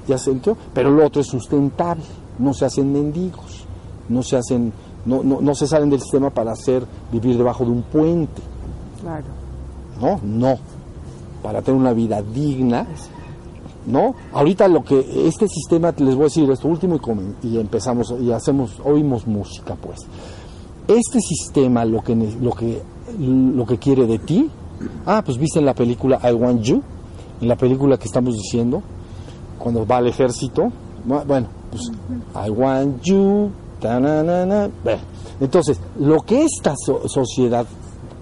¿Ya 0.07 0.17
se? 0.17 0.33
Pero 0.73 0.91
lo 0.91 1.05
otro 1.05 1.21
es 1.21 1.27
sustentable, 1.27 2.03
no 2.39 2.53
se 2.53 2.65
hacen 2.65 2.91
mendigos, 2.91 3.65
no 4.09 4.21
se 4.21 4.35
hacen, 4.35 4.73
no, 5.05 5.23
no, 5.23 5.39
no 5.39 5.55
se 5.55 5.67
salen 5.67 5.89
del 5.89 6.01
sistema 6.01 6.29
para 6.29 6.51
hacer 6.51 6.85
vivir 7.11 7.37
debajo 7.37 7.63
de 7.63 7.71
un 7.71 7.83
puente. 7.83 8.41
Claro. 9.01 9.25
No, 10.01 10.19
no. 10.23 10.57
Para 11.41 11.61
tener 11.61 11.79
una 11.79 11.93
vida 11.93 12.21
digna, 12.21 12.85
¿no? 13.87 14.15
Ahorita 14.33 14.67
lo 14.67 14.83
que 14.83 15.27
este 15.27 15.47
sistema 15.47 15.93
les 15.97 16.15
voy 16.15 16.21
a 16.23 16.25
decir 16.25 16.49
esto 16.49 16.67
último 16.67 16.95
y, 16.95 16.99
comen- 16.99 17.35
y 17.43 17.57
empezamos 17.57 18.13
y 18.19 18.31
hacemos 18.31 18.79
oímos 18.83 19.27
música, 19.27 19.75
pues. 19.75 19.99
Este 20.87 21.19
sistema 21.21 21.85
lo 21.85 22.01
que 22.01 22.15
lo 22.15 22.51
que 22.51 22.81
lo 23.19 23.65
que 23.65 23.77
quiere 23.77 24.05
de 24.05 24.19
ti, 24.19 24.49
ah, 25.05 25.21
pues 25.25 25.37
viste 25.37 25.59
en 25.59 25.65
la 25.65 25.73
película 25.73 26.19
I 26.23 26.33
Want 26.33 26.61
You, 26.61 26.81
en 27.41 27.47
la 27.47 27.55
película 27.55 27.97
que 27.97 28.05
estamos 28.05 28.35
diciendo, 28.35 28.81
cuando 29.59 29.85
va 29.85 29.97
al 29.97 30.07
ejército, 30.07 30.71
bu- 31.07 31.25
bueno, 31.25 31.47
pues 31.71 31.91
I 32.45 32.49
want 32.49 33.01
you. 33.03 33.49
Bueno, 34.83 35.01
entonces, 35.41 35.77
lo 35.99 36.21
que 36.21 36.43
esta 36.45 36.73
so- 36.77 37.07
sociedad 37.09 37.65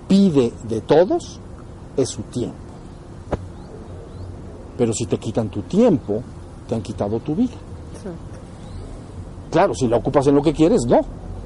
pide 0.08 0.52
de 0.68 0.82
todos 0.82 1.40
es 1.98 2.10
su 2.10 2.22
tiempo. 2.24 2.56
Pero 4.82 4.94
si 4.94 5.06
te 5.06 5.20
quitan 5.20 5.50
tu 5.50 5.62
tiempo, 5.62 6.24
te 6.68 6.74
han 6.74 6.82
quitado 6.82 7.20
tu 7.20 7.36
vida. 7.36 7.54
Claro, 9.52 9.76
si 9.76 9.88
la 9.88 9.98
ocupas 9.98 10.26
en 10.26 10.34
lo 10.34 10.42
que 10.42 10.54
quieres, 10.54 10.88
no. 10.88 11.02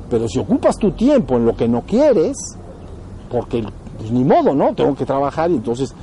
Pero 0.09 0.25
si 0.29 0.39
ocupas 0.39 0.77
tu 0.77 0.91
tiempo 0.91 1.35
en 1.35 1.45
lo 1.45 1.53
que 1.53 1.67
no 1.67 1.81
quieres, 1.81 2.37
porque 3.29 3.61
pues, 3.97 4.09
ni 4.09 4.23
modo, 4.23 4.55
¿no? 4.55 4.73
Tengo 4.73 4.95
que 4.95 5.05
trabajar 5.05 5.51
y 5.51 5.55
entonces, 5.55 5.93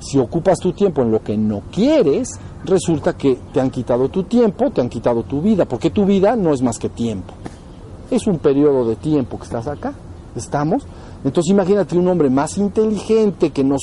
si 0.00 0.18
ocupas 0.18 0.58
tu 0.58 0.72
tiempo 0.72 1.02
en 1.02 1.12
lo 1.12 1.22
que 1.22 1.38
no 1.38 1.62
quieres, 1.70 2.30
resulta 2.64 3.16
que 3.16 3.38
te 3.52 3.60
han 3.60 3.70
quitado 3.70 4.08
tu 4.08 4.24
tiempo, 4.24 4.72
te 4.72 4.80
han 4.80 4.88
quitado 4.88 5.22
tu 5.22 5.40
vida, 5.40 5.66
porque 5.66 5.90
tu 5.90 6.04
vida 6.04 6.34
no 6.34 6.52
es 6.52 6.62
más 6.62 6.80
que 6.80 6.88
tiempo. 6.88 7.32
Es 8.10 8.26
un 8.26 8.38
periodo 8.38 8.88
de 8.88 8.96
tiempo 8.96 9.38
que 9.38 9.44
estás 9.44 9.68
acá, 9.68 9.92
estamos. 10.34 10.82
Entonces 11.22 11.48
imagínate 11.48 11.96
un 11.96 12.08
hombre 12.08 12.28
más 12.28 12.58
inteligente 12.58 13.50
que 13.50 13.62
nos... 13.62 13.82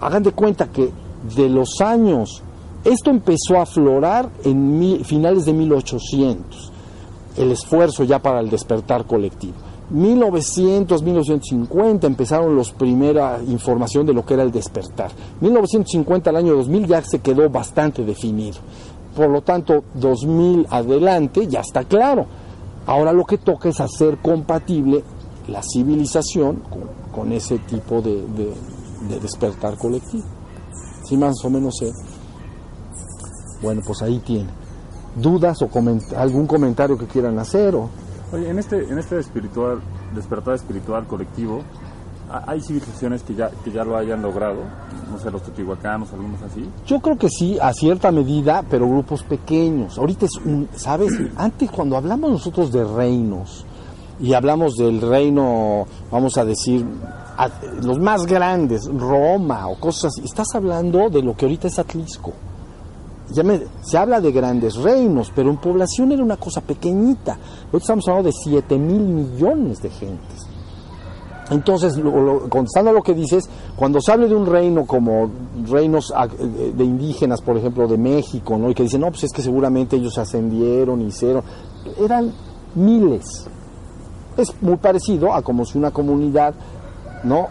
Hagan 0.00 0.22
de 0.22 0.32
cuenta 0.32 0.68
que 0.68 0.90
de 1.34 1.48
los 1.48 1.80
años, 1.80 2.42
esto 2.84 3.10
empezó 3.10 3.56
a 3.56 3.62
aflorar 3.62 4.30
en 4.44 5.02
finales 5.04 5.44
de 5.44 5.52
1800 5.52 6.72
el 7.36 7.50
esfuerzo 7.50 8.04
ya 8.04 8.20
para 8.20 8.40
el 8.40 8.48
despertar 8.48 9.06
colectivo. 9.06 9.54
1900, 9.90 11.02
1950 11.02 12.06
empezaron 12.06 12.56
los 12.56 12.72
primera 12.72 13.40
información 13.46 14.04
de 14.04 14.14
lo 14.14 14.24
que 14.24 14.34
era 14.34 14.42
el 14.42 14.50
despertar. 14.50 15.10
1950 15.40 16.30
al 16.30 16.36
año 16.36 16.54
2000 16.54 16.86
ya 16.86 17.02
se 17.02 17.20
quedó 17.20 17.48
bastante 17.48 18.04
definido. 18.04 18.58
Por 19.14 19.30
lo 19.30 19.42
tanto, 19.42 19.84
2000 19.94 20.66
adelante 20.70 21.46
ya 21.46 21.60
está 21.60 21.84
claro. 21.84 22.26
Ahora 22.86 23.12
lo 23.12 23.24
que 23.24 23.38
toca 23.38 23.68
es 23.68 23.80
hacer 23.80 24.18
compatible 24.18 25.02
la 25.48 25.62
civilización 25.62 26.62
con, 27.12 27.32
ese 27.32 27.58
tipo 27.58 28.02
de 28.02 28.22
despertar 29.20 29.76
colectivo. 29.78 30.35
¿Sí 31.06 31.16
más 31.16 31.36
o 31.44 31.50
menos 31.50 31.76
sé? 31.78 31.92
Bueno, 33.62 33.82
pues 33.86 34.02
ahí 34.02 34.18
tiene. 34.20 34.48
¿Dudas 35.14 35.62
o 35.62 35.68
coment- 35.68 36.12
algún 36.14 36.46
comentario 36.46 36.98
que 36.98 37.06
quieran 37.06 37.38
hacer? 37.38 37.74
O... 37.74 37.88
Oye, 38.32 38.50
en 38.50 38.58
este, 38.58 38.84
en 38.84 38.98
este 38.98 39.18
espiritual, 39.18 39.78
despertar 40.14 40.54
espiritual 40.54 41.06
colectivo, 41.06 41.62
¿ha- 42.30 42.50
¿hay 42.50 42.60
civilizaciones 42.60 43.22
que 43.22 43.34
ya, 43.34 43.50
que 43.64 43.72
ya 43.72 43.84
lo 43.84 43.96
hayan 43.96 44.20
logrado? 44.20 44.58
No 45.10 45.18
sé, 45.18 45.30
los 45.30 45.42
teotihuacanos, 45.42 46.12
algunos 46.12 46.42
así. 46.42 46.68
Yo 46.86 47.00
creo 47.00 47.16
que 47.16 47.28
sí, 47.30 47.58
a 47.60 47.72
cierta 47.72 48.10
medida, 48.12 48.62
pero 48.68 48.86
grupos 48.88 49.22
pequeños. 49.22 49.96
Ahorita 49.98 50.26
es 50.26 50.32
un, 50.44 50.68
¿sabes? 50.76 51.12
Antes 51.36 51.70
cuando 51.70 51.96
hablamos 51.96 52.30
nosotros 52.30 52.70
de 52.72 52.84
reinos 52.84 53.64
y 54.20 54.34
hablamos 54.34 54.74
del 54.74 55.00
reino, 55.00 55.86
vamos 56.10 56.36
a 56.36 56.44
decir, 56.44 56.84
los 57.82 57.98
más 57.98 58.24
grandes, 58.26 58.86
Roma 58.86 59.68
o 59.68 59.78
cosas 59.78 60.06
así, 60.06 60.22
estás 60.24 60.48
hablando 60.54 61.10
de 61.10 61.22
lo 61.22 61.36
que 61.36 61.44
ahorita 61.46 61.68
es 61.68 61.78
Atlisco. 61.78 62.32
Se 63.82 63.98
habla 63.98 64.20
de 64.20 64.30
grandes 64.30 64.76
reinos, 64.76 65.32
pero 65.34 65.50
en 65.50 65.56
población 65.56 66.12
era 66.12 66.22
una 66.22 66.36
cosa 66.36 66.60
pequeñita. 66.60 67.32
Ahorita 67.66 67.78
estamos 67.78 68.06
hablando 68.08 68.28
de 68.28 68.32
7 68.32 68.78
mil 68.78 69.00
millones 69.02 69.82
de 69.82 69.90
gentes. 69.90 70.46
Entonces, 71.50 71.96
lo- 71.96 72.20
lo- 72.22 72.48
contestando 72.48 72.90
a 72.90 72.94
lo 72.94 73.02
que 73.02 73.14
dices, 73.14 73.48
cuando 73.76 74.00
se 74.00 74.12
hable 74.12 74.28
de 74.28 74.34
un 74.34 74.46
reino 74.46 74.84
como 74.84 75.30
reinos 75.68 76.12
ah, 76.16 76.26
de 76.28 76.84
indígenas, 76.84 77.40
por 77.40 77.56
ejemplo, 77.56 77.86
de 77.86 77.96
México, 77.98 78.56
¿no? 78.58 78.70
y 78.70 78.74
que 78.74 78.82
dicen, 78.84 79.00
no, 79.00 79.08
pues 79.10 79.24
es 79.24 79.32
que 79.32 79.42
seguramente 79.42 79.96
ellos 79.96 80.18
ascendieron, 80.18 81.00
hicieron, 81.02 81.42
eran 82.00 82.32
miles. 82.74 83.24
Es 84.36 84.52
muy 84.60 84.76
parecido 84.76 85.32
a 85.32 85.42
como 85.42 85.64
si 85.64 85.78
una 85.78 85.92
comunidad, 85.92 86.52
¿no? 87.26 87.48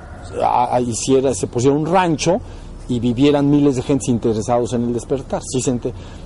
Hiciera, 0.80 1.34
se 1.34 1.48
pusiera 1.48 1.76
un 1.76 1.86
rancho 1.86 2.40
y 2.88 3.00
vivieran 3.00 3.50
miles 3.50 3.76
de 3.76 3.82
gentes 3.82 4.10
interesados 4.10 4.74
en 4.74 4.84
el 4.84 4.94
despertar. 4.94 5.42
¿sí 5.44 5.62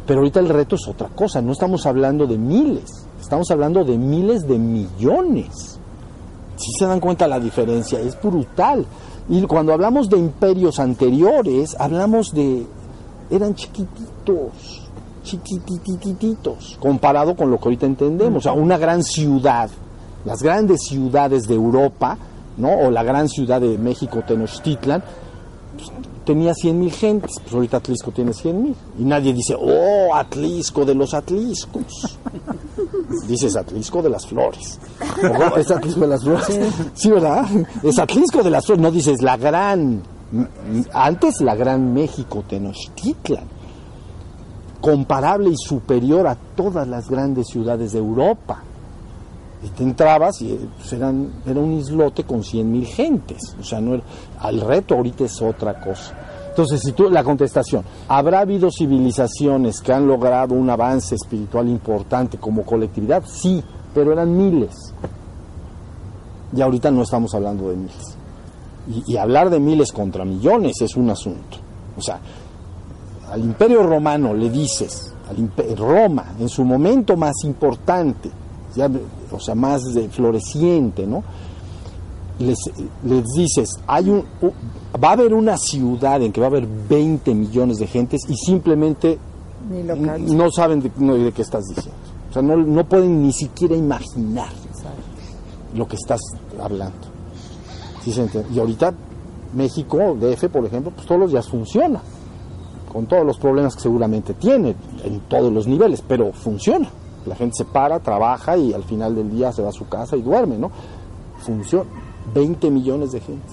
Pero 0.05 0.19
ahorita 0.19 0.39
el 0.39 0.49
reto 0.49 0.75
es 0.75 0.87
otra 0.87 1.09
cosa, 1.09 1.41
no 1.41 1.53
estamos 1.53 1.85
hablando 1.85 2.27
de 2.27 2.37
miles, 2.37 3.07
estamos 3.19 3.49
hablando 3.51 3.83
de 3.83 3.97
miles 3.97 4.47
de 4.47 4.57
millones. 4.57 5.79
Si 6.55 6.71
se 6.77 6.85
dan 6.85 6.99
cuenta 6.99 7.27
la 7.27 7.39
diferencia, 7.39 7.99
es 7.99 8.21
brutal. 8.21 8.85
Y 9.29 9.41
cuando 9.43 9.73
hablamos 9.73 10.09
de 10.09 10.17
imperios 10.17 10.79
anteriores, 10.79 11.75
hablamos 11.79 12.33
de... 12.33 12.65
eran 13.29 13.55
chiquititos, 13.55 14.89
chiquititititos, 15.23 16.77
comparado 16.81 17.35
con 17.35 17.49
lo 17.49 17.57
que 17.57 17.65
ahorita 17.65 17.85
entendemos. 17.85 18.39
O 18.39 18.41
sea, 18.41 18.53
una 18.53 18.77
gran 18.77 19.03
ciudad, 19.03 19.69
las 20.25 20.41
grandes 20.43 20.81
ciudades 20.81 21.47
de 21.47 21.55
Europa, 21.55 22.17
¿no? 22.59 22.69
O 22.71 22.91
la 22.91 23.03
gran 23.03 23.27
ciudad 23.27 23.61
de 23.61 23.77
México, 23.77 24.23
Tenochtitlan, 24.25 25.03
pues, 25.75 25.91
tenía 26.25 26.53
100 26.53 26.79
mil 26.79 26.91
gentes, 26.91 27.31
pues 27.41 27.53
ahorita 27.53 27.77
Atlisco 27.77 28.11
tiene 28.11 28.33
100 28.33 28.63
mil. 28.63 28.75
Y 28.99 29.03
nadie 29.03 29.33
dice, 29.33 29.55
oh, 29.59 30.13
Atlisco 30.13 30.85
de 30.85 30.95
los 30.95 31.13
Atliscos. 31.13 32.19
Dices 33.27 33.55
Atlisco 33.55 34.01
de 34.03 34.09
las 34.09 34.27
Flores. 34.27 34.79
¿Es 35.57 35.71
Atlisco 35.71 36.01
de 36.01 36.07
las 36.07 36.23
Flores? 36.23 36.59
Sí. 36.93 37.09
¿verdad? 37.09 37.45
Es 37.81 37.97
Atlisco 37.97 38.43
de 38.43 38.51
las 38.51 38.65
Flores. 38.65 38.81
No 38.81 38.91
dices 38.91 39.21
la 39.23 39.37
gran 39.37 40.03
Antes 40.93 41.41
la 41.41 41.55
Gran 41.55 41.93
México 41.93 42.43
Tenochtitlan, 42.47 43.45
comparable 44.79 45.49
y 45.49 45.57
superior 45.57 46.27
a 46.27 46.35
todas 46.35 46.87
las 46.87 47.09
grandes 47.09 47.47
ciudades 47.47 47.93
de 47.93 47.99
Europa. 47.99 48.63
Te 49.75 49.83
entrabas 49.83 50.41
y 50.41 50.53
eh, 50.53 50.59
pues, 50.77 50.93
eran, 50.93 51.41
era 51.45 51.59
un 51.59 51.73
islote 51.73 52.23
con 52.23 52.43
100 52.43 52.71
mil 52.71 52.85
gentes. 52.85 53.55
O 53.59 53.63
sea, 53.63 53.81
no 53.81 54.01
al 54.39 54.61
reto 54.61 54.95
ahorita 54.95 55.25
es 55.25 55.41
otra 55.41 55.79
cosa. 55.79 56.13
Entonces, 56.49 56.81
si 56.81 56.91
tú, 56.91 57.09
la 57.09 57.23
contestación, 57.23 57.83
¿habrá 58.07 58.41
habido 58.41 58.69
civilizaciones 58.69 59.79
que 59.81 59.93
han 59.93 60.07
logrado 60.07 60.55
un 60.55 60.69
avance 60.69 61.15
espiritual 61.15 61.69
importante 61.69 62.37
como 62.37 62.63
colectividad? 62.63 63.23
Sí, 63.25 63.63
pero 63.93 64.11
eran 64.11 64.35
miles. 64.35 64.75
Y 66.55 66.61
ahorita 66.61 66.91
no 66.91 67.03
estamos 67.03 67.33
hablando 67.33 67.69
de 67.69 67.77
miles. 67.77 68.17
Y, 69.07 69.17
hablar 69.17 69.49
de 69.49 69.59
miles 69.59 69.91
contra 69.91 70.25
millones 70.25 70.81
es 70.81 70.95
un 70.95 71.09
asunto. 71.09 71.57
O 71.97 72.01
sea, 72.01 72.19
al 73.31 73.41
imperio 73.41 73.83
romano 73.83 74.33
le 74.33 74.49
dices, 74.49 75.13
al 75.29 75.77
Roma, 75.77 76.33
en 76.39 76.49
su 76.49 76.65
momento 76.65 77.15
más 77.15 77.35
importante, 77.43 78.31
ya, 78.75 78.89
o 79.31 79.39
sea, 79.39 79.55
más 79.55 79.83
de 79.93 80.09
floreciente, 80.09 81.05
¿no? 81.05 81.23
Les, 82.39 82.57
les 83.03 83.25
dices, 83.35 83.69
hay 83.85 84.09
un, 84.09 84.23
va 85.03 85.09
a 85.09 85.13
haber 85.13 85.33
una 85.33 85.57
ciudad 85.57 86.21
en 86.21 86.31
que 86.31 86.39
va 86.39 86.47
a 86.47 86.49
haber 86.49 86.67
20 86.67 87.33
millones 87.35 87.77
de 87.77 87.87
gentes 87.87 88.21
y 88.29 88.35
simplemente 88.35 89.17
no 90.19 90.49
saben 90.51 90.81
de, 90.81 90.91
no, 90.97 91.15
de 91.15 91.31
qué 91.31 91.41
estás 91.41 91.65
diciendo. 91.67 91.99
O 92.29 92.33
sea, 92.33 92.41
no, 92.41 92.55
no 92.55 92.87
pueden 92.87 93.23
ni 93.23 93.33
siquiera 93.33 93.75
imaginar 93.75 94.49
lo 95.75 95.87
que 95.87 95.95
estás 95.95 96.21
hablando. 96.61 97.07
¿Sí 98.03 98.13
se 98.13 98.21
entiende? 98.21 98.49
Y 98.53 98.59
ahorita 98.59 98.93
México, 99.53 100.15
DF, 100.19 100.45
por 100.49 100.65
ejemplo, 100.65 100.91
pues 100.91 101.07
todos 101.07 101.21
los 101.21 101.31
días 101.31 101.47
funciona, 101.47 102.01
con 102.91 103.05
todos 103.05 103.25
los 103.25 103.37
problemas 103.37 103.75
que 103.75 103.81
seguramente 103.81 104.33
tiene, 104.33 104.75
en 105.03 105.19
todos 105.21 105.51
los 105.51 105.67
niveles, 105.67 106.03
pero 106.07 106.31
funciona. 106.31 106.89
La 107.29 107.35
gente 107.35 107.57
se 107.57 107.65
para, 107.65 107.99
trabaja 107.99 108.57
y 108.57 108.73
al 108.73 108.83
final 108.83 109.15
del 109.15 109.29
día 109.29 109.51
se 109.51 109.61
va 109.61 109.69
a 109.69 109.71
su 109.71 109.87
casa 109.87 110.17
y 110.17 110.21
duerme, 110.23 110.57
¿no? 110.57 110.71
Funciona. 111.37 111.89
20 112.33 112.69
millones 112.71 113.11
de 113.11 113.21
gente. 113.21 113.47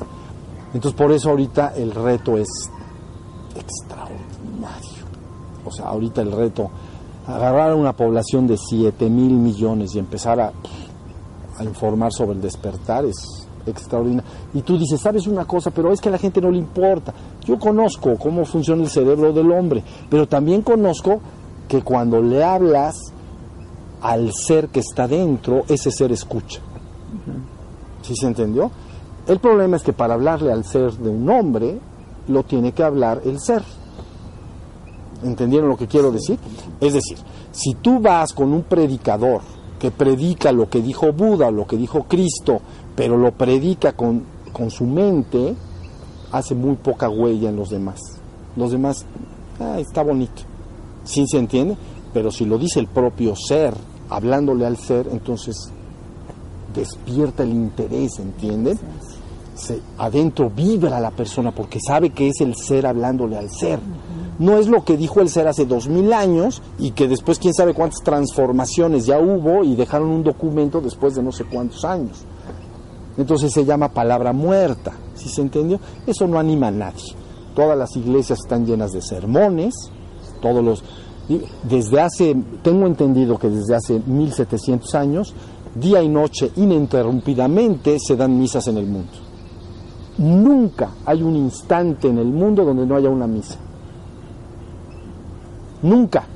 Entonces 0.72 0.98
por 0.98 1.12
eso 1.12 1.30
ahorita 1.30 1.74
el 1.76 1.92
reto 1.92 2.36
es 2.36 2.48
extraordinario. 3.54 5.04
O 5.64 5.70
sea, 5.70 5.86
ahorita 5.86 6.22
el 6.22 6.32
reto, 6.32 6.70
agarrar 7.26 7.70
a 7.70 7.74
una 7.76 7.92
población 7.92 8.46
de 8.46 8.56
7 8.56 9.08
mil 9.10 9.34
millones 9.34 9.94
y 9.94 9.98
empezar 9.98 10.40
a, 10.40 10.52
a 11.58 11.64
informar 11.64 12.12
sobre 12.12 12.32
el 12.32 12.40
despertar 12.40 13.04
es 13.04 13.46
extraordinario. 13.66 14.30
Y 14.54 14.62
tú 14.62 14.78
dices, 14.78 15.00
¿sabes 15.00 15.26
una 15.26 15.44
cosa? 15.44 15.70
Pero 15.70 15.92
es 15.92 16.00
que 16.00 16.08
a 16.08 16.12
la 16.12 16.18
gente 16.18 16.40
no 16.40 16.50
le 16.50 16.58
importa. 16.58 17.12
Yo 17.44 17.58
conozco 17.58 18.16
cómo 18.16 18.44
funciona 18.44 18.82
el 18.82 18.90
cerebro 18.90 19.32
del 19.32 19.50
hombre, 19.52 19.82
pero 20.08 20.26
también 20.26 20.62
conozco 20.62 21.20
que 21.68 21.82
cuando 21.82 22.22
le 22.22 22.44
hablas 22.44 23.12
al 24.06 24.32
ser 24.32 24.68
que 24.68 24.78
está 24.78 25.08
dentro, 25.08 25.64
ese 25.66 25.90
ser 25.90 26.12
escucha. 26.12 26.60
¿Sí 28.02 28.14
se 28.14 28.28
entendió? 28.28 28.70
El 29.26 29.40
problema 29.40 29.76
es 29.76 29.82
que 29.82 29.92
para 29.92 30.14
hablarle 30.14 30.52
al 30.52 30.64
ser 30.64 30.92
de 30.92 31.10
un 31.10 31.28
hombre, 31.28 31.80
lo 32.28 32.44
tiene 32.44 32.70
que 32.70 32.84
hablar 32.84 33.22
el 33.24 33.40
ser. 33.40 33.64
¿Entendieron 35.24 35.68
lo 35.68 35.76
que 35.76 35.88
quiero 35.88 36.12
decir? 36.12 36.38
Es 36.80 36.94
decir, 36.94 37.18
si 37.50 37.74
tú 37.74 37.98
vas 37.98 38.32
con 38.32 38.52
un 38.52 38.62
predicador 38.62 39.40
que 39.80 39.90
predica 39.90 40.52
lo 40.52 40.70
que 40.70 40.80
dijo 40.80 41.12
Buda, 41.12 41.50
lo 41.50 41.66
que 41.66 41.76
dijo 41.76 42.04
Cristo, 42.04 42.60
pero 42.94 43.16
lo 43.16 43.32
predica 43.32 43.94
con, 43.94 44.22
con 44.52 44.70
su 44.70 44.84
mente, 44.84 45.56
hace 46.30 46.54
muy 46.54 46.76
poca 46.76 47.08
huella 47.08 47.48
en 47.48 47.56
los 47.56 47.70
demás. 47.70 47.98
Los 48.54 48.70
demás, 48.70 49.04
ah, 49.58 49.80
está 49.80 50.04
bonito. 50.04 50.42
¿Sí 51.02 51.26
se 51.26 51.38
entiende? 51.38 51.76
Pero 52.14 52.30
si 52.30 52.44
lo 52.44 52.56
dice 52.56 52.78
el 52.78 52.86
propio 52.86 53.34
ser, 53.34 53.74
hablándole 54.10 54.66
al 54.66 54.76
ser, 54.76 55.08
entonces 55.10 55.70
despierta 56.74 57.42
el 57.42 57.50
interés, 57.50 58.18
¿entienden? 58.18 58.78
Se, 59.54 59.80
adentro 59.96 60.50
vibra 60.50 61.00
la 61.00 61.10
persona 61.10 61.50
porque 61.50 61.78
sabe 61.80 62.10
que 62.10 62.28
es 62.28 62.40
el 62.40 62.54
ser 62.54 62.86
hablándole 62.86 63.38
al 63.38 63.50
ser. 63.50 63.80
No 64.38 64.58
es 64.58 64.68
lo 64.68 64.84
que 64.84 64.98
dijo 64.98 65.20
el 65.20 65.30
ser 65.30 65.48
hace 65.48 65.64
dos 65.64 65.88
mil 65.88 66.12
años 66.12 66.60
y 66.78 66.90
que 66.90 67.08
después 67.08 67.38
quién 67.38 67.54
sabe 67.54 67.72
cuántas 67.72 68.02
transformaciones 68.02 69.06
ya 69.06 69.18
hubo 69.18 69.64
y 69.64 69.74
dejaron 69.74 70.08
un 70.08 70.22
documento 70.22 70.82
después 70.82 71.14
de 71.14 71.22
no 71.22 71.32
sé 71.32 71.44
cuántos 71.44 71.84
años. 71.86 72.24
Entonces 73.16 73.50
se 73.52 73.64
llama 73.64 73.88
palabra 73.88 74.34
muerta, 74.34 74.92
¿sí 75.14 75.30
se 75.30 75.40
entendió? 75.40 75.80
Eso 76.06 76.26
no 76.26 76.38
anima 76.38 76.68
a 76.68 76.72
nadie. 76.72 77.14
Todas 77.54 77.78
las 77.78 77.96
iglesias 77.96 78.40
están 78.40 78.66
llenas 78.66 78.92
de 78.92 79.00
sermones, 79.00 79.74
todos 80.42 80.62
los 80.62 80.84
desde 81.68 82.00
hace 82.00 82.36
tengo 82.62 82.86
entendido 82.86 83.38
que 83.38 83.48
desde 83.48 83.74
hace 83.74 84.00
1700 84.06 84.94
años 84.94 85.34
día 85.74 86.02
y 86.02 86.08
noche 86.08 86.50
ininterrumpidamente 86.56 87.98
se 87.98 88.16
dan 88.16 88.38
misas 88.38 88.66
en 88.68 88.78
el 88.78 88.86
mundo. 88.86 89.12
Nunca 90.18 90.90
hay 91.04 91.22
un 91.22 91.36
instante 91.36 92.08
en 92.08 92.18
el 92.18 92.28
mundo 92.28 92.64
donde 92.64 92.86
no 92.86 92.96
haya 92.96 93.10
una 93.10 93.26
misa. 93.26 93.56
Nunca. 95.82 96.26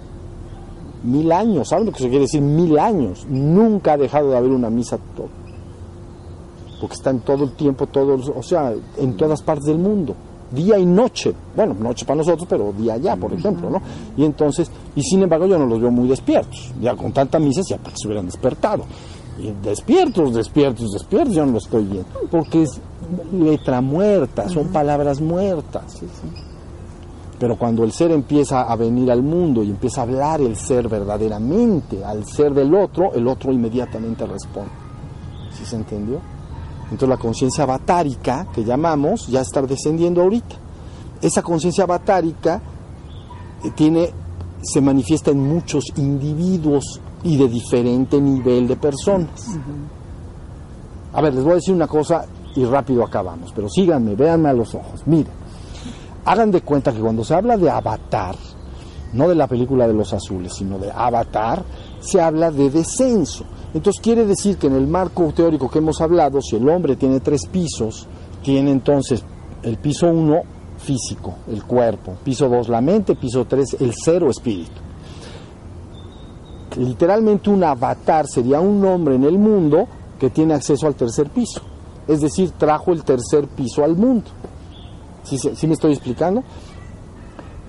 Mil 1.03 1.33
años, 1.33 1.69
¿saben 1.69 1.87
lo 1.87 1.93
que 1.93 2.01
se 2.01 2.09
quiere 2.11 2.25
decir? 2.25 2.43
Mil 2.43 2.79
años. 2.79 3.27
Nunca 3.29 3.95
ha 3.95 3.97
dejado 3.97 4.31
de 4.31 4.37
haber 4.37 4.51
una 4.51 4.69
misa 4.69 4.99
todo. 5.17 5.29
Porque 6.79 6.95
está 6.95 7.11
en 7.11 7.21
todo 7.21 7.45
el 7.45 7.53
tiempo, 7.53 7.87
todos, 7.87 8.31
o 8.35 8.43
sea, 8.43 8.75
en 8.99 9.17
todas 9.17 9.43
partes 9.43 9.67
del 9.67 9.79
mundo. 9.79 10.15
Día 10.51 10.79
y 10.79 10.87
noche. 10.87 11.33
Bueno, 11.55 11.75
noche 11.75 12.05
para 12.05 12.19
nosotros, 12.19 12.47
pero 12.49 12.73
día 12.73 12.95
allá, 12.95 13.17
por 13.17 13.33
ejemplo, 13.33 13.71
¿no? 13.71 13.81
Y 14.17 14.25
entonces, 14.25 14.71
y 14.97 15.03
sin 15.03 15.23
embargo 15.23 15.47
yo 15.47 15.59
no 15.59 15.67
los 15.67 15.81
veo 15.81 15.91
muy 15.91 16.09
despiertos. 16.09 16.73
Ya 16.81 16.97
con 16.97 17.13
tanta 17.13 17.39
misa 17.39 17.63
ya 17.69 17.79
para 17.79 17.91
que 17.91 17.99
se 17.99 18.09
hubieran 18.09 18.27
despertado. 18.27 18.85
Y 19.39 19.53
despiertos, 19.63 20.35
despiertos, 20.35 20.93
despiertos, 20.93 21.35
yo 21.35 21.47
no 21.47 21.53
lo 21.53 21.59
estoy 21.59 21.85
viendo. 21.85 22.09
Porque 22.31 22.63
es 22.63 22.81
letra 23.33 23.81
muerta, 23.81 24.49
son 24.49 24.69
palabras 24.69 25.21
muertas. 25.21 26.03
Pero 27.39 27.57
cuando 27.57 27.85
el 27.85 27.93
ser 27.93 28.11
empieza 28.11 28.63
a 28.63 28.77
venir 28.77 29.11
al 29.11 29.23
mundo 29.23 29.63
y 29.63 29.71
empieza 29.71 30.03
a 30.03 30.05
hablar 30.05 30.43
el 30.43 30.57
ser 30.57 30.89
verdaderamente 30.89 32.05
al 32.05 32.27
ser 32.27 32.53
del 32.53 32.75
otro, 32.75 33.15
el 33.15 33.27
otro 33.27 33.51
inmediatamente 33.51 34.27
responde. 34.27 34.71
¿Sí 35.51 35.65
se 35.65 35.77
entendió? 35.77 36.21
Entonces 36.91 37.09
la 37.09 37.17
conciencia 37.17 37.65
avatárica 37.65 38.47
que 38.53 38.65
llamamos 38.65 39.29
ya 39.29 39.41
está 39.41 39.63
descendiendo 39.63 40.23
ahorita. 40.23 40.57
Esa 41.23 41.43
conciencia 41.43 41.85
avatárica 41.85 42.61
eh, 43.63 43.71
tiene, 43.75 44.11
se 44.63 44.81
manifiesta 44.81 45.31
en 45.31 45.47
muchos 45.47 45.85
individuos 45.97 47.01
y 47.23 47.37
de 47.37 47.49
diferente 47.49 48.21
nivel 48.21 48.67
de 48.67 48.77
personas. 48.77 49.59
A 51.13 51.21
ver, 51.21 51.35
les 51.35 51.45
voy 51.45 51.53
a 51.53 51.57
decir 51.57 51.75
una 51.75 51.87
cosa 51.87 52.25
y 52.57 52.65
rápido 52.65 53.05
acabamos, 53.05 53.53
pero 53.55 53.69
síganme, 53.69 54.15
véanme 54.15 54.49
a 54.49 54.53
los 54.53 54.75
ojos. 54.75 55.03
Miren, 55.07 55.33
hagan 56.25 56.51
de 56.51 56.63
cuenta 56.63 56.93
que 56.93 57.01
cuando 57.01 57.25
se 57.25 57.35
habla 57.35 57.57
de 57.57 57.71
avatar, 57.71 58.37
no 59.13 59.29
de 59.29 59.35
la 59.35 59.47
película 59.47 59.87
de 59.89 59.95
los 59.95 60.13
azules, 60.13 60.53
sino 60.55 60.79
de 60.79 60.91
avatar, 60.91 61.65
se 62.01 62.21
habla 62.21 62.51
de 62.51 62.71
descenso. 62.71 63.45
Entonces 63.75 64.01
quiere 64.03 64.25
decir 64.27 64.57
que 64.57 64.67
en 64.67 64.75
el 64.75 64.87
marco 64.87 65.33
teórico 65.35 65.69
que 65.71 65.79
hemos 65.79 66.01
hablado, 66.01 66.41
si 66.43 66.57
el 66.57 66.69
hombre 66.69 66.97
tiene 66.97 67.21
tres 67.21 67.43
pisos, 67.47 68.07
tiene 68.43 68.71
entonces 68.71 69.25
el 69.63 69.77
piso 69.77 70.07
uno 70.09 70.43
físico, 70.79 71.35
el 71.49 71.63
cuerpo, 71.65 72.15
piso 72.25 72.49
dos 72.49 72.69
la 72.69 72.81
mente, 72.81 73.15
piso 73.15 73.45
tres 73.45 73.77
el 73.81 73.93
ser 73.95 74.25
o 74.25 74.31
espíritu. 74.31 74.81
Literalmente 76.77 77.51
un 77.51 77.65
avatar 77.65 78.27
sería 78.29 78.61
un 78.61 78.85
hombre 78.85 79.17
en 79.17 79.25
el 79.25 79.39
mundo 79.39 79.87
que 80.19 80.31
tiene 80.31 80.55
acceso 80.55 80.87
al 80.87 80.95
tercer 80.95 81.29
piso, 81.31 81.61
es 82.07 82.21
decir, 82.21 82.53
trajo 82.53 82.93
el 82.93 83.03
tercer 83.03 83.49
piso 83.49 83.83
al 83.85 83.97
mundo. 83.97 84.27
¿Sí, 85.25 85.37
se- 85.39 85.55
sí 85.57 85.67
me 85.67 85.75
estoy 85.75 85.93
explicando? 85.93 86.43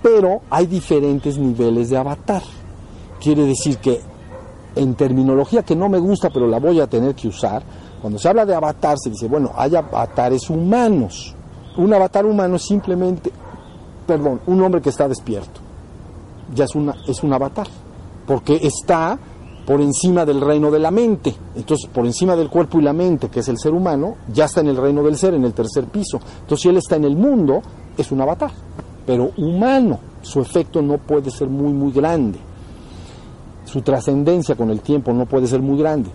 Pero 0.02 0.42
hay 0.50 0.66
diferentes 0.66 1.38
niveles 1.38 1.90
de 1.90 1.98
avatar. 1.98 2.42
Quiere 3.20 3.46
decir 3.46 3.78
que 3.78 4.02
en 4.76 4.96
terminología 4.96 5.64
que 5.64 5.76
no 5.76 5.90
me 5.90 6.00
gusta, 6.00 6.30
pero 6.30 6.48
la 6.48 6.60
voy 6.60 6.80
a 6.80 6.88
tener 6.88 7.14
que 7.14 7.28
usar, 7.28 7.62
cuando 8.02 8.18
se 8.18 8.28
habla 8.30 8.46
de 8.46 8.56
avatar 8.56 8.98
se 8.98 9.12
dice, 9.12 9.28
bueno, 9.28 9.52
hay 9.56 9.76
avatares 9.76 10.50
humanos. 10.50 11.36
Un 11.78 11.94
avatar 11.94 12.26
humano 12.26 12.56
es 12.56 12.64
simplemente, 12.64 13.32
perdón, 14.08 14.42
un 14.48 14.62
hombre 14.62 14.82
que 14.82 14.90
está 14.90 15.08
despierto. 15.08 15.62
Ya 16.54 16.66
es, 16.66 16.76
una, 16.76 16.96
es 17.08 17.22
un 17.24 17.32
avatar, 17.32 17.68
porque 18.26 18.60
está 18.62 19.18
por 19.66 19.80
encima 19.80 20.26
del 20.26 20.42
reino 20.42 20.72
de 20.72 20.80
la 20.80 20.92
mente. 20.92 21.34
Entonces, 21.56 21.88
por 21.90 22.06
encima 22.06 22.36
del 22.36 22.50
cuerpo 22.50 22.80
y 22.80 22.82
la 22.82 22.94
mente, 22.94 23.30
que 23.30 23.42
es 23.42 23.48
el 23.48 23.60
ser 23.60 23.74
humano, 23.74 24.16
ya 24.34 24.46
está 24.46 24.62
en 24.62 24.68
el 24.68 24.78
reino 24.78 25.04
del 25.04 25.18
ser, 25.18 25.34
en 25.34 25.46
el 25.46 25.54
tercer 25.54 25.86
piso. 25.86 26.20
Entonces, 26.42 26.62
si 26.62 26.70
él 26.70 26.78
está 26.78 26.96
en 26.96 27.06
el 27.06 27.16
mundo, 27.16 27.62
es 27.98 28.12
un 28.12 28.20
avatar, 28.22 28.52
pero 29.06 29.32
humano. 29.38 30.00
Su 30.22 30.40
efecto 30.40 30.82
no 30.82 30.98
puede 30.98 31.32
ser 31.32 31.50
muy, 31.50 31.74
muy 31.74 31.92
grande 31.92 32.38
su 33.72 33.82
trascendencia 33.82 34.56
con 34.56 34.70
el 34.70 34.82
tiempo 34.82 35.14
no 35.14 35.26
puede 35.26 35.48
ser 35.48 35.62
muy 35.62 35.78
grande. 35.78 36.10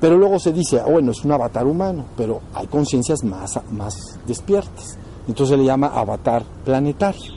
Pero 0.00 0.18
luego 0.18 0.38
se 0.38 0.52
dice, 0.52 0.80
ah, 0.80 0.86
bueno, 0.90 1.12
es 1.12 1.24
un 1.24 1.32
avatar 1.32 1.66
humano, 1.66 2.04
pero 2.16 2.40
hay 2.54 2.66
conciencias 2.66 3.24
más, 3.24 3.58
más 3.70 4.18
despiertas. 4.26 4.98
Entonces 5.26 5.58
le 5.58 5.64
llama 5.64 5.88
avatar 5.88 6.42
planetario, 6.64 7.32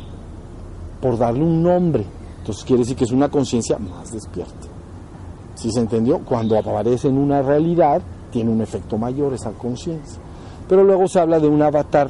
por 1.01 1.17
darle 1.17 1.43
un 1.43 1.63
nombre. 1.63 2.05
Entonces 2.39 2.63
quiere 2.65 2.81
decir 2.81 2.97
que 2.97 3.05
es 3.05 3.11
una 3.11 3.29
conciencia 3.29 3.77
más 3.77 4.11
despierta. 4.11 4.67
¿Sí 5.55 5.71
se 5.71 5.79
entendió? 5.79 6.19
Cuando 6.19 6.57
aparece 6.57 7.07
en 7.07 7.17
una 7.17 7.41
realidad, 7.41 8.01
tiene 8.31 8.51
un 8.51 8.61
efecto 8.61 8.97
mayor 8.97 9.33
esa 9.33 9.51
conciencia. 9.51 10.21
Pero 10.67 10.83
luego 10.83 11.07
se 11.07 11.19
habla 11.19 11.39
de 11.39 11.47
un 11.47 11.61
avatar 11.61 12.09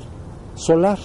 solar. 0.55 0.97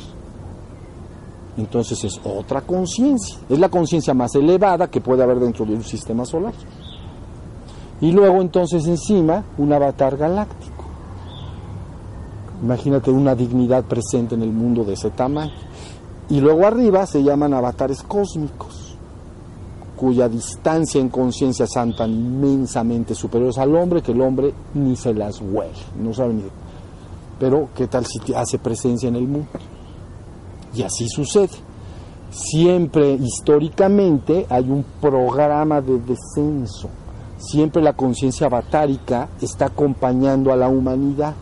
Entonces 1.58 2.04
es 2.04 2.20
otra 2.24 2.60
conciencia. 2.62 3.36
Es 3.48 3.58
la 3.58 3.68
conciencia 3.68 4.14
más 4.14 4.34
elevada 4.36 4.88
que 4.88 5.00
puede 5.00 5.24
haber 5.24 5.40
dentro 5.40 5.66
de 5.66 5.74
un 5.74 5.82
sistema 5.82 6.24
solar. 6.24 6.54
Y 8.00 8.12
luego 8.12 8.40
entonces 8.40 8.86
encima 8.86 9.44
un 9.58 9.72
avatar 9.72 10.16
galáctico. 10.16 10.84
Imagínate 12.62 13.10
una 13.10 13.34
dignidad 13.34 13.84
presente 13.84 14.36
en 14.36 14.42
el 14.42 14.52
mundo 14.52 14.84
de 14.84 14.94
ese 14.94 15.10
tamaño. 15.10 15.52
Y 16.30 16.40
luego 16.40 16.64
arriba 16.64 17.06
se 17.06 17.24
llaman 17.24 17.54
avatares 17.54 18.02
cósmicos, 18.02 18.96
cuya 19.96 20.28
distancia 20.28 21.00
en 21.00 21.08
conciencia 21.08 21.66
son 21.66 21.96
tan 21.96 22.10
inmensamente 22.10 23.14
superiores 23.14 23.58
al 23.58 23.74
hombre 23.74 24.02
que 24.02 24.12
el 24.12 24.20
hombre 24.20 24.52
ni 24.74 24.94
se 24.94 25.14
las 25.14 25.40
huele, 25.40 25.72
no 25.98 26.12
sabe 26.12 26.34
ni. 26.34 26.42
Pero, 27.40 27.68
¿qué 27.74 27.86
tal 27.86 28.04
si 28.04 28.20
hace 28.34 28.58
presencia 28.58 29.08
en 29.08 29.16
el 29.16 29.26
mundo? 29.26 29.48
Y 30.74 30.82
así 30.82 31.08
sucede. 31.08 31.56
Siempre, 32.30 33.14
históricamente, 33.14 34.46
hay 34.48 34.70
un 34.70 34.84
programa 35.00 35.80
de 35.80 35.98
descenso. 35.98 36.88
Siempre 37.38 37.82
la 37.82 37.92
conciencia 37.92 38.46
avatárica 38.46 39.28
está 39.40 39.66
acompañando 39.66 40.52
a 40.52 40.56
la 40.56 40.68
humanidad 40.68 41.34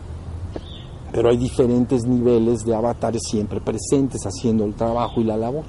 pero 1.11 1.29
hay 1.29 1.37
diferentes 1.37 2.05
niveles 2.05 2.63
de 2.65 2.75
avatares 2.75 3.23
siempre 3.27 3.61
presentes 3.61 4.21
haciendo 4.23 4.65
el 4.65 4.75
trabajo 4.75 5.21
y 5.21 5.23
la 5.23 5.37
labor. 5.37 5.63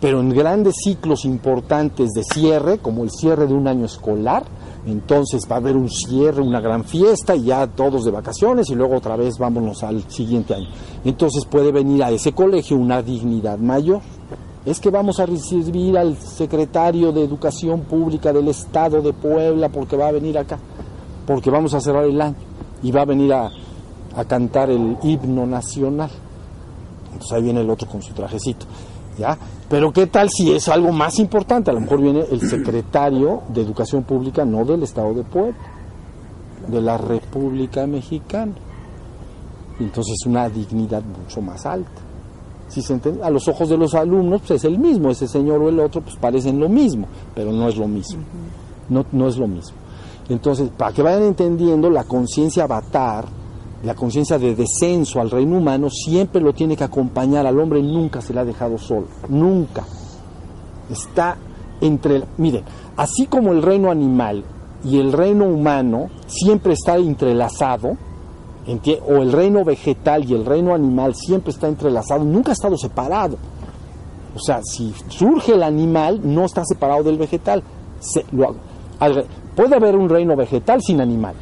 Pero 0.00 0.20
en 0.20 0.30
grandes 0.30 0.74
ciclos 0.82 1.24
importantes 1.24 2.10
de 2.10 2.24
cierre, 2.24 2.78
como 2.78 3.04
el 3.04 3.10
cierre 3.10 3.46
de 3.46 3.54
un 3.54 3.68
año 3.68 3.84
escolar, 3.84 4.42
entonces 4.84 5.46
va 5.50 5.56
a 5.56 5.58
haber 5.58 5.76
un 5.76 5.88
cierre, 5.88 6.42
una 6.42 6.60
gran 6.60 6.84
fiesta 6.84 7.36
y 7.36 7.44
ya 7.44 7.66
todos 7.68 8.04
de 8.04 8.10
vacaciones 8.10 8.68
y 8.70 8.74
luego 8.74 8.96
otra 8.96 9.16
vez 9.16 9.38
vámonos 9.38 9.82
al 9.84 10.02
siguiente 10.10 10.54
año. 10.54 10.68
Entonces 11.04 11.44
puede 11.44 11.70
venir 11.70 12.02
a 12.02 12.10
ese 12.10 12.32
colegio 12.32 12.76
una 12.76 13.00
dignidad 13.00 13.58
mayor. 13.58 14.00
Es 14.64 14.80
que 14.80 14.90
vamos 14.90 15.20
a 15.20 15.26
recibir 15.26 15.96
al 15.98 16.16
secretario 16.16 17.12
de 17.12 17.24
Educación 17.24 17.82
Pública 17.82 18.32
del 18.32 18.48
Estado 18.48 19.02
de 19.02 19.12
Puebla 19.12 19.68
porque 19.68 19.96
va 19.96 20.08
a 20.08 20.12
venir 20.12 20.36
acá, 20.38 20.58
porque 21.26 21.50
vamos 21.50 21.74
a 21.74 21.80
cerrar 21.80 22.04
el 22.04 22.20
año 22.20 22.36
y 22.82 22.90
va 22.90 23.02
a 23.02 23.06
venir 23.06 23.32
a, 23.32 23.50
a 24.16 24.24
cantar 24.24 24.70
el 24.70 24.96
himno 25.02 25.46
nacional. 25.46 26.10
Entonces 27.06 27.32
ahí 27.32 27.42
viene 27.42 27.60
el 27.60 27.70
otro 27.70 27.88
con 27.88 28.02
su 28.02 28.12
trajecito. 28.14 28.66
¿Ya? 29.18 29.36
Pero 29.72 29.90
¿qué 29.90 30.06
tal 30.06 30.28
si 30.28 30.52
es 30.52 30.68
algo 30.68 30.92
más 30.92 31.18
importante? 31.18 31.70
A 31.70 31.72
lo 31.72 31.80
mejor 31.80 32.02
viene 32.02 32.26
el 32.30 32.42
secretario 32.42 33.40
de 33.48 33.62
Educación 33.62 34.02
Pública, 34.02 34.44
no 34.44 34.66
del 34.66 34.82
Estado 34.82 35.14
de 35.14 35.22
Puebla, 35.22 35.56
de 36.68 36.82
la 36.82 36.98
República 36.98 37.86
Mexicana. 37.86 38.52
Entonces 39.80 40.16
es 40.20 40.26
una 40.26 40.50
dignidad 40.50 41.02
mucho 41.02 41.40
más 41.40 41.64
alta. 41.64 42.02
Si 42.68 42.82
se 42.82 42.92
entiende? 42.92 43.24
A 43.24 43.30
los 43.30 43.48
ojos 43.48 43.70
de 43.70 43.78
los 43.78 43.94
alumnos 43.94 44.42
pues 44.46 44.62
es 44.62 44.64
el 44.64 44.78
mismo, 44.78 45.08
ese 45.08 45.26
señor 45.26 45.62
o 45.62 45.70
el 45.70 45.80
otro 45.80 46.02
pues 46.02 46.16
parecen 46.16 46.60
lo 46.60 46.68
mismo, 46.68 47.06
pero 47.34 47.50
no 47.50 47.66
es 47.66 47.78
lo 47.78 47.88
mismo. 47.88 48.20
No, 48.90 49.06
no 49.10 49.26
es 49.26 49.38
lo 49.38 49.46
mismo. 49.46 49.78
Entonces, 50.28 50.68
para 50.76 50.92
que 50.92 51.00
vayan 51.00 51.22
entendiendo, 51.22 51.88
la 51.88 52.04
conciencia 52.04 52.64
avatar 52.64 53.24
la 53.82 53.94
conciencia 53.94 54.38
de 54.38 54.54
descenso 54.54 55.20
al 55.20 55.30
reino 55.30 55.58
humano 55.58 55.90
siempre 55.90 56.40
lo 56.40 56.52
tiene 56.52 56.76
que 56.76 56.84
acompañar 56.84 57.46
al 57.46 57.58
hombre, 57.58 57.82
nunca 57.82 58.20
se 58.20 58.32
le 58.32 58.40
ha 58.40 58.44
dejado 58.44 58.78
solo, 58.78 59.06
nunca. 59.28 59.84
Está 60.90 61.36
entre, 61.80 62.22
miren, 62.38 62.64
así 62.96 63.26
como 63.26 63.52
el 63.52 63.62
reino 63.62 63.90
animal 63.90 64.44
y 64.84 64.98
el 64.98 65.12
reino 65.12 65.46
humano 65.46 66.10
siempre 66.26 66.74
está 66.74 66.96
entrelazado, 66.96 67.96
o 69.08 69.16
el 69.16 69.32
reino 69.32 69.64
vegetal 69.64 70.24
y 70.24 70.34
el 70.34 70.44
reino 70.44 70.74
animal 70.74 71.16
siempre 71.16 71.50
está 71.50 71.66
entrelazado, 71.66 72.22
nunca 72.22 72.50
ha 72.50 72.54
estado 72.54 72.76
separado. 72.76 73.36
O 74.36 74.38
sea, 74.38 74.60
si 74.62 74.94
surge 75.08 75.54
el 75.54 75.62
animal, 75.64 76.20
no 76.22 76.44
está 76.44 76.64
separado 76.64 77.02
del 77.02 77.18
vegetal. 77.18 77.62
Puede 79.56 79.74
haber 79.74 79.96
un 79.96 80.08
reino 80.08 80.36
vegetal 80.36 80.80
sin 80.80 81.00
animal, 81.00 81.34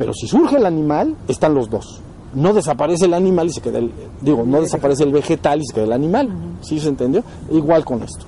pero 0.00 0.14
si 0.14 0.26
surge 0.26 0.56
el 0.56 0.64
animal, 0.64 1.14
están 1.28 1.52
los 1.52 1.68
dos. 1.68 2.00
No 2.32 2.54
desaparece 2.54 3.04
el 3.04 3.12
animal 3.12 3.48
y 3.48 3.52
se 3.52 3.60
queda 3.60 3.80
el, 3.80 3.92
digo, 4.22 4.44
no 4.46 4.62
desaparece 4.62 5.04
el 5.04 5.12
vegetal 5.12 5.60
y 5.60 5.66
se 5.66 5.74
queda 5.74 5.84
el 5.84 5.92
animal. 5.92 6.30
¿Sí 6.62 6.80
se 6.80 6.88
entendió? 6.88 7.22
Igual 7.50 7.84
con 7.84 8.02
esto. 8.02 8.24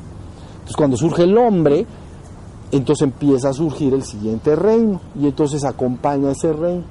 Entonces 0.52 0.76
cuando 0.76 0.98
surge 0.98 1.22
el 1.22 1.38
hombre, 1.38 1.86
entonces 2.72 3.04
empieza 3.04 3.48
a 3.48 3.52
surgir 3.54 3.94
el 3.94 4.02
siguiente 4.02 4.54
reino 4.54 5.00
y 5.18 5.28
entonces 5.28 5.64
acompaña 5.64 6.32
ese 6.32 6.52
reino. 6.52 6.84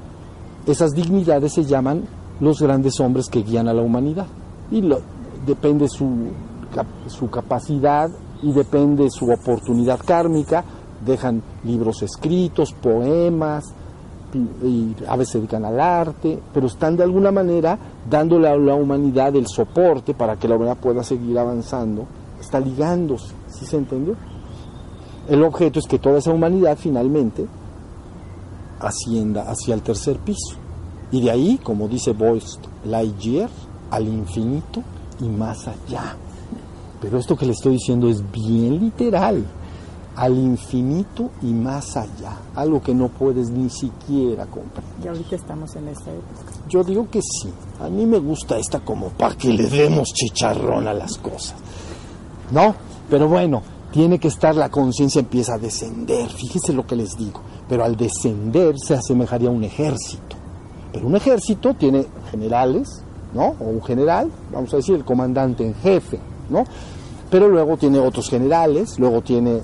Esas 0.66 0.94
dignidades 0.94 1.54
se 1.54 1.64
llaman 1.64 2.02
los 2.40 2.60
grandes 2.60 3.00
hombres 3.00 3.28
que 3.30 3.44
guían 3.44 3.68
a 3.68 3.76
la 3.76 3.84
humanidad. 3.84 4.26
Y 4.72 4.82
lo, 4.82 5.00
depende 5.46 5.88
su, 5.90 6.10
su 7.06 7.30
capacidad 7.30 8.10
y 8.42 8.52
depende 8.52 9.12
su 9.12 9.30
oportunidad 9.30 10.00
kármica. 10.04 10.66
Dejan 11.06 11.44
libros 11.64 12.02
escritos, 12.02 12.74
poemas, 12.74 13.76
y 14.38 14.96
a 15.08 15.16
veces 15.16 15.34
se 15.34 15.38
dedican 15.40 15.66
al 15.66 15.80
arte, 15.80 16.40
pero 16.54 16.68
están 16.68 16.96
de 16.98 17.04
alguna 17.04 17.32
manera 17.32 17.78
dándole 18.10 18.48
a 18.48 18.56
la 18.56 18.76
humanidad 18.76 19.36
el 19.36 19.48
soporte 19.48 20.14
para 20.14 20.38
que 20.38 20.48
la 20.48 20.56
humanidad 20.56 20.78
pueda 20.78 21.04
seguir 21.04 21.38
avanzando, 21.38 22.06
está 22.40 22.60
ligándose, 22.60 23.34
¿sí 23.48 23.66
se 23.66 23.78
entendió? 23.78 24.16
El 25.30 25.44
objeto 25.44 25.80
es 25.80 25.88
que 25.88 26.00
toda 26.00 26.20
esa 26.20 26.32
humanidad 26.32 26.78
finalmente 26.80 27.46
ascienda 28.80 29.50
hacia 29.50 29.76
el 29.76 29.82
tercer 29.82 30.18
piso. 30.18 30.58
Y 31.12 31.22
de 31.22 31.32
ahí, 31.32 31.60
como 31.62 31.88
dice 31.88 32.14
Boyce 32.14 32.58
Lightyear, 32.86 33.50
al 33.92 34.08
infinito 34.08 34.82
y 35.20 35.26
más 35.26 35.68
allá. 35.68 36.16
Pero 37.02 37.18
esto 37.18 37.36
que 37.36 37.46
le 37.46 37.52
estoy 37.52 37.74
diciendo 37.74 38.10
es 38.10 38.24
bien 38.32 38.80
literal 38.80 39.44
al 40.16 40.38
infinito 40.38 41.32
y 41.42 41.54
más 41.54 41.96
allá, 41.96 42.38
algo 42.56 42.82
que 42.82 42.94
no 42.94 43.08
puedes 43.08 43.50
ni 43.50 43.70
siquiera 43.70 44.46
comprender. 44.46 45.06
Y 45.06 45.08
ahorita 45.08 45.36
estamos 45.36 45.76
en 45.76 45.88
esta 45.88 46.12
época. 46.12 46.52
Yo 46.68 46.84
digo 46.84 47.08
que 47.10 47.22
sí, 47.22 47.50
a 47.80 47.90
mí 47.90 48.06
me 48.06 48.20
gusta 48.20 48.58
esta 48.58 48.82
como 48.82 49.10
para 49.10 49.36
que 49.36 49.50
le 49.50 49.68
demos 49.68 50.10
chicharrón 50.14 50.88
a 50.88 50.94
las 50.94 51.18
cosas. 51.18 51.56
¿No? 52.52 52.76
Pero 53.10 53.30
bueno, 53.30 53.62
tiene 53.92 54.20
que 54.20 54.28
estar 54.28 54.56
la 54.56 54.70
conciencia 54.70 55.20
empieza 55.20 55.56
a 55.56 55.58
descender, 55.58 56.30
fíjese 56.30 56.74
lo 56.74 56.86
que 56.86 56.96
les 56.96 57.16
digo, 57.18 57.42
pero 57.68 57.84
al 57.84 57.96
descender 57.96 58.76
se 58.78 58.96
asemejaría 58.96 59.50
a 59.50 59.52
un 59.52 59.64
ejército. 59.64 60.36
Pero 60.92 61.08
un 61.08 61.16
ejército 61.16 61.74
tiene 61.74 62.06
generales, 62.30 63.04
¿no? 63.34 63.56
O 63.60 63.66
un 63.66 63.82
general, 63.82 64.30
vamos 64.52 64.74
a 64.74 64.78
decir 64.78 64.96
el 64.96 65.06
comandante 65.06 65.66
en 65.66 65.74
jefe, 65.76 66.20
¿no? 66.50 66.66
Pero 67.30 67.48
luego 67.48 67.78
tiene 67.78 68.00
otros 68.00 68.30
generales, 68.30 69.00
luego 69.00 69.22
tiene 69.22 69.62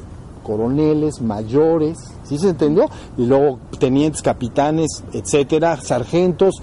coroneles, 0.48 1.22
mayores, 1.22 1.98
¿sí 2.24 2.38
se 2.38 2.50
entendió? 2.50 2.86
Y 3.18 3.26
luego 3.26 3.60
tenientes, 3.78 4.22
capitanes, 4.22 5.04
etcétera, 5.12 5.76
sargentos 5.82 6.56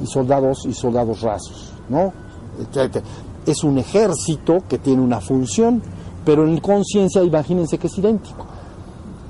y 0.00 0.06
soldados 0.06 0.64
y 0.66 0.72
soldados 0.72 1.20
rasos, 1.20 1.72
¿no? 1.88 2.12
Es 3.44 3.64
un 3.64 3.78
ejército 3.78 4.62
que 4.68 4.78
tiene 4.78 5.02
una 5.02 5.20
función, 5.20 5.82
pero 6.24 6.46
en 6.46 6.60
conciencia 6.60 7.22
imagínense 7.24 7.76
que 7.76 7.88
es 7.88 7.98
idéntico. 7.98 8.46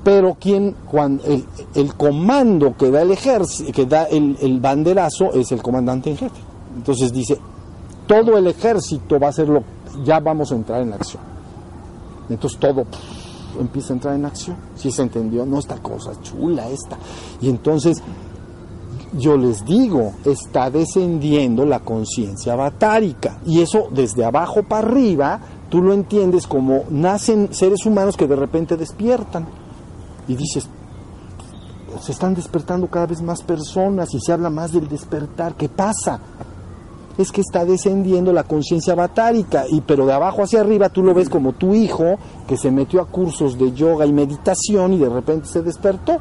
Pero 0.03 0.37
quien, 0.39 0.75
cuando 0.89 1.23
el, 1.23 1.95
comando 1.95 2.77
que 2.77 2.91
da 2.91 3.01
el 3.01 3.09
ejército, 3.09 3.71
que 3.71 3.87
da 3.87 4.03
el, 4.03 4.37
el 4.39 4.59
banderazo 4.59 5.33
es 5.33 5.51
el 5.51 5.63
comandante 5.63 6.11
en 6.11 6.17
jefe. 6.17 6.39
Entonces 6.77 7.11
dice, 7.11 7.39
todo 8.05 8.37
el 8.37 8.45
ejército 8.45 9.19
va 9.19 9.27
a 9.27 9.29
hacerlo, 9.31 9.63
ya 10.03 10.19
vamos 10.19 10.51
a 10.51 10.55
entrar 10.55 10.81
en 10.83 10.93
acción. 10.93 11.23
Entonces 12.29 12.59
todo 12.59 12.85
empieza 13.59 13.93
a 13.93 13.95
entrar 13.95 14.15
en 14.15 14.25
acción. 14.25 14.57
Si 14.75 14.91
se 14.91 15.01
entendió, 15.01 15.45
no 15.45 15.59
esta 15.59 15.77
cosa 15.77 16.11
chula 16.21 16.67
esta. 16.69 16.97
Y 17.41 17.49
entonces 17.49 18.01
yo 19.17 19.37
les 19.37 19.63
digo, 19.65 20.13
está 20.25 20.69
descendiendo 20.69 21.65
la 21.65 21.79
conciencia 21.79 22.55
batárica. 22.55 23.39
Y 23.45 23.61
eso 23.61 23.87
desde 23.91 24.25
abajo 24.25 24.63
para 24.63 24.87
arriba, 24.87 25.39
tú 25.69 25.81
lo 25.81 25.93
entiendes 25.93 26.47
como 26.47 26.83
nacen 26.89 27.53
seres 27.53 27.85
humanos 27.85 28.17
que 28.17 28.27
de 28.27 28.35
repente 28.35 28.77
despiertan. 28.77 29.47
Y 30.27 30.35
dices, 30.35 30.67
se 32.01 32.11
están 32.11 32.33
despertando 32.33 32.87
cada 32.87 33.05
vez 33.05 33.21
más 33.21 33.41
personas 33.41 34.13
y 34.13 34.19
se 34.19 34.33
habla 34.33 34.49
más 34.49 34.71
del 34.71 34.87
despertar. 34.87 35.55
¿Qué 35.55 35.69
pasa? 35.69 36.19
Es 37.17 37.31
que 37.31 37.41
está 37.41 37.65
descendiendo 37.65 38.33
la 38.33 38.43
conciencia 38.43 38.95
batárica, 38.95 39.65
y 39.69 39.81
pero 39.81 40.05
de 40.05 40.13
abajo 40.13 40.43
hacia 40.43 40.61
arriba 40.61 40.89
tú 40.89 41.03
lo 41.03 41.13
ves 41.13 41.29
como 41.29 41.53
tu 41.53 41.73
hijo 41.73 42.17
que 42.47 42.57
se 42.57 42.71
metió 42.71 43.01
a 43.01 43.07
cursos 43.07 43.57
de 43.57 43.71
yoga 43.73 44.05
y 44.05 44.13
meditación 44.13 44.93
y 44.93 44.97
de 44.97 45.09
repente 45.09 45.47
se 45.47 45.61
despertó 45.61 46.19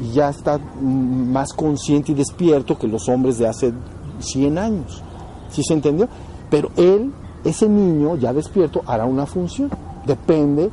y 0.00 0.12
ya 0.12 0.30
está 0.30 0.58
más 0.58 1.52
consciente 1.52 2.12
y 2.12 2.14
despierto 2.14 2.76
que 2.76 2.88
los 2.88 3.08
hombres 3.08 3.38
de 3.38 3.46
hace 3.46 3.72
100 4.18 4.58
años. 4.58 5.02
¿Sí 5.50 5.62
se 5.62 5.74
entendió? 5.74 6.08
Pero 6.50 6.70
él, 6.76 7.12
ese 7.44 7.68
niño 7.68 8.16
ya 8.16 8.32
despierto, 8.32 8.82
hará 8.86 9.04
una 9.04 9.26
función. 9.26 9.70
Depende 10.04 10.70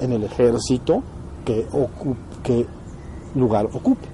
en 0.00 0.12
el 0.12 0.24
ejército 0.24 1.02
que, 1.44 1.66
que 2.42 2.66
lugar 3.34 3.66
ocupe. 3.72 4.08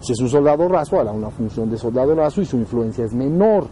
Si 0.00 0.12
es 0.12 0.20
un 0.20 0.28
soldado 0.28 0.68
raso, 0.68 1.00
hará 1.00 1.12
una 1.12 1.30
función 1.30 1.70
de 1.70 1.78
soldado 1.78 2.14
raso 2.14 2.42
y 2.42 2.46
su 2.46 2.56
influencia 2.56 3.04
es 3.04 3.14
menor. 3.14 3.66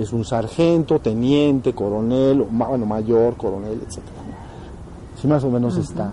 Si 0.00 0.04
es 0.06 0.12
un 0.14 0.24
sargento, 0.24 0.98
teniente, 0.98 1.74
coronel, 1.74 2.40
o 2.40 2.46
bueno, 2.50 2.86
mayor, 2.86 3.36
coronel, 3.36 3.82
etc. 3.86 3.98
Si 5.20 5.26
más 5.26 5.44
o 5.44 5.50
menos 5.50 5.76
está. 5.76 6.10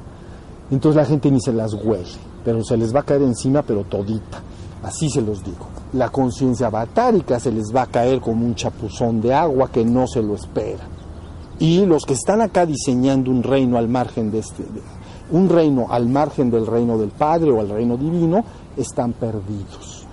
Entonces 0.70 0.98
la 0.98 1.06
gente 1.06 1.32
ni 1.32 1.40
se 1.40 1.54
las 1.54 1.74
huele, 1.74 2.04
pero 2.44 2.62
se 2.66 2.76
les 2.76 2.94
va 2.94 3.00
a 3.00 3.04
caer 3.04 3.22
encima, 3.22 3.62
pero 3.62 3.86
todita. 3.86 4.42
Así 4.84 5.10
se 5.10 5.22
los 5.22 5.42
digo. 5.42 5.68
La 5.94 6.10
conciencia 6.10 6.70
batárica 6.70 7.40
se 7.40 7.50
les 7.50 7.74
va 7.74 7.84
a 7.84 7.86
caer 7.86 8.20
como 8.20 8.46
un 8.46 8.56
chapuzón 8.56 9.22
de 9.22 9.34
agua 9.34 9.70
que 9.72 9.86
no 9.86 10.06
se 10.06 10.22
lo 10.22 10.36
espera. 10.36 10.84
Y 11.58 11.86
los 11.86 12.04
que 12.06 12.14
están 12.16 12.42
acá 12.42 12.66
diseñando 12.66 13.32
un 13.32 13.42
reino 13.44 13.78
al 13.78 13.88
margen 13.88 14.32
de 14.32 14.40
este, 14.40 14.64
de- 14.64 14.82
un 15.32 15.48
reino 15.48 15.88
al 15.90 16.10
margen 16.10 16.52
del 16.52 16.68
reino 16.68 16.98
del 16.98 17.12
Padre 17.12 17.52
o 17.52 17.62
al 17.62 17.70
reino 17.70 17.96
divino, 17.96 18.44
están 18.76 19.14
perdidos. 19.14 20.06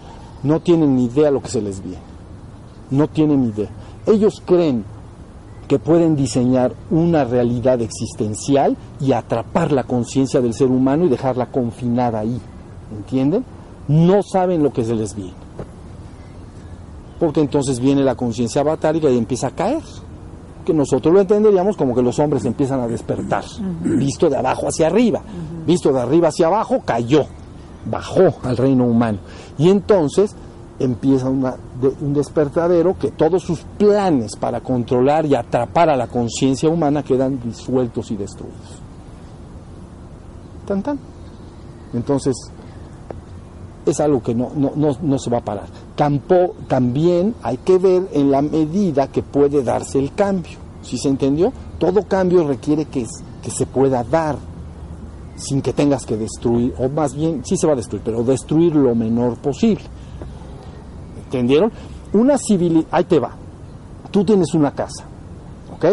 No 0.45 0.61
tienen 0.61 0.95
ni 0.95 1.07
idea 1.07 1.33
lo 1.33 1.43
que 1.43 1.49
se 1.49 1.61
les 1.61 1.83
viene. 1.83 2.14
No 2.91 3.09
tienen 3.09 3.45
idea. 3.45 3.69
Ellos 4.07 4.43
creen 4.45 4.85
que 5.69 5.79
pueden 5.79 6.15
diseñar 6.15 6.75
una 6.91 7.25
realidad 7.25 7.81
existencial 7.81 8.77
y 9.01 9.13
atrapar 9.13 9.73
la 9.73 9.85
conciencia 9.85 10.41
del 10.41 10.55
ser 10.55 10.69
humano 10.69 11.07
y 11.07 11.09
dejarla 11.09 11.47
confinada 11.47 12.21
ahí. 12.21 12.41
¿Entienden? 12.95 13.45
No 13.89 14.23
saben 14.23 14.63
lo 14.63 14.73
que 14.73 14.85
se 14.85 14.95
les 14.95 15.15
viene. 15.15 15.33
Porque 17.19 17.41
entonces 17.41 17.81
viene 17.81 18.03
la 18.03 18.15
conciencia 18.15 18.63
batárica 18.63 19.09
y 19.09 19.17
empieza 19.17 19.49
a 19.49 19.51
caer. 19.53 19.83
Que 20.65 20.75
nosotros 20.75 21.13
lo 21.13 21.21
entenderíamos 21.21 21.77
como 21.77 21.95
que 21.95 22.03
los 22.03 22.19
hombres 22.19 22.45
empiezan 22.45 22.81
a 22.81 22.89
despertar. 22.89 23.45
Visto 23.83 24.29
de 24.29 24.37
abajo 24.37 24.69
hacia 24.69 24.87
arriba. 24.87 25.23
Visto 25.67 25.93
de 25.93 26.01
arriba 26.01 26.29
hacia 26.29 26.47
abajo, 26.47 26.83
cayó. 26.85 27.25
Bajó 27.91 28.35
al 28.43 28.57
reino 28.57 28.85
humano. 28.85 29.19
Y 29.59 29.69
entonces 29.69 30.35
empieza 30.79 31.29
una- 31.29 31.57
de- 31.81 31.95
un 32.01 32.13
despertadero 32.15 32.97
que 32.99 33.11
todos 33.13 33.43
sus 33.43 33.61
planes 33.79 34.37
para 34.37 34.61
controlar 34.61 35.25
y 35.27 35.35
atrapar 35.35 35.89
a 35.91 35.97
la 35.97 36.07
conciencia 36.09 36.69
humana 36.69 37.03
quedan 37.03 37.41
disueltos 37.43 38.11
y 38.11 38.17
destruidos. 38.17 38.81
Tan 40.67 40.83
tan. 40.83 40.99
Entonces, 41.93 42.35
es 43.87 44.01
algo 44.01 44.23
que 44.23 44.35
no, 44.35 44.51
no, 44.57 44.73
no, 44.75 44.97
no 45.03 45.19
se 45.19 45.31
va 45.31 45.39
a 45.39 45.45
parar. 45.45 45.67
Tampo- 45.97 46.55
también 46.69 47.35
hay 47.43 47.59
que 47.59 47.79
ver 47.79 48.09
en 48.13 48.31
la 48.31 48.43
medida 48.43 49.09
que 49.09 49.23
puede 49.23 49.63
darse 49.63 49.99
el 49.99 50.13
cambio. 50.15 50.59
¿Sí 50.83 50.99
se 50.99 51.09
entendió? 51.09 51.53
Todo 51.79 52.03
cambio 52.05 52.47
requiere 52.47 52.87
que, 52.87 53.07
que 53.43 53.51
se 53.51 53.67
pueda 53.67 54.03
dar 54.03 54.37
sin 55.37 55.61
que 55.63 55.73
tengas 55.73 56.07
que 56.07 56.17
destruir, 56.17 56.75
o 56.79 56.89
más 56.89 57.15
bien, 57.15 57.43
sí 57.45 57.57
se 57.57 57.67
va 57.67 57.73
a 57.73 57.77
destruir, 57.77 58.03
pero 58.05 58.23
destruir 58.23 58.75
lo 58.77 58.95
menor 58.95 59.37
posible. 59.37 59.83
¿Entendieron? 61.35 61.73
Una 62.13 62.39
civilización, 62.39 62.87
ahí 62.93 63.05
te 63.05 63.19
va. 63.19 63.33
Tú 64.11 64.25
tienes 64.25 64.55
una 64.55 64.71
casa, 64.73 65.05
¿ok? 65.75 65.87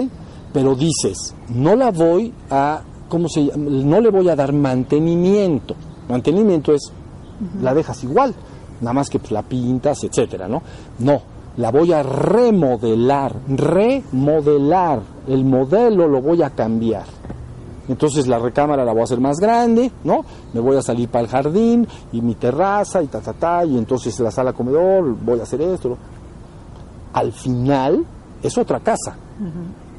Pero 0.53 0.75
dices, 0.75 1.33
no 1.49 1.75
la 1.75 1.89
voy 1.89 2.31
a, 2.49 2.81
¿cómo 3.09 3.27
se 3.27 3.45
llama? 3.45 3.69
No 3.69 3.99
le 3.99 4.11
voy 4.11 4.29
a 4.29 4.35
dar 4.35 4.53
mantenimiento. 4.53 5.75
Mantenimiento 6.07 6.73
es, 6.73 6.91
la 7.61 7.73
dejas 7.73 8.03
igual, 8.03 8.35
nada 8.81 8.93
más 8.93 9.09
que 9.09 9.17
pues, 9.17 9.31
la 9.31 9.41
pintas, 9.41 10.03
etcétera, 10.03 10.47
¿no? 10.47 10.61
No, 10.99 11.21
la 11.57 11.71
voy 11.71 11.91
a 11.91 12.03
remodelar, 12.03 13.33
remodelar. 13.47 15.01
El 15.27 15.43
modelo 15.43 16.07
lo 16.07 16.21
voy 16.21 16.43
a 16.43 16.51
cambiar. 16.51 17.05
Entonces 17.91 18.25
la 18.25 18.39
recámara 18.39 18.85
la 18.85 18.93
voy 18.93 19.01
a 19.01 19.03
hacer 19.03 19.19
más 19.19 19.37
grande, 19.37 19.91
¿no? 20.05 20.23
Me 20.53 20.61
voy 20.61 20.77
a 20.77 20.81
salir 20.81 21.09
para 21.09 21.25
el 21.25 21.29
jardín 21.29 21.85
y 22.13 22.21
mi 22.21 22.35
terraza 22.35 23.03
y 23.03 23.07
ta, 23.07 23.19
ta, 23.19 23.33
ta, 23.33 23.65
y 23.65 23.77
entonces 23.77 24.17
la 24.21 24.31
sala 24.31 24.53
comedor, 24.53 25.13
voy 25.21 25.41
a 25.41 25.43
hacer 25.43 25.61
esto. 25.61 25.97
Al 27.11 27.33
final 27.33 28.05
es 28.41 28.57
otra 28.57 28.79
casa, 28.79 29.17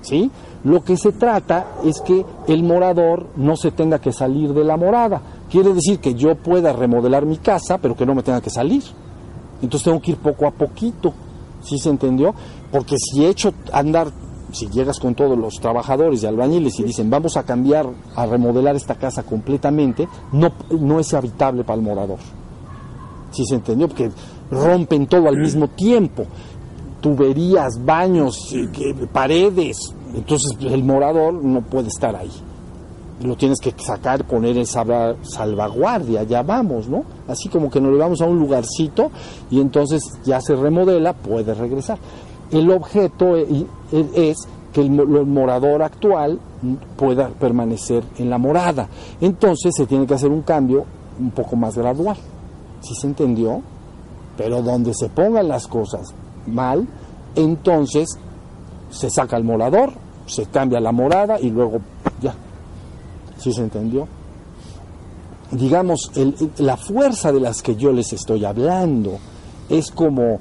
¿sí? 0.01 0.30
Lo 0.64 0.82
que 0.82 0.97
se 0.97 1.12
trata 1.12 1.66
es 1.84 2.01
que 2.01 2.24
el 2.49 2.62
morador 2.62 3.26
no 3.36 3.57
se 3.57 3.72
tenga 3.72 3.99
que 3.99 4.12
salir 4.12 4.55
de 4.55 4.64
la 4.64 4.78
morada. 4.78 5.20
Quiere 5.51 5.74
decir 5.74 5.99
que 5.99 6.14
yo 6.14 6.34
pueda 6.34 6.72
remodelar 6.72 7.26
mi 7.26 7.36
casa, 7.36 7.76
pero 7.76 7.95
que 7.95 8.07
no 8.07 8.14
me 8.14 8.22
tenga 8.22 8.40
que 8.40 8.49
salir. 8.49 8.82
Entonces 9.61 9.84
tengo 9.84 10.01
que 10.01 10.12
ir 10.12 10.16
poco 10.16 10.47
a 10.47 10.51
poquito, 10.51 11.12
¿sí 11.62 11.76
se 11.76 11.90
entendió? 11.90 12.34
Porque 12.70 12.97
si 12.97 13.22
he 13.22 13.28
hecho 13.28 13.53
andar, 13.70 14.09
si 14.53 14.68
llegas 14.68 15.00
con 15.00 15.14
todos 15.14 15.36
los 15.36 15.55
trabajadores 15.55 16.22
y 16.22 16.26
albañiles 16.26 16.78
y 16.78 16.84
dicen 16.84 17.11
vamos 17.11 17.36
a 17.36 17.42
cambiar, 17.42 17.88
a 18.14 18.26
remodelar 18.26 18.76
esta 18.76 18.94
casa 18.94 19.22
completamente, 19.24 20.07
no, 20.32 20.53
no 20.78 21.00
es 21.00 21.12
habitable 21.14 21.64
para 21.64 21.76
el 21.78 21.82
morador. 21.82 22.18
¿Sí 23.32 23.44
se 23.46 23.55
entendió? 23.57 23.88
Porque 23.88 24.11
rompen 24.50 25.07
todo 25.07 25.26
al 25.28 25.38
mismo 25.38 25.68
tiempo. 25.68 26.24
Tuberías, 27.00 27.84
baños, 27.84 28.53
eh, 28.53 28.68
paredes. 29.12 29.76
Entonces 30.14 30.53
el 30.61 30.84
morador 30.84 31.32
no 31.34 31.62
puede 31.62 31.88
estar 31.88 32.14
ahí 32.14 32.30
lo 33.22 33.36
tienes 33.36 33.61
que 33.61 33.72
sacar, 33.78 34.24
poner 34.26 34.57
en 34.59 34.66
salva- 34.66 35.14
salvaguardia, 35.22 36.24
ya 36.24 36.42
vamos, 36.42 36.88
¿no? 36.88 37.05
Así 37.28 37.48
como 37.48 37.70
que 37.70 37.80
nos 37.80 37.92
llevamos 37.92 38.20
a 38.20 38.24
un 38.24 38.36
lugarcito 38.40 39.12
y 39.48 39.61
entonces 39.61 40.03
ya 40.24 40.40
se 40.40 40.57
remodela, 40.57 41.12
puede 41.12 41.55
regresar. 41.55 41.98
El 42.53 42.70
objeto 42.70 43.36
e- 43.36 43.66
e- 43.92 44.30
es 44.30 44.36
que 44.72 44.80
el, 44.82 44.90
mo- 44.90 45.03
el 45.03 45.26
morador 45.26 45.82
actual 45.82 46.38
pueda 46.96 47.28
permanecer 47.28 48.05
en 48.18 48.30
la 48.30 48.38
morada. 48.38 48.88
Entonces 49.20 49.74
se 49.74 49.86
tiene 49.86 50.07
que 50.07 50.14
hacer 50.14 50.30
un 50.30 50.42
cambio 50.42 50.84
un 51.18 51.30
poco 51.30 51.57
más 51.57 51.76
gradual. 51.76 52.16
¿Sí 52.80 52.94
se 52.94 53.07
entendió? 53.07 53.61
Pero 54.36 54.62
donde 54.62 54.92
se 54.94 55.09
pongan 55.09 55.48
las 55.48 55.66
cosas 55.66 56.14
mal, 56.46 56.86
entonces 57.34 58.18
se 58.90 59.11
saca 59.11 59.36
el 59.36 59.44
morador, 59.44 59.92
se 60.26 60.46
cambia 60.46 60.80
la 60.80 60.92
morada 60.92 61.38
y 61.40 61.50
luego 61.50 61.78
ya, 62.20 62.34
¿Sí 63.38 63.53
se 63.53 63.62
entendió? 63.62 64.07
Digamos, 65.50 66.11
la 66.59 66.76
fuerza 66.78 67.30
de 67.32 67.40
las 67.40 67.61
que 67.62 67.76
yo 67.76 67.92
les 67.92 68.12
estoy 68.14 68.44
hablando 68.44 69.18
es 69.68 69.90
como 69.90 70.38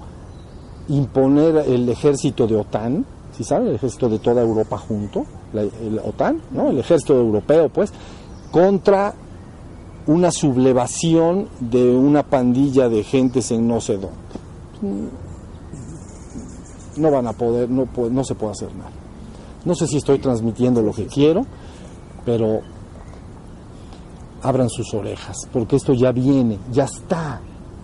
imponer 0.92 1.56
el 1.68 1.88
ejército 1.90 2.48
de 2.48 2.58
OTAN, 2.58 3.06
¿sí 3.36 3.44
saben? 3.44 3.70
El 3.70 3.76
ejército 3.76 4.10
de 4.10 4.20
toda 4.20 4.42
Europa 4.42 4.78
junto, 4.78 5.26
la, 5.54 5.62
el 5.62 6.00
OTAN, 6.04 6.42
¿no? 6.52 6.70
El 6.70 6.80
ejército 6.80 7.16
europeo, 7.18 7.70
pues, 7.70 7.94
contra 8.52 9.14
una 10.08 10.32
sublevación 10.32 11.48
de 11.60 11.96
una 11.96 12.24
pandilla 12.24 12.90
de 12.90 13.04
gentes 13.04 13.52
en 13.52 13.68
no 13.68 13.80
sé 13.80 13.94
dónde. 13.94 15.10
No 16.98 17.12
van 17.12 17.28
a 17.28 17.34
poder, 17.34 17.70
no, 17.70 17.88
no 18.10 18.24
se 18.24 18.36
puede 18.36 18.52
hacer 18.52 18.76
nada. 18.76 18.92
No 19.64 19.76
sé 19.76 19.88
si 19.88 19.98
estoy 19.98 20.20
transmitiendo 20.20 20.82
lo 20.82 20.92
que 20.92 21.06
quiero, 21.06 21.46
pero 22.26 22.62
abran 24.42 24.70
sus 24.70 24.94
orejas, 24.94 25.38
porque 25.54 25.76
esto 25.78 25.94
ya 25.94 26.12
viene, 26.12 26.58
ya 26.72 26.86
está, 26.86 27.40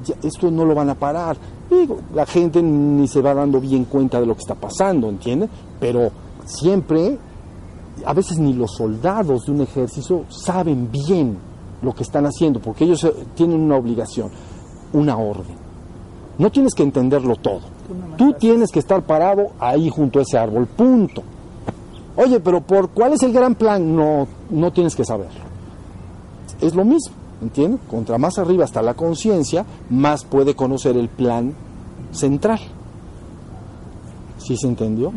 ya- 0.07 0.15
esto 0.23 0.49
no 0.51 0.65
lo 0.65 0.73
van 0.75 0.89
a 0.89 0.95
parar. 0.95 1.37
Digo, 1.69 1.97
la 2.13 2.25
gente 2.25 2.61
ni 2.63 3.07
se 3.07 3.21
va 3.21 3.33
dando 3.33 3.59
bien 3.59 3.85
cuenta 3.85 4.19
de 4.19 4.25
lo 4.25 4.33
que 4.35 4.41
está 4.41 4.55
pasando, 4.55 5.09
¿entienden? 5.09 5.49
Pero 5.79 6.09
siempre, 6.45 7.17
a 8.05 8.13
veces 8.13 8.37
ni 8.39 8.53
los 8.53 8.71
soldados 8.75 9.45
de 9.45 9.51
un 9.51 9.61
ejército 9.61 10.23
saben 10.29 10.89
bien 10.91 11.37
lo 11.81 11.93
que 11.93 12.03
están 12.03 12.25
haciendo, 12.25 12.59
porque 12.59 12.85
ellos 12.85 13.03
eh, 13.03 13.13
tienen 13.35 13.61
una 13.61 13.75
obligación, 13.75 14.29
una 14.93 15.17
orden. 15.17 15.55
No 16.37 16.51
tienes 16.51 16.73
que 16.73 16.83
entenderlo 16.83 17.35
todo. 17.35 17.61
Tú 18.17 18.33
tienes 18.33 18.71
que 18.71 18.79
estar 18.79 19.01
parado 19.03 19.47
ahí 19.59 19.89
junto 19.89 20.19
a 20.19 20.21
ese 20.21 20.37
árbol, 20.37 20.67
punto. 20.67 21.23
Oye, 22.15 22.39
pero 22.39 22.61
¿por 22.61 22.89
cuál 22.89 23.13
es 23.13 23.23
el 23.23 23.31
gran 23.33 23.55
plan? 23.55 23.95
No, 23.95 24.27
no 24.49 24.71
tienes 24.71 24.95
que 24.95 25.05
saberlo. 25.05 25.39
Es 26.61 26.73
lo 26.73 26.83
mismo, 26.83 27.13
¿entiendes? 27.41 27.81
Contra 27.89 28.17
más 28.17 28.37
arriba 28.37 28.65
está 28.65 28.81
la 28.81 28.93
conciencia, 28.93 29.65
más 29.89 30.23
puede 30.23 30.55
conocer 30.55 30.97
el 30.97 31.09
plan 31.09 31.53
central. 32.11 32.59
¿Sí 34.37 34.55
se 34.55 34.67
entendió? 34.67 35.11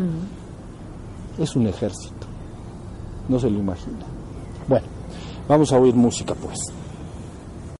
Es 1.38 1.54
un 1.56 1.66
ejército. 1.66 2.26
No 3.28 3.38
se 3.38 3.50
lo 3.50 3.58
imagina. 3.58 3.98
Bueno, 4.68 4.86
vamos 5.48 5.72
a 5.72 5.78
oír 5.78 5.94
música 5.94 6.34
pues. 6.34 6.58